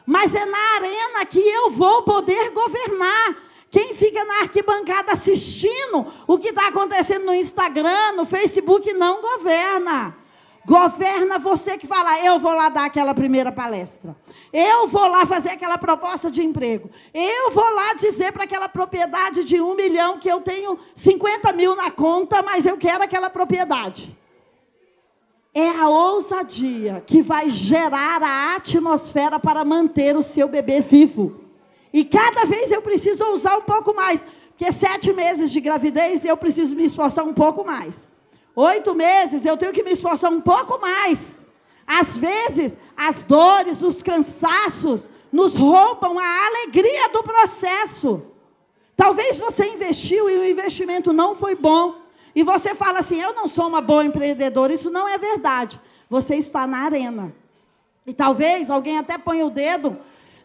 Mas 0.05 0.35
é 0.35 0.45
na 0.45 0.75
arena 0.75 1.25
que 1.25 1.39
eu 1.39 1.71
vou 1.71 2.03
poder 2.03 2.51
governar. 2.51 3.37
Quem 3.71 3.95
fica 3.95 4.25
na 4.25 4.41
arquibancada 4.41 5.13
assistindo 5.13 6.13
o 6.27 6.37
que 6.39 6.49
está 6.49 6.67
acontecendo 6.67 7.27
no 7.27 7.35
Instagram, 7.35 8.13
no 8.17 8.27
Facebook, 8.27 8.93
não 8.93 9.23
governa. 9.23 10.17
Governa 10.67 11.39
você 11.39 11.79
que 11.79 11.87
fala, 11.87 12.25
eu 12.25 12.39
vou 12.39 12.53
lá 12.53 12.69
dar 12.69 12.85
aquela 12.85 13.15
primeira 13.15 13.51
palestra. 13.51 14.15
Eu 14.53 14.87
vou 14.87 15.07
lá 15.09 15.25
fazer 15.25 15.51
aquela 15.51 15.79
proposta 15.79 16.31
de 16.31 16.43
emprego. 16.43 16.91
Eu 17.15 17.51
vou 17.51 17.75
lá 17.75 17.95
dizer 17.95 18.33
para 18.33 18.45
aquela 18.45 18.69
propriedade 18.69 19.43
de 19.45 19.61
um 19.61 19.75
milhão 19.75 20.19
que 20.19 20.31
eu 20.31 20.41
tenho 20.41 20.79
50 20.95 21.53
mil 21.53 21.75
na 21.75 21.91
conta, 21.91 22.43
mas 22.43 22.67
eu 22.67 22.77
quero 22.77 23.03
aquela 23.03 23.31
propriedade. 23.31 24.17
É 25.55 25.69
a 25.69 25.89
ousadia 25.89 27.03
que 27.07 27.23
vai 27.23 27.49
gerar 27.51 28.23
a 28.23 28.55
atmosfera 28.57 29.41
para 29.41 29.65
manter 29.65 30.17
o 30.17 30.23
seu 30.23 30.47
bebê 30.47 30.81
vivo. 30.81 31.41
E 31.93 32.05
cada 32.05 32.45
vez 32.45 32.71
eu 32.71 32.83
preciso 32.83 33.25
ousar 33.25 33.59
um 33.59 33.63
pouco 33.63 33.95
mais. 33.95 34.25
Porque 34.51 34.71
sete 34.71 35.13
meses 35.13 35.51
de 35.51 35.61
gravidez 35.61 36.25
eu 36.25 36.37
preciso 36.37 36.77
me 36.77 36.85
esforçar 36.85 37.25
um 37.25 37.33
pouco 37.33 37.65
mais. 37.65 38.10
Oito 38.61 38.95
meses 38.95 39.47
eu 39.47 39.57
tenho 39.57 39.73
que 39.73 39.83
me 39.83 39.93
esforçar 39.93 40.31
um 40.31 40.41
pouco 40.41 40.79
mais. 40.79 41.47
Às 41.87 42.19
vezes, 42.19 42.77
as 42.95 43.23
dores, 43.23 43.81
os 43.81 44.03
cansaços 44.03 45.09
nos 45.33 45.57
roubam 45.57 46.19
a 46.19 46.47
alegria 46.47 47.09
do 47.09 47.23
processo. 47.23 48.23
Talvez 48.95 49.39
você 49.39 49.67
investiu 49.67 50.29
e 50.29 50.37
o 50.37 50.45
investimento 50.45 51.11
não 51.11 51.35
foi 51.35 51.55
bom. 51.55 52.03
E 52.35 52.43
você 52.43 52.75
fala 52.75 52.99
assim: 52.99 53.19
eu 53.19 53.33
não 53.33 53.49
sou 53.49 53.67
uma 53.67 53.81
boa 53.81 54.05
empreendedora. 54.05 54.75
Isso 54.75 54.91
não 54.91 55.09
é 55.09 55.17
verdade. 55.17 55.81
Você 56.11 56.37
está 56.37 56.67
na 56.67 56.81
arena. 56.81 57.35
E 58.07 58.13
talvez 58.13 58.71
alguém 58.71 58.99
até 58.99 59.17
ponha 59.17 59.47
o 59.47 59.51
dedo 59.51 59.97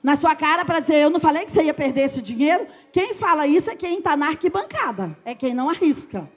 na 0.01 0.15
sua 0.15 0.35
cara 0.35 0.63
para 0.63 0.79
dizer: 0.79 0.99
eu 0.99 1.09
não 1.09 1.19
falei 1.19 1.43
que 1.43 1.51
você 1.51 1.63
ia 1.63 1.73
perder 1.73 2.03
esse 2.03 2.21
dinheiro. 2.21 2.65
Quem 2.93 3.13
fala 3.13 3.45
isso 3.45 3.69
é 3.69 3.75
quem 3.75 3.97
está 3.97 4.15
na 4.15 4.27
arquibancada, 4.27 5.17
é 5.25 5.35
quem 5.35 5.53
não 5.53 5.69
arrisca. 5.69 6.33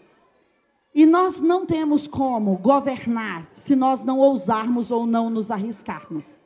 E 0.94 1.06
nós 1.06 1.40
não 1.40 1.66
temos 1.66 2.06
como 2.06 2.56
governar 2.56 3.46
se 3.52 3.76
nós 3.76 4.04
não 4.04 4.18
ousarmos 4.18 4.90
ou 4.90 5.06
não 5.06 5.30
nos 5.30 5.50
arriscarmos. 5.50 6.36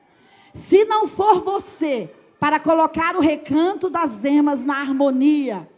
Se 0.53 0.85
não 0.85 1.07
for 1.07 1.41
você 1.41 2.11
para 2.39 2.59
colocar 2.59 3.17
o 3.17 3.21
recanto 3.21 3.89
das 3.89 4.25
emas 4.25 4.65
na 4.65 4.81
harmonia, 4.81 5.69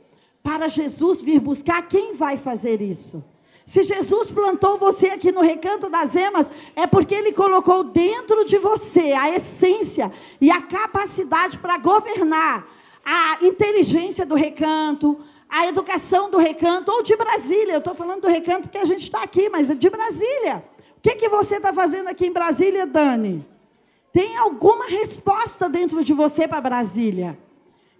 para 0.42 0.68
Jesus 0.68 1.22
vir 1.22 1.40
buscar, 1.40 1.88
quem 1.88 2.14
vai 2.14 2.36
fazer 2.36 2.80
isso? 2.80 3.22
Se 3.64 3.82
Jesus 3.82 4.30
plantou 4.30 4.78
você 4.78 5.08
aqui 5.08 5.32
no 5.32 5.40
recanto 5.40 5.88
das 5.88 6.14
emas, 6.14 6.50
é 6.76 6.86
porque 6.86 7.14
ele 7.14 7.32
colocou 7.32 7.82
dentro 7.82 8.44
de 8.44 8.58
você 8.58 9.12
a 9.12 9.30
essência 9.30 10.12
e 10.40 10.50
a 10.50 10.60
capacidade 10.60 11.58
para 11.58 11.78
governar 11.78 12.66
a 13.04 13.38
inteligência 13.42 14.26
do 14.26 14.34
recanto, 14.34 15.18
a 15.54 15.68
educação 15.68 16.28
do 16.28 16.36
recanto, 16.36 16.90
ou 16.90 17.00
de 17.00 17.14
Brasília. 17.16 17.74
Eu 17.74 17.78
estou 17.78 17.94
falando 17.94 18.22
do 18.22 18.28
recanto 18.28 18.62
porque 18.62 18.78
a 18.78 18.84
gente 18.84 19.02
está 19.02 19.22
aqui, 19.22 19.48
mas 19.48 19.70
é 19.70 19.74
de 19.76 19.88
Brasília. 19.88 20.64
O 20.98 21.00
que, 21.00 21.14
que 21.14 21.28
você 21.28 21.58
está 21.58 21.72
fazendo 21.72 22.08
aqui 22.08 22.26
em 22.26 22.32
Brasília, 22.32 22.84
Dani? 22.84 23.46
Tem 24.12 24.36
alguma 24.36 24.86
resposta 24.86 25.68
dentro 25.68 26.02
de 26.02 26.12
você 26.12 26.48
para 26.48 26.60
Brasília? 26.60 27.38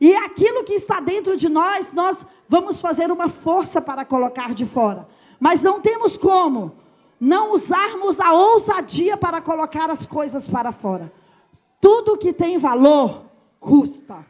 E 0.00 0.16
aquilo 0.16 0.64
que 0.64 0.72
está 0.72 0.98
dentro 0.98 1.36
de 1.36 1.48
nós, 1.48 1.92
nós 1.92 2.26
vamos 2.48 2.80
fazer 2.80 3.12
uma 3.12 3.28
força 3.28 3.80
para 3.80 4.04
colocar 4.04 4.52
de 4.52 4.66
fora. 4.66 5.06
Mas 5.38 5.62
não 5.62 5.80
temos 5.80 6.16
como 6.16 6.72
não 7.20 7.52
usarmos 7.52 8.18
a 8.20 8.32
ousadia 8.32 9.16
para 9.16 9.40
colocar 9.40 9.88
as 9.90 10.04
coisas 10.04 10.48
para 10.48 10.72
fora. 10.72 11.12
Tudo 11.80 12.18
que 12.18 12.32
tem 12.32 12.58
valor 12.58 13.26
custa. 13.60 14.26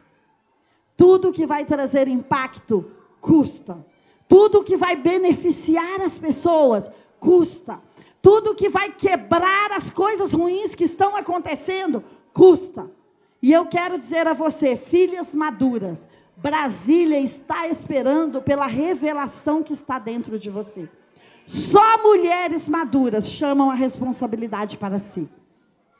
Tudo 0.95 1.31
que 1.31 1.47
vai 1.47 1.65
trazer 1.65 2.07
impacto 2.07 2.91
custa. 3.25 3.83
Tudo 4.27 4.63
que 4.63 4.77
vai 4.77 4.95
beneficiar 4.95 5.99
as 6.01 6.15
pessoas 6.15 6.91
custa. 7.19 7.81
Tudo 8.21 8.53
que 8.53 8.69
vai 8.69 8.91
quebrar 8.91 9.71
as 9.71 9.89
coisas 9.89 10.31
ruins 10.31 10.75
que 10.75 10.83
estão 10.83 11.15
acontecendo 11.15 12.03
custa. 12.31 12.89
E 13.41 13.51
eu 13.51 13.65
quero 13.65 13.97
dizer 13.97 14.27
a 14.27 14.33
você, 14.33 14.75
filhas 14.75 15.33
maduras, 15.33 16.07
Brasília 16.37 17.19
está 17.19 17.67
esperando 17.67 18.41
pela 18.43 18.67
revelação 18.67 19.63
que 19.63 19.73
está 19.73 19.97
dentro 19.97 20.37
de 20.37 20.49
você. 20.51 20.87
Só 21.47 21.97
mulheres 22.03 22.69
maduras 22.69 23.29
chamam 23.29 23.71
a 23.71 23.75
responsabilidade 23.75 24.77
para 24.77 24.99
si. 24.99 25.27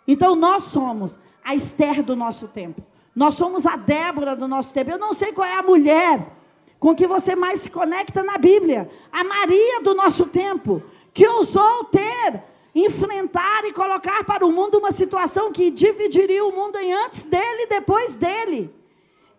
Então 0.07 0.35
nós 0.35 0.65
somos 0.65 1.19
a 1.43 1.55
Esther 1.55 2.03
do 2.03 2.15
nosso 2.15 2.47
tempo. 2.47 2.83
Nós 3.15 3.33
somos 3.35 3.65
a 3.65 3.75
Débora 3.75 4.35
do 4.35 4.47
nosso 4.47 4.73
tempo. 4.73 4.91
Eu 4.91 4.99
não 4.99 5.13
sei 5.13 5.31
qual 5.31 5.47
é 5.47 5.57
a 5.57 5.63
mulher 5.63 6.35
com 6.79 6.95
que 6.95 7.07
você 7.07 7.35
mais 7.35 7.61
se 7.61 7.69
conecta 7.69 8.23
na 8.23 8.37
Bíblia. 8.37 8.89
A 9.11 9.23
Maria 9.23 9.81
do 9.81 9.93
nosso 9.93 10.25
tempo, 10.25 10.83
que 11.13 11.27
ousou 11.27 11.85
ter, 11.85 12.43
enfrentar 12.73 13.65
e 13.65 13.73
colocar 13.73 14.23
para 14.23 14.45
o 14.45 14.51
mundo 14.51 14.77
uma 14.77 14.91
situação 14.91 15.51
que 15.51 15.71
dividiria 15.71 16.45
o 16.45 16.51
mundo 16.51 16.77
em 16.77 16.93
antes 16.93 17.25
dele 17.25 17.63
e 17.63 17.67
depois 17.67 18.15
dele. 18.15 18.73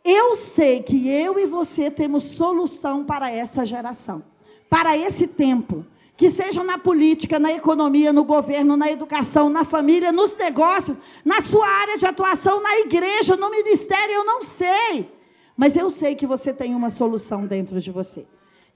Eu 0.05 0.37
sei 0.37 0.82
que 0.82 1.09
eu 1.09 1.39
e 1.39 1.47
você 1.47 1.91
temos 1.91 2.24
solução 2.24 3.05
para 3.05 3.30
essa 3.30 3.64
geração, 3.64 4.22
para 4.70 4.97
esse 4.97 5.26
tempo 5.26 5.84
que 6.16 6.30
seja 6.30 6.64
na 6.64 6.78
política, 6.78 7.39
na 7.39 7.53
economia, 7.53 8.12
no 8.12 8.24
governo, 8.24 8.76
na 8.76 8.91
educação, 8.91 9.51
na 9.51 9.64
família, 9.64 10.11
nos 10.11 10.34
negócios, 10.37 10.97
na 11.22 11.43
sua 11.43 11.68
área 11.68 11.99
de 11.99 12.07
atuação, 12.07 12.62
na 12.62 12.78
igreja, 12.78 13.37
no 13.37 13.51
ministério, 13.51 14.14
eu 14.14 14.24
não 14.24 14.43
sei. 14.43 15.11
Mas 15.57 15.77
eu 15.77 15.91
sei 15.91 16.15
que 16.15 16.27
você 16.27 16.53
tem 16.53 16.75
uma 16.75 16.91
solução 16.91 17.47
dentro 17.47 17.81
de 17.81 17.91
você. 17.91 18.27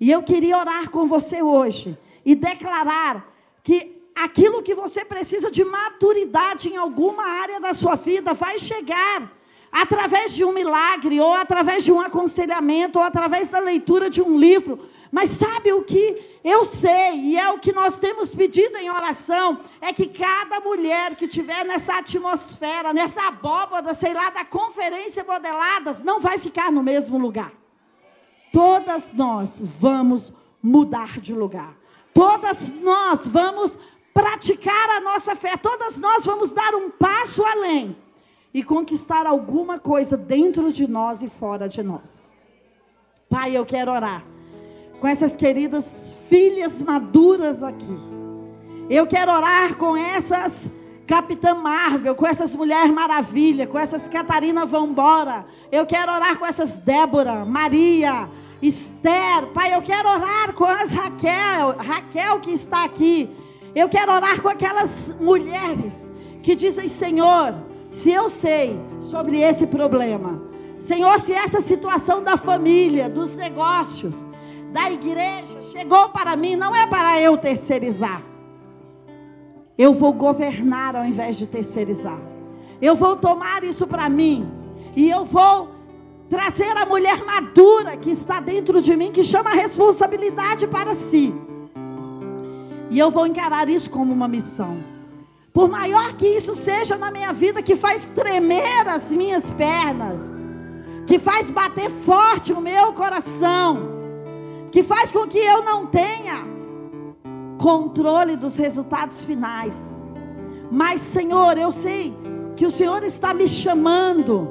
E 0.01 0.11
eu 0.11 0.23
queria 0.23 0.57
orar 0.57 0.91
com 0.91 1.07
você 1.07 1.43
hoje 1.43 1.99
e 2.25 2.35
declarar 2.35 3.31
que 3.63 4.01
aquilo 4.15 4.63
que 4.63 4.75
você 4.75 5.05
precisa 5.05 5.51
de 5.51 5.63
maturidade 5.65 6.71
em 6.71 6.77
alguma 6.77 7.23
área 7.23 7.61
da 7.61 7.75
sua 7.75 7.97
vida 7.97 8.33
vai 8.33 8.59
chegar 8.59 9.31
através 9.71 10.35
de 10.35 10.45
um 10.45 10.53
milagre, 10.53 11.21
ou 11.21 11.33
através 11.35 11.85
de 11.85 11.93
um 11.93 12.01
aconselhamento, 12.01 12.99
ou 12.99 13.05
através 13.05 13.49
da 13.49 13.61
leitura 13.61 14.11
de 14.11 14.21
um 14.21 14.37
livro. 14.37 14.81
Mas 15.11 15.31
sabe 15.31 15.73
o 15.73 15.83
que 15.83 16.39
eu 16.43 16.65
sei, 16.65 17.15
e 17.17 17.37
é 17.37 17.51
o 17.51 17.59
que 17.59 17.73
nós 17.73 17.99
temos 17.99 18.35
pedido 18.35 18.77
em 18.79 18.89
oração, 18.89 19.61
é 19.81 19.93
que 19.93 20.07
cada 20.07 20.61
mulher 20.61 21.17
que 21.17 21.27
tiver 21.27 21.65
nessa 21.65 21.99
atmosfera, 21.99 22.93
nessa 22.93 23.27
abóbada, 23.27 23.93
sei 23.93 24.15
lá, 24.15 24.31
da 24.31 24.45
conferência 24.45 25.25
modeladas, 25.25 26.01
não 26.03 26.21
vai 26.21 26.39
ficar 26.39 26.71
no 26.71 26.83
mesmo 26.83 27.19
lugar. 27.19 27.53
Todas 28.53 29.13
nós 29.13 29.61
vamos 29.61 30.33
mudar 30.63 31.21
de 31.21 31.35
lugar. 31.35 31.75
Todas 32.15 32.69
nós 32.69 33.27
vamos 33.27 33.79
praticar 34.15 34.91
a 34.91 35.01
nossa 35.01 35.37
fé. 35.37 35.57
Todas 35.57 35.99
nós 35.99 36.25
vamos 36.25 36.53
dar 36.53 36.75
um 36.75 36.91
passo 36.91 37.45
além 37.45 37.97
e 38.53 38.63
conquistar 38.63 39.27
alguma 39.27 39.79
coisa 39.79 40.17
dentro 40.17 40.73
de 40.73 40.89
nós 40.89 41.23
e 41.23 41.29
fora 41.29 41.69
de 41.69 41.83
nós. 41.83 42.33
Pai, 43.29 43.57
eu 43.57 43.65
quero 43.65 43.93
orar 43.93 44.25
com 45.01 45.09
essas 45.09 45.35
queridas 45.35 46.13
filhas 46.29 46.83
maduras 46.83 47.63
aqui. 47.63 47.99
Eu 48.89 49.07
quero 49.07 49.33
orar 49.33 49.77
com 49.77 49.97
essas 49.97 50.69
Capitã 51.07 51.55
Marvel, 51.55 52.15
com 52.15 52.27
essas 52.27 52.55
Mulher 52.55 52.93
Maravilha, 52.93 53.67
com 53.67 53.79
essas 53.79 54.07
Catarina 54.09 54.67
Vambora. 54.67 55.47
Eu 55.73 55.87
quero 55.87 56.13
orar 56.13 56.39
com 56.39 56.47
essas 56.47 56.79
Débora, 56.79 57.45
Maria, 57.45 58.29
Esther. 58.61 59.47
Pai, 59.55 59.75
eu 59.75 59.81
quero 59.81 60.09
orar 60.09 60.53
com 60.55 60.65
as 60.67 60.93
Raquel, 60.93 61.77
Raquel 61.79 62.41
que 62.41 62.53
está 62.53 62.85
aqui. 62.85 63.29
Eu 63.75 63.89
quero 63.89 64.13
orar 64.13 64.43
com 64.43 64.49
aquelas 64.49 65.15
mulheres 65.19 66.13
que 66.43 66.55
dizem: 66.55 66.89
Senhor, 66.89 67.55
se 67.91 68.13
eu 68.13 68.29
sei 68.29 68.79
sobre 69.01 69.41
esse 69.41 69.67
problema, 69.67 70.43
Senhor, 70.77 71.21
se 71.21 71.33
essa 71.33 71.61
situação 71.61 72.23
da 72.23 72.37
família, 72.37 73.09
dos 73.09 73.35
negócios, 73.35 74.30
da 74.73 74.91
igreja 74.91 75.63
chegou 75.73 76.09
para 76.11 76.37
mim, 76.37 76.55
não 76.57 76.75
é 76.75 76.87
para 76.87 77.21
eu 77.21 77.37
terceirizar. 77.37 78.23
Eu 79.77 79.93
vou 79.93 80.13
governar 80.13 80.95
ao 80.95 81.05
invés 81.05 81.37
de 81.37 81.47
terceirizar. 81.47 82.19
Eu 82.81 82.95
vou 82.95 83.17
tomar 83.17 83.65
isso 83.65 83.87
para 83.87 84.09
mim. 84.09 84.49
E 84.95 85.09
eu 85.09 85.25
vou 85.25 85.71
trazer 86.29 86.77
a 86.77 86.87
mulher 86.87 87.25
madura 87.25 87.97
que 87.97 88.11
está 88.11 88.41
dentro 88.41 88.81
de 88.81 88.97
mim, 88.97 89.11
que 89.11 89.25
chama 89.25 89.51
a 89.51 89.55
responsabilidade 89.55 90.67
para 90.67 90.95
si. 90.95 91.35
E 92.91 92.99
eu 92.99 93.11
vou 93.11 93.27
encarar 93.27 93.69
isso 93.69 93.91
como 93.91 94.13
uma 94.13 94.29
missão. 94.29 94.79
Por 95.53 95.69
maior 95.69 96.13
que 96.15 96.29
isso 96.29 96.55
seja 96.55 96.97
na 96.97 97.11
minha 97.11 97.33
vida, 97.33 97.63
que 97.63 97.75
faz 97.75 98.09
tremer 98.15 98.87
as 98.87 99.11
minhas 99.11 99.51
pernas, 99.51 100.35
que 101.07 101.19
faz 101.19 101.51
bater 101.51 101.91
forte 101.91 102.53
o 102.53 102.61
meu 102.61 102.93
coração 102.93 103.90
que 104.71 104.83
faz 104.83 105.11
com 105.11 105.27
que 105.27 105.39
eu 105.39 105.63
não 105.63 105.87
tenha 105.87 106.47
controle 107.59 108.37
dos 108.37 108.57
resultados 108.57 109.25
finais. 109.25 110.07
Mas, 110.71 111.01
Senhor, 111.01 111.59
eu 111.59 111.73
sei 111.73 112.17
que 112.57 112.65
o 112.65 112.71
Senhor 112.71 113.03
está 113.03 113.35
me 113.35 113.49
chamando 113.49 114.51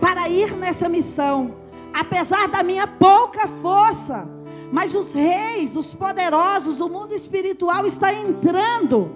para 0.00 0.28
ir 0.28 0.54
nessa 0.56 0.88
missão, 0.88 1.54
apesar 1.92 2.48
da 2.48 2.62
minha 2.62 2.86
pouca 2.86 3.48
força. 3.48 4.28
Mas 4.70 4.94
os 4.94 5.14
reis, 5.14 5.76
os 5.76 5.94
poderosos, 5.94 6.80
o 6.80 6.88
mundo 6.88 7.14
espiritual 7.14 7.86
está 7.86 8.12
entrando 8.12 9.10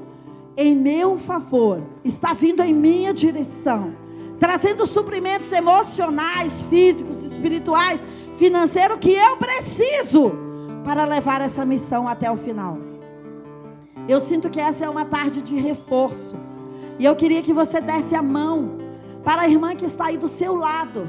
em 0.56 0.74
meu 0.74 1.18
favor, 1.18 1.82
está 2.04 2.32
vindo 2.32 2.62
em 2.62 2.72
minha 2.72 3.12
direção, 3.12 3.94
trazendo 4.38 4.86
suprimentos 4.86 5.52
emocionais, 5.52 6.62
físicos, 6.70 7.22
espirituais 7.22 8.02
financeiro 8.42 8.98
que 8.98 9.12
eu 9.12 9.36
preciso 9.36 10.32
para 10.82 11.04
levar 11.04 11.40
essa 11.40 11.64
missão 11.64 12.08
até 12.08 12.28
o 12.28 12.36
final. 12.36 12.76
Eu 14.08 14.18
sinto 14.18 14.50
que 14.50 14.58
essa 14.58 14.84
é 14.84 14.90
uma 14.90 15.04
tarde 15.04 15.40
de 15.40 15.54
reforço. 15.54 16.34
E 16.98 17.04
eu 17.04 17.14
queria 17.14 17.40
que 17.40 17.52
você 17.52 17.80
desse 17.80 18.16
a 18.16 18.22
mão 18.22 18.78
para 19.22 19.42
a 19.42 19.48
irmã 19.48 19.76
que 19.76 19.84
está 19.84 20.06
aí 20.06 20.16
do 20.16 20.26
seu 20.26 20.56
lado. 20.56 21.08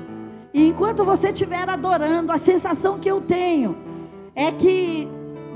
E 0.53 0.67
enquanto 0.67 1.03
você 1.03 1.29
estiver 1.29 1.67
adorando, 1.67 2.31
a 2.31 2.37
sensação 2.37 2.99
que 2.99 3.09
eu 3.09 3.19
tenho 3.19 3.75
é 4.35 4.51
que, 4.51 5.07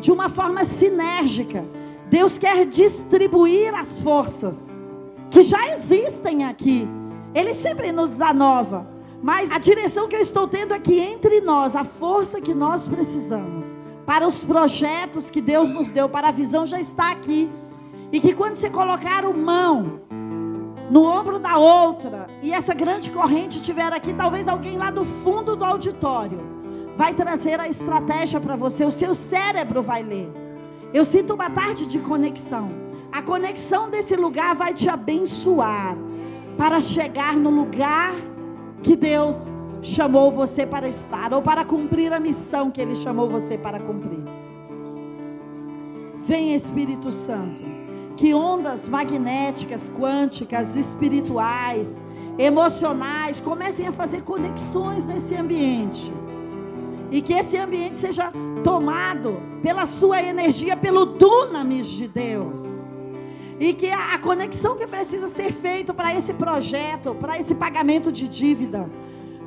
de 0.01 0.11
uma 0.11 0.30
forma 0.30 0.65
sinérgica, 0.65 1.63
Deus 2.09 2.39
quer 2.39 2.65
distribuir 2.65 3.75
as 3.75 4.01
forças 4.01 4.84
que 5.30 5.43
já 5.43 5.75
existem 5.75 6.43
aqui. 6.43 6.88
Ele 7.36 7.53
sempre 7.53 7.91
nos 7.91 8.17
dá 8.17 8.34
nova. 8.34 8.97
Mas 9.22 9.51
a 9.51 9.57
direção 9.57 10.07
que 10.07 10.15
eu 10.15 10.22
estou 10.22 10.47
tendo 10.47 10.74
é 10.74 10.82
entre 10.88 11.41
nós, 11.41 11.76
a 11.76 11.84
força 11.84 12.39
que 12.39 12.53
nós 12.53 12.86
precisamos 12.86 13.78
para 14.05 14.26
os 14.26 14.43
projetos 14.43 15.30
que 15.30 15.41
Deus 15.41 15.72
nos 15.74 15.91
deu, 15.91 16.07
para 16.07 16.30
a 16.30 16.32
visão 16.32 16.65
já 16.65 16.80
está 16.80 17.11
aqui. 17.11 17.49
E 18.11 18.22
que 18.22 18.34
quando 18.34 18.55
você 18.55 18.70
colocar 18.70 19.26
o 19.26 19.38
mão 19.38 19.99
no 20.89 21.03
ombro 21.03 21.39
da 21.39 21.57
outra 21.57 22.28
e 22.41 22.53
essa 22.53 22.74
grande 22.74 23.11
corrente 23.11 23.57
estiver 23.57 23.91
aqui, 23.91 24.13
talvez 24.13 24.47
alguém 24.47 24.78
lá 24.78 24.89
do 24.89 25.03
fundo 25.03 25.55
do 25.55 25.65
auditório 25.65 26.39
vai 26.95 27.13
trazer 27.13 27.59
a 27.59 27.68
estratégia 27.68 28.39
para 28.39 28.55
você, 28.55 28.86
o 28.86 28.91
seu 28.91 29.13
cérebro 29.13 29.82
vai 29.84 30.01
ler. 30.01 30.32
Eu 30.93 31.03
sinto 31.03 31.34
uma 31.34 31.49
tarde 31.49 31.86
de 31.86 31.99
conexão. 31.99 32.72
A 33.11 33.22
conexão 33.22 33.89
desse 33.89 34.15
lugar 34.15 34.55
vai 34.55 34.74
te 34.74 34.88
abençoar 34.88 35.97
para 36.57 36.80
chegar 36.80 37.36
no 37.36 37.49
lugar 37.49 38.13
que 38.82 38.95
Deus 38.95 39.51
chamou 39.82 40.32
você 40.32 40.65
para 40.65 40.88
estar 40.88 41.34
ou 41.34 41.41
para 41.41 41.63
cumprir 41.63 42.11
a 42.13 42.19
missão 42.19 42.71
que 42.71 42.82
Ele 42.82 42.95
chamou 42.95 43.30
você 43.30 43.57
para 43.57 43.80
cumprir. 43.80 44.23
Vem 46.19 46.53
Espírito 46.53 47.11
Santo, 47.11 47.63
que 48.17 48.34
ondas 48.34 48.88
magnéticas, 48.88 49.89
quânticas, 49.89 50.75
espirituais, 50.75 52.01
emocionais 52.38 53.39
comecem 53.39 53.88
a 53.88 53.91
fazer 53.91 54.23
conexões 54.23 55.05
nesse 55.05 55.36
ambiente. 55.36 56.13
E 57.09 57.21
que 57.21 57.34
esse 57.34 57.55
ambiente 57.57 57.97
seja 57.97 58.32
tomado 58.63 59.41
pela 59.61 59.86
sua 59.86 60.21
energia, 60.21 60.75
pelo 60.75 61.05
dunamis 61.05 61.88
de 61.88 62.07
Deus. 62.07 62.87
E 63.60 63.74
que 63.74 63.89
a 63.89 64.18
conexão 64.20 64.76
que 64.76 64.86
precisa 64.86 65.28
ser 65.28 65.51
feita 65.51 65.93
para 65.93 66.14
esse 66.16 66.34
projeto, 66.34 67.16
para 67.16 67.39
esse 67.39 67.55
pagamento 67.55 68.12
de 68.12 68.28
dívida, 68.28 68.89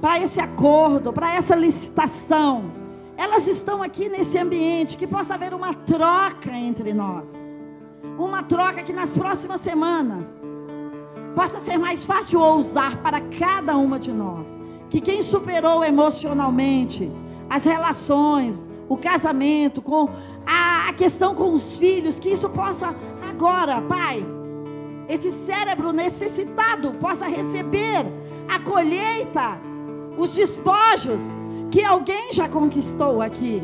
para 0.01 0.19
esse 0.19 0.41
acordo, 0.41 1.13
para 1.13 1.35
essa 1.35 1.55
licitação, 1.55 2.73
elas 3.17 3.47
estão 3.47 3.83
aqui 3.83 4.09
nesse 4.09 4.39
ambiente, 4.39 4.97
que 4.97 5.07
possa 5.07 5.35
haver 5.35 5.53
uma 5.53 5.75
troca 5.75 6.51
entre 6.51 6.93
nós. 6.93 7.61
Uma 8.19 8.43
troca 8.43 8.83
que 8.83 8.93
nas 8.93 9.17
próximas 9.17 9.61
semanas 9.61 10.35
possa 11.35 11.61
ser 11.61 11.79
mais 11.79 12.05
fácil 12.05 12.41
ousar 12.41 12.97
para 13.03 13.21
cada 13.21 13.77
uma 13.77 13.99
de 13.99 14.11
nós. 14.11 14.49
Que 14.89 15.01
quem 15.01 15.23
superou 15.23 15.85
emocionalmente 15.85 17.11
as 17.49 17.65
relações, 17.65 18.69
o 18.89 18.97
casamento, 18.97 19.81
com 19.83 20.09
a, 20.47 20.89
a 20.89 20.93
questão 20.95 21.35
com 21.35 21.53
os 21.53 21.77
filhos, 21.77 22.19
que 22.19 22.31
isso 22.31 22.49
possa 22.49 22.95
agora, 23.41 23.81
Pai, 23.81 24.23
esse 25.09 25.31
cérebro 25.31 25.95
necessitado 25.95 26.93
possa 27.01 27.27
receber 27.27 28.05
a 28.47 28.61
colheita, 28.61 29.59
os 30.19 30.35
despojos 30.35 31.23
que 31.71 31.83
alguém 31.83 32.35
já 32.35 32.47
conquistou 32.49 33.23
aqui. 33.23 33.63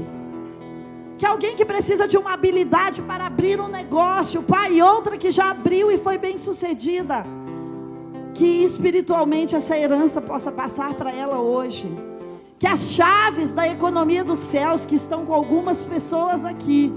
que 1.18 1.26
alguém 1.26 1.56
que 1.56 1.64
precisa 1.64 2.06
de 2.06 2.16
uma 2.16 2.32
habilidade 2.32 3.00
para 3.02 3.26
abrir 3.26 3.58
um 3.58 3.68
negócio, 3.68 4.42
pai, 4.42 4.82
outra 4.82 5.16
que 5.16 5.30
já 5.30 5.50
abriu 5.50 5.90
e 5.90 5.96
foi 5.96 6.18
bem 6.18 6.36
sucedida. 6.36 7.24
Que 8.34 8.62
espiritualmente 8.62 9.54
essa 9.54 9.78
herança 9.78 10.20
possa 10.20 10.52
passar 10.52 10.92
para 10.92 11.10
ela 11.10 11.38
hoje. 11.38 11.88
Que 12.58 12.66
as 12.66 12.92
chaves 12.92 13.54
da 13.54 13.66
economia 13.66 14.22
dos 14.22 14.38
céus 14.38 14.84
que 14.84 14.94
estão 14.94 15.24
com 15.24 15.32
algumas 15.32 15.86
pessoas 15.86 16.44
aqui 16.44 16.92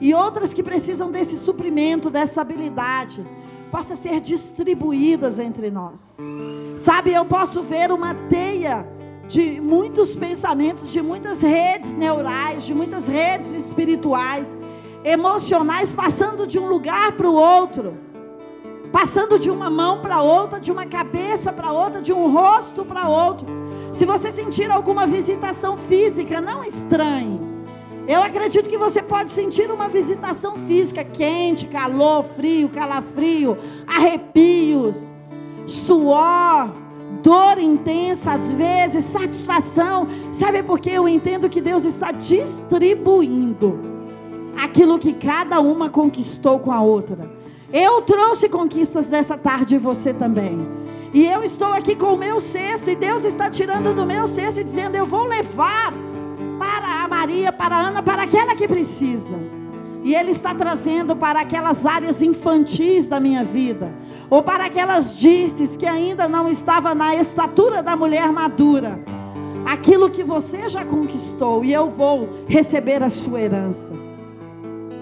e 0.00 0.14
outras 0.14 0.54
que 0.54 0.62
precisam 0.62 1.10
desse 1.10 1.36
suprimento, 1.36 2.08
dessa 2.08 2.40
habilidade, 2.40 3.24
possa 3.70 3.94
ser 3.94 4.20
distribuídas 4.20 5.38
entre 5.38 5.70
nós. 5.70 6.18
Sabe, 6.76 7.12
eu 7.12 7.24
posso 7.24 7.62
ver 7.62 7.92
uma 7.92 8.14
teia 8.14 8.86
de 9.28 9.60
muitos 9.60 10.14
pensamentos, 10.16 10.90
de 10.90 11.00
muitas 11.00 11.40
redes 11.40 11.94
neurais, 11.94 12.64
de 12.64 12.74
muitas 12.74 13.06
redes 13.06 13.54
espirituais, 13.54 14.54
emocionais, 15.04 15.92
passando 15.92 16.46
de 16.46 16.58
um 16.58 16.66
lugar 16.66 17.12
para 17.12 17.28
o 17.28 17.34
outro, 17.34 17.96
passando 18.90 19.38
de 19.38 19.48
uma 19.48 19.70
mão 19.70 20.00
para 20.00 20.20
outra, 20.20 20.58
de 20.58 20.72
uma 20.72 20.84
cabeça 20.84 21.52
para 21.52 21.72
outra, 21.72 22.02
de 22.02 22.12
um 22.12 22.32
rosto 22.32 22.84
para 22.84 23.08
outro. 23.08 23.46
Se 23.92 24.04
você 24.04 24.32
sentir 24.32 24.70
alguma 24.70 25.06
visitação 25.06 25.76
física, 25.76 26.40
não 26.40 26.64
estranhe. 26.64 27.49
Eu 28.10 28.24
acredito 28.24 28.68
que 28.68 28.76
você 28.76 29.00
pode 29.00 29.30
sentir 29.30 29.70
uma 29.70 29.88
visitação 29.88 30.56
física 30.56 31.04
quente, 31.04 31.66
calor, 31.66 32.24
frio, 32.24 32.68
calafrio, 32.68 33.56
arrepios, 33.86 35.14
suor, 35.64 36.72
dor 37.22 37.60
intensa, 37.60 38.32
às 38.32 38.52
vezes, 38.52 39.04
satisfação. 39.04 40.08
Sabe 40.32 40.60
por 40.60 40.80
que 40.80 40.90
eu 40.90 41.08
entendo 41.08 41.48
que 41.48 41.60
Deus 41.60 41.84
está 41.84 42.10
distribuindo 42.10 43.78
aquilo 44.60 44.98
que 44.98 45.12
cada 45.12 45.60
uma 45.60 45.88
conquistou 45.88 46.58
com 46.58 46.72
a 46.72 46.82
outra. 46.82 47.30
Eu 47.72 48.02
trouxe 48.02 48.48
conquistas 48.48 49.08
dessa 49.08 49.38
tarde 49.38 49.76
e 49.76 49.78
você 49.78 50.12
também. 50.12 50.58
E 51.14 51.24
eu 51.24 51.44
estou 51.44 51.72
aqui 51.72 51.94
com 51.94 52.14
o 52.14 52.18
meu 52.18 52.40
cesto 52.40 52.90
e 52.90 52.96
Deus 52.96 53.24
está 53.24 53.48
tirando 53.48 53.94
do 53.94 54.04
meu 54.04 54.26
cesto 54.26 54.58
e 54.58 54.64
dizendo: 54.64 54.96
Eu 54.96 55.06
vou 55.06 55.22
levar 55.26 56.09
Maria, 57.20 57.52
para 57.52 57.78
Ana, 57.78 58.02
para 58.02 58.22
aquela 58.22 58.56
que 58.56 58.66
precisa. 58.66 59.34
E 60.02 60.14
Ele 60.14 60.30
está 60.30 60.54
trazendo 60.54 61.14
para 61.14 61.42
aquelas 61.42 61.84
áreas 61.84 62.22
infantis 62.22 63.08
da 63.08 63.20
minha 63.20 63.44
vida 63.44 63.92
ou 64.30 64.42
para 64.42 64.64
aquelas 64.64 65.18
disses 65.18 65.76
que 65.76 65.84
ainda 65.84 66.26
não 66.26 66.48
estava 66.48 66.94
na 66.94 67.14
estatura 67.14 67.82
da 67.82 67.94
mulher 67.94 68.32
madura, 68.32 68.98
aquilo 69.66 70.08
que 70.08 70.24
você 70.24 70.66
já 70.66 70.82
conquistou 70.82 71.62
e 71.62 71.74
eu 71.74 71.90
vou 71.90 72.26
receber 72.48 73.02
a 73.02 73.10
sua 73.10 73.42
herança. 73.42 73.92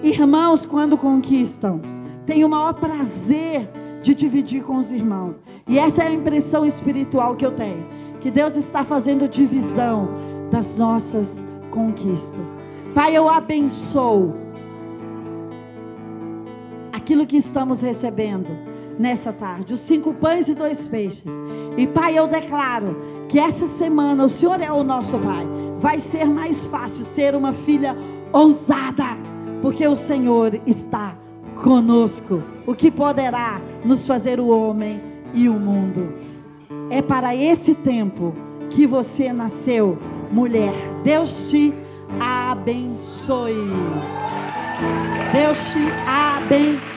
Irmãos, 0.03 0.65
quando 0.65 0.97
conquistam, 0.97 1.79
têm 2.25 2.43
o 2.43 2.49
maior 2.49 2.73
prazer 2.73 3.69
de 4.03 4.13
dividir 4.13 4.61
com 4.61 4.75
os 4.75 4.91
irmãos. 4.91 5.41
E 5.65 5.79
essa 5.79 6.03
é 6.03 6.07
a 6.07 6.11
impressão 6.11 6.65
espiritual 6.65 7.37
que 7.37 7.45
eu 7.45 7.53
tenho, 7.53 7.85
que 8.19 8.29
Deus 8.29 8.57
está 8.57 8.83
fazendo 8.83 9.25
divisão 9.25 10.09
das 10.51 10.75
nossas 10.75 11.45
conquistas. 11.69 12.59
Pai, 12.93 13.15
eu 13.15 13.29
abençoo 13.29 14.35
aquilo 16.91 17.25
que 17.25 17.37
estamos 17.37 17.81
recebendo 17.81 18.47
nessa 18.99 19.31
tarde. 19.31 19.73
Os 19.73 19.79
cinco 19.79 20.13
pães 20.13 20.49
e 20.49 20.53
dois 20.53 20.85
peixes. 20.85 21.31
E 21.77 21.87
Pai, 21.87 22.17
eu 22.17 22.27
declaro 22.27 22.97
que 23.27 23.39
essa 23.39 23.65
semana 23.65 24.25
o 24.25 24.29
Senhor 24.29 24.59
é 24.61 24.71
o 24.71 24.83
nosso 24.83 25.17
Pai. 25.17 25.47
Vai 25.79 25.99
ser 25.99 26.25
mais 26.25 26.65
fácil 26.65 27.05
ser 27.05 27.33
uma 27.35 27.53
filha 27.53 27.95
ousada, 28.33 29.17
porque 29.61 29.87
o 29.87 29.95
Senhor 29.95 30.59
está 30.65 31.15
conosco. 31.55 32.43
O 32.67 32.75
que 32.75 32.91
poderá 32.91 33.61
nos 33.83 34.05
fazer 34.05 34.39
o 34.39 34.49
homem 34.49 35.01
e 35.33 35.47
o 35.47 35.53
mundo. 35.53 36.13
É 36.89 37.01
para 37.01 37.35
esse 37.35 37.75
tempo 37.75 38.33
que 38.69 38.85
você 38.85 39.31
nasceu, 39.31 39.97
mulher. 40.31 40.73
Deus 41.03 41.49
te 41.49 41.73
abençoe. 42.19 43.69
Deus 45.31 45.59
te 45.71 45.87
abençoe. 46.07 46.89